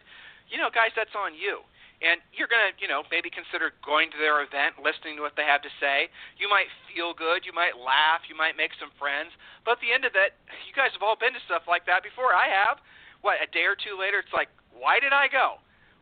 you 0.49 0.57
know, 0.57 0.73
guys, 0.73 0.91
that's 0.97 1.13
on 1.13 1.37
you. 1.37 1.61
And 1.99 2.23
you're 2.31 2.47
to, 2.47 2.71
you 2.79 2.87
know, 2.87 3.03
maybe 3.11 3.27
consider 3.27 3.75
going 3.83 4.07
to 4.15 4.19
their 4.19 4.39
event, 4.39 4.79
listening 4.79 5.19
to 5.19 5.23
what 5.23 5.35
they 5.35 5.43
have 5.43 5.59
to 5.67 5.71
say. 5.83 6.07
You 6.39 6.47
might 6.47 6.71
feel 6.87 7.11
good. 7.11 7.43
You 7.43 7.51
might 7.51 7.75
laugh. 7.75 8.23
You 8.31 8.39
might 8.39 8.55
make 8.55 8.71
some 8.79 8.89
friends. 8.95 9.35
But 9.67 9.77
at 9.77 9.81
the 9.83 9.91
end 9.91 10.07
of 10.07 10.15
it, 10.15 10.31
you 10.63 10.71
guys 10.71 10.95
have 10.95 11.03
all 11.03 11.19
been 11.19 11.35
to 11.35 11.43
stuff 11.43 11.67
like 11.67 11.83
that 11.91 12.01
before. 12.01 12.31
I 12.31 12.47
have. 12.47 12.79
What, 13.19 13.43
a 13.43 13.51
day 13.51 13.67
or 13.67 13.75
two 13.75 13.99
later, 13.99 14.23
it's 14.23 14.31
like, 14.31 14.47
why 14.71 15.03
did 15.03 15.11
I 15.11 15.27
go? 15.27 15.59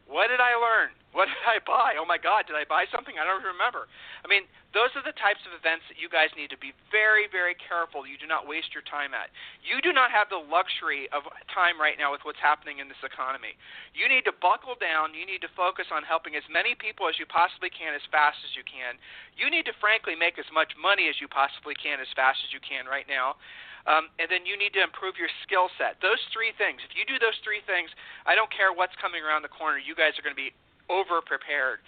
What 0.08 0.32
did 0.32 0.40
I 0.40 0.56
learn? 0.56 0.96
What 1.12 1.28
did 1.28 1.44
I 1.44 1.60
buy? 1.64 2.00
Oh 2.00 2.08
my 2.08 2.20
God, 2.20 2.48
did 2.48 2.56
I 2.56 2.64
buy 2.64 2.88
something? 2.94 3.20
I 3.20 3.28
don't 3.28 3.44
remember. 3.44 3.92
I 4.24 4.28
mean, 4.28 4.48
those 4.72 4.94
are 4.94 5.02
the 5.02 5.16
types 5.18 5.42
of 5.44 5.56
events 5.56 5.84
that 5.92 5.98
you 5.98 6.08
guys 6.08 6.30
need 6.36 6.52
to 6.52 6.60
be 6.60 6.76
very, 6.94 7.26
very 7.28 7.58
careful 7.58 8.06
you 8.06 8.20
do 8.22 8.30
not 8.30 8.46
waste 8.46 8.76
your 8.76 8.86
time 8.86 9.18
at. 9.18 9.34
You 9.66 9.82
do 9.82 9.92
not 9.92 10.14
have 10.14 10.30
the 10.30 10.38
luxury 10.40 11.10
of 11.10 11.26
time 11.50 11.80
right 11.82 11.98
now 11.98 12.14
with 12.14 12.22
what's 12.22 12.40
happening 12.40 12.80
in 12.80 12.88
this 12.88 13.02
economy. 13.02 13.58
You 13.98 14.06
need 14.08 14.30
to 14.30 14.36
buckle 14.36 14.78
down. 14.78 15.18
You 15.18 15.26
need 15.26 15.42
to 15.42 15.52
focus 15.58 15.90
on 15.90 16.06
helping 16.06 16.38
as 16.38 16.46
many 16.48 16.78
people 16.78 17.10
as 17.10 17.18
you 17.18 17.26
possibly 17.26 17.74
can 17.74 17.98
as 17.98 18.04
fast 18.14 18.38
as 18.46 18.54
you 18.54 18.64
can. 18.68 19.02
You 19.36 19.50
need 19.50 19.66
to, 19.68 19.76
frankly, 19.82 20.14
make 20.14 20.38
as 20.38 20.48
much 20.54 20.76
money 20.78 21.10
as 21.12 21.18
you 21.20 21.28
possibly 21.28 21.74
can 21.76 21.98
as 21.98 22.12
fast 22.14 22.40
as 22.46 22.54
you 22.54 22.62
can 22.62 22.86
right 22.86 23.08
now. 23.10 23.42
Um, 23.86 24.10
and 24.18 24.28
then 24.28 24.44
you 24.44 24.58
need 24.58 24.74
to 24.76 24.84
improve 24.84 25.16
your 25.16 25.32
skill 25.46 25.70
set. 25.78 26.02
Those 26.02 26.20
three 26.34 26.52
things. 26.58 26.82
If 26.84 26.98
you 26.98 27.06
do 27.06 27.22
those 27.22 27.38
three 27.46 27.62
things, 27.64 27.94
I 28.26 28.34
don't 28.34 28.52
care 28.52 28.74
what's 28.74 28.96
coming 28.98 29.22
around 29.22 29.46
the 29.46 29.54
corner. 29.54 29.80
You 29.80 29.94
guys 29.94 30.18
are 30.18 30.26
going 30.26 30.36
to 30.36 30.40
be 30.40 30.52
over 30.90 31.22
prepared. 31.24 31.80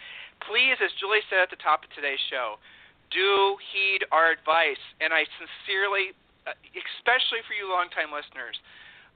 Please, 0.48 0.80
as 0.80 0.92
Julie 1.00 1.24
said 1.28 1.44
at 1.44 1.52
the 1.52 1.60
top 1.60 1.84
of 1.84 1.90
today's 1.92 2.22
show, 2.32 2.60
do 3.12 3.58
heed 3.74 4.06
our 4.14 4.32
advice. 4.32 4.80
And 5.04 5.12
I 5.12 5.28
sincerely, 5.36 6.16
uh, 6.48 6.56
especially 6.78 7.44
for 7.44 7.58
you 7.58 7.68
longtime 7.68 8.14
listeners, 8.14 8.56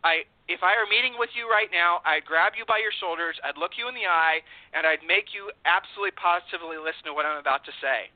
I 0.04 0.28
if 0.52 0.60
I 0.60 0.76
were 0.76 0.90
meeting 0.92 1.16
with 1.16 1.32
you 1.32 1.48
right 1.48 1.72
now, 1.72 2.04
I'd 2.04 2.28
grab 2.28 2.60
you 2.60 2.68
by 2.68 2.84
your 2.84 2.92
shoulders, 2.92 3.40
I'd 3.40 3.56
look 3.56 3.80
you 3.80 3.88
in 3.88 3.96
the 3.96 4.04
eye, 4.04 4.44
and 4.76 4.84
I'd 4.84 5.00
make 5.08 5.32
you 5.32 5.48
absolutely 5.64 6.12
positively 6.20 6.76
listen 6.76 7.08
to 7.08 7.16
what 7.16 7.24
I'm 7.24 7.40
about 7.40 7.64
to 7.72 7.74
say. 7.80 8.12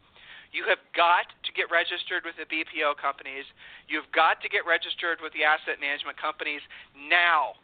You 0.52 0.68
have 0.68 0.84
got 0.92 1.32
get 1.58 1.74
registered 1.74 2.22
with 2.22 2.38
the 2.38 2.46
BPO 2.46 3.02
companies. 3.02 3.50
You've 3.90 4.08
got 4.14 4.40
to 4.46 4.48
get 4.48 4.64
registered 4.70 5.18
with 5.20 5.34
the 5.34 5.42
asset 5.42 5.82
management 5.82 6.22
companies 6.22 6.62
now. 6.94 7.58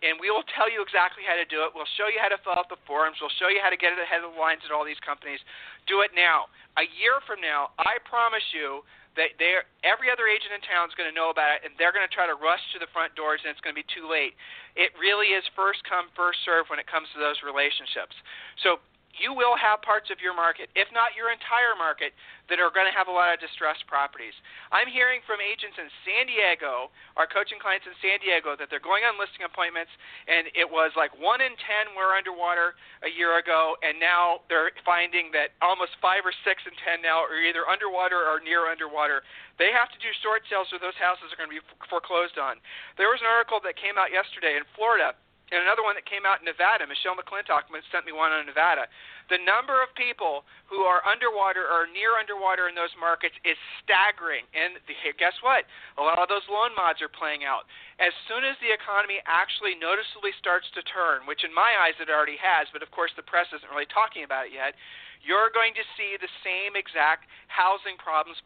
And 0.00 0.16
we 0.16 0.32
will 0.32 0.48
tell 0.56 0.72
you 0.72 0.80
exactly 0.80 1.28
how 1.28 1.36
to 1.36 1.44
do 1.44 1.60
it. 1.68 1.76
We'll 1.76 1.88
show 2.00 2.08
you 2.08 2.16
how 2.16 2.32
to 2.32 2.40
fill 2.40 2.56
out 2.56 2.72
the 2.72 2.80
forms. 2.88 3.20
We'll 3.20 3.36
show 3.36 3.52
you 3.52 3.60
how 3.60 3.68
to 3.68 3.76
get 3.76 3.92
ahead 3.92 4.24
of 4.24 4.32
the 4.32 4.40
lines 4.40 4.64
at 4.64 4.72
all 4.72 4.80
these 4.80 5.00
companies. 5.04 5.44
Do 5.84 6.00
it 6.00 6.16
now. 6.16 6.48
A 6.80 6.88
year 6.96 7.20
from 7.28 7.44
now, 7.44 7.76
I 7.76 8.00
promise 8.08 8.48
you 8.56 8.80
that 9.20 9.36
every 9.84 10.08
other 10.08 10.24
agent 10.24 10.56
in 10.56 10.64
town 10.64 10.88
is 10.88 10.96
going 10.96 11.10
to 11.10 11.12
know 11.12 11.28
about 11.28 11.52
it, 11.52 11.68
and 11.68 11.76
they're 11.76 11.92
going 11.92 12.06
to 12.06 12.14
try 12.14 12.24
to 12.24 12.38
rush 12.38 12.64
to 12.72 12.80
the 12.80 12.88
front 12.96 13.12
doors, 13.12 13.44
and 13.44 13.52
it's 13.52 13.60
going 13.60 13.76
to 13.76 13.80
be 13.80 13.84
too 13.92 14.08
late. 14.08 14.32
It 14.72 14.96
really 14.96 15.36
is 15.36 15.44
first 15.52 15.84
come, 15.84 16.08
first 16.16 16.40
serve 16.48 16.72
when 16.72 16.80
it 16.80 16.88
comes 16.88 17.12
to 17.12 17.20
those 17.20 17.36
relationships. 17.44 18.16
So 18.64 18.80
you 19.18 19.34
will 19.34 19.58
have 19.58 19.82
parts 19.82 20.08
of 20.14 20.22
your 20.22 20.34
market, 20.34 20.70
if 20.78 20.86
not 20.94 21.18
your 21.18 21.34
entire 21.34 21.74
market, 21.74 22.14
that 22.46 22.62
are 22.62 22.70
going 22.70 22.86
to 22.86 22.94
have 22.94 23.06
a 23.06 23.14
lot 23.14 23.30
of 23.30 23.38
distressed 23.42 23.86
properties. 23.86 24.34
I'm 24.70 24.90
hearing 24.90 25.22
from 25.26 25.42
agents 25.42 25.78
in 25.78 25.86
San 26.06 26.30
Diego, 26.30 26.90
our 27.14 27.26
coaching 27.26 27.58
clients 27.62 27.86
in 27.86 27.94
San 28.02 28.18
Diego, 28.22 28.58
that 28.58 28.70
they're 28.70 28.82
going 28.82 29.06
on 29.06 29.18
listing 29.18 29.46
appointments, 29.46 29.90
and 30.26 30.50
it 30.54 30.66
was 30.66 30.94
like 30.94 31.14
one 31.14 31.42
in 31.42 31.54
ten 31.58 31.94
were 31.94 32.14
underwater 32.14 32.74
a 33.06 33.10
year 33.10 33.38
ago, 33.38 33.78
and 33.82 33.98
now 33.98 34.46
they're 34.50 34.74
finding 34.86 35.30
that 35.34 35.54
almost 35.62 35.94
five 36.02 36.26
or 36.26 36.34
six 36.42 36.62
in 36.66 36.74
ten 36.82 37.02
now 37.02 37.22
are 37.22 37.38
either 37.38 37.66
underwater 37.66 38.18
or 38.18 38.42
near 38.42 38.66
underwater. 38.70 39.22
They 39.58 39.70
have 39.70 39.90
to 39.94 39.98
do 40.02 40.10
short 40.22 40.42
sales, 40.50 40.70
or 40.74 40.82
those 40.82 40.98
houses 40.98 41.30
are 41.30 41.38
going 41.38 41.50
to 41.50 41.58
be 41.58 41.64
foreclosed 41.86 42.38
on. 42.38 42.58
There 42.98 43.10
was 43.10 43.22
an 43.22 43.30
article 43.30 43.62
that 43.62 43.78
came 43.78 43.98
out 43.98 44.10
yesterday 44.10 44.58
in 44.58 44.66
Florida 44.74 45.14
and 45.50 45.66
another 45.66 45.82
one 45.82 45.98
that 45.98 46.06
came 46.06 46.22
out 46.22 46.38
in 46.38 46.46
Nevada. 46.46 46.86
Michelle 46.86 47.18
McClintock 47.18 47.66
sent 47.90 48.06
me 48.06 48.14
one 48.14 48.30
on 48.30 48.46
Nevada. 48.46 48.86
The 49.30 49.38
number 49.42 49.82
of 49.82 49.90
people 49.98 50.46
who 50.70 50.86
are 50.86 51.02
underwater 51.02 51.66
or 51.66 51.90
near 51.90 52.18
underwater 52.18 52.70
in 52.70 52.74
those 52.78 52.94
markets 52.98 53.34
is 53.42 53.58
staggering. 53.82 54.46
And 54.54 54.78
the, 54.86 54.94
guess 55.18 55.34
what? 55.42 55.66
A 55.98 56.02
lot 56.02 56.22
of 56.22 56.30
those 56.30 56.46
loan 56.46 56.74
mods 56.78 57.02
are 57.02 57.10
playing 57.10 57.42
out. 57.42 57.66
As 57.98 58.14
soon 58.30 58.46
as 58.46 58.54
the 58.62 58.70
economy 58.70 59.18
actually 59.26 59.74
noticeably 59.74 60.34
starts 60.38 60.70
to 60.78 60.82
turn, 60.86 61.26
which 61.26 61.42
in 61.42 61.50
my 61.50 61.74
eyes 61.82 61.98
it 61.98 62.10
already 62.10 62.38
has, 62.38 62.70
but 62.70 62.82
of 62.82 62.90
course 62.94 63.10
the 63.18 63.26
press 63.26 63.50
isn't 63.50 63.70
really 63.70 63.90
talking 63.90 64.22
about 64.22 64.50
it 64.50 64.54
yet, 64.54 64.78
you're 65.20 65.52
going 65.52 65.74
to 65.76 65.84
see 65.98 66.16
the 66.16 66.30
same 66.46 66.78
exact 66.78 67.26
housing 67.50 67.98
problems 68.00 68.38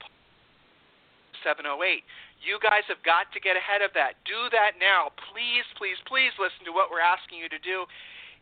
708. 1.44 2.02
You 2.44 2.60
guys 2.60 2.84
have 2.92 3.00
got 3.00 3.32
to 3.32 3.40
get 3.40 3.56
ahead 3.56 3.80
of 3.80 3.96
that. 3.96 4.20
Do 4.28 4.52
that 4.52 4.76
now. 4.76 5.16
Please, 5.32 5.64
please, 5.80 5.96
please 6.04 6.36
listen 6.36 6.68
to 6.68 6.76
what 6.76 6.92
we're 6.92 7.00
asking 7.00 7.40
you 7.40 7.48
to 7.48 7.58
do. 7.58 7.88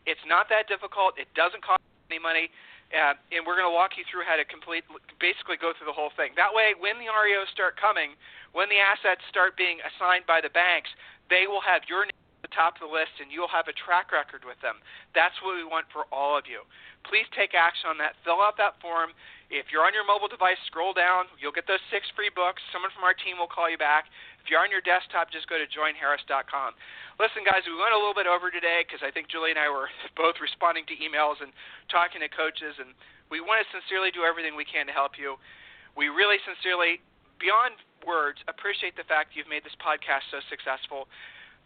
It's 0.03 0.21
not 0.27 0.51
that 0.51 0.67
difficult. 0.67 1.15
It 1.15 1.31
doesn't 1.39 1.63
cost 1.63 1.79
any 2.11 2.19
money. 2.19 2.51
Uh, 2.91 3.17
and 3.33 3.41
we're 3.47 3.57
going 3.57 3.65
to 3.65 3.73
walk 3.73 3.97
you 3.97 4.03
through 4.05 4.21
how 4.27 4.35
to 4.37 4.45
complete, 4.45 4.85
basically 5.17 5.57
go 5.57 5.73
through 5.73 5.89
the 5.89 5.95
whole 5.95 6.13
thing. 6.13 6.35
That 6.37 6.53
way, 6.53 6.77
when 6.77 7.01
the 7.01 7.09
REOs 7.09 7.49
start 7.49 7.73
coming, 7.79 8.13
when 8.53 8.69
the 8.69 8.77
assets 8.77 9.23
start 9.31 9.57
being 9.57 9.81
assigned 9.81 10.29
by 10.29 10.43
the 10.43 10.53
banks, 10.53 10.93
they 11.31 11.49
will 11.49 11.63
have 11.63 11.87
your 11.89 12.05
name 12.05 12.22
the 12.43 12.51
top 12.51 12.77
of 12.77 12.85
the 12.85 12.91
list, 12.91 13.17
and 13.23 13.31
you'll 13.31 13.49
have 13.49 13.71
a 13.71 13.73
track 13.73 14.11
record 14.11 14.43
with 14.43 14.59
them. 14.59 14.83
That's 15.15 15.33
what 15.39 15.55
we 15.55 15.63
want 15.63 15.87
for 15.89 16.05
all 16.11 16.35
of 16.35 16.43
you. 16.45 16.67
Please 17.07 17.25
take 17.31 17.55
action 17.55 17.87
on 17.87 17.97
that. 18.03 18.19
Fill 18.27 18.43
out 18.43 18.59
that 18.59 18.77
form. 18.83 19.15
If 19.47 19.71
you're 19.71 19.87
on 19.87 19.95
your 19.95 20.03
mobile 20.03 20.27
device, 20.27 20.59
scroll 20.67 20.91
down. 20.91 21.31
You'll 21.39 21.55
get 21.55 21.65
those 21.65 21.81
six 21.87 22.03
free 22.13 22.31
books. 22.31 22.59
Someone 22.75 22.91
from 22.91 23.07
our 23.07 23.15
team 23.15 23.39
will 23.39 23.49
call 23.49 23.71
you 23.71 23.79
back. 23.79 24.11
If 24.43 24.51
you're 24.51 24.59
on 24.59 24.67
your 24.67 24.83
desktop, 24.83 25.31
just 25.31 25.47
go 25.47 25.55
to 25.55 25.67
joinharris.com. 25.67 26.75
Listen, 27.15 27.47
guys, 27.47 27.63
we 27.63 27.77
went 27.79 27.95
a 27.95 27.99
little 27.99 28.17
bit 28.17 28.27
over 28.27 28.51
today 28.51 28.83
because 28.83 28.99
I 28.99 29.13
think 29.13 29.31
Julie 29.31 29.55
and 29.55 29.61
I 29.61 29.71
were 29.71 29.87
both 30.19 30.41
responding 30.43 30.83
to 30.91 30.95
emails 30.99 31.39
and 31.39 31.55
talking 31.87 32.19
to 32.19 32.27
coaches, 32.27 32.75
and 32.75 32.91
we 33.31 33.39
want 33.39 33.63
to 33.63 33.67
sincerely 33.71 34.11
do 34.11 34.27
everything 34.27 34.59
we 34.59 34.67
can 34.67 34.89
to 34.91 34.95
help 34.95 35.15
you. 35.15 35.39
We 35.95 36.11
really 36.11 36.41
sincerely, 36.43 36.99
beyond 37.39 37.79
words, 38.03 38.41
appreciate 38.49 38.97
the 38.97 39.07
fact 39.07 39.37
you've 39.37 39.47
made 39.47 39.63
this 39.63 39.77
podcast 39.79 40.27
so 40.33 40.41
successful. 40.49 41.07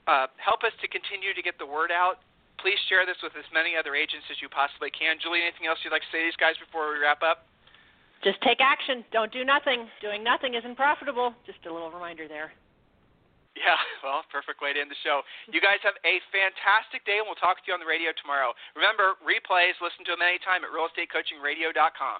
Uh, 0.07 0.31
help 0.39 0.63
us 0.63 0.71
to 0.79 0.87
continue 0.87 1.35
to 1.35 1.43
get 1.43 1.59
the 1.59 1.67
word 1.67 1.91
out. 1.91 2.23
Please 2.63 2.79
share 2.89 3.05
this 3.05 3.19
with 3.21 3.35
as 3.37 3.45
many 3.53 3.75
other 3.77 3.93
agents 3.93 4.25
as 4.31 4.39
you 4.41 4.49
possibly 4.49 4.89
can. 4.89 5.19
Julie, 5.21 5.43
anything 5.43 5.67
else 5.67 5.77
you'd 5.83 5.93
like 5.93 6.01
to 6.01 6.11
say 6.15 6.23
to 6.23 6.27
these 6.31 6.39
guys 6.39 6.57
before 6.57 6.89
we 6.89 6.97
wrap 6.97 7.21
up? 7.21 7.45
Just 8.25 8.41
take 8.41 8.57
action. 8.63 9.05
Don't 9.13 9.29
do 9.29 9.45
nothing. 9.45 9.85
Doing 10.01 10.23
nothing 10.25 10.57
isn't 10.57 10.73
profitable. 10.73 11.37
Just 11.45 11.61
a 11.69 11.71
little 11.71 11.93
reminder 11.93 12.25
there. 12.25 12.49
Yeah, 13.53 13.77
well, 14.05 14.21
perfect 14.29 14.61
way 14.61 14.73
to 14.73 14.79
end 14.81 14.89
the 14.89 15.01
show. 15.01 15.21
You 15.49 15.61
guys 15.61 15.81
have 15.81 15.97
a 16.01 16.21
fantastic 16.29 17.05
day, 17.05 17.21
and 17.21 17.25
we'll 17.25 17.37
talk 17.37 17.61
to 17.61 17.65
you 17.69 17.73
on 17.73 17.81
the 17.81 17.89
radio 17.89 18.13
tomorrow. 18.13 18.53
Remember, 18.77 19.17
replays, 19.21 19.77
listen 19.81 20.05
to 20.09 20.17
them 20.17 20.25
anytime 20.25 20.65
at 20.65 20.69
realestatecoachingradio.com. 20.73 22.19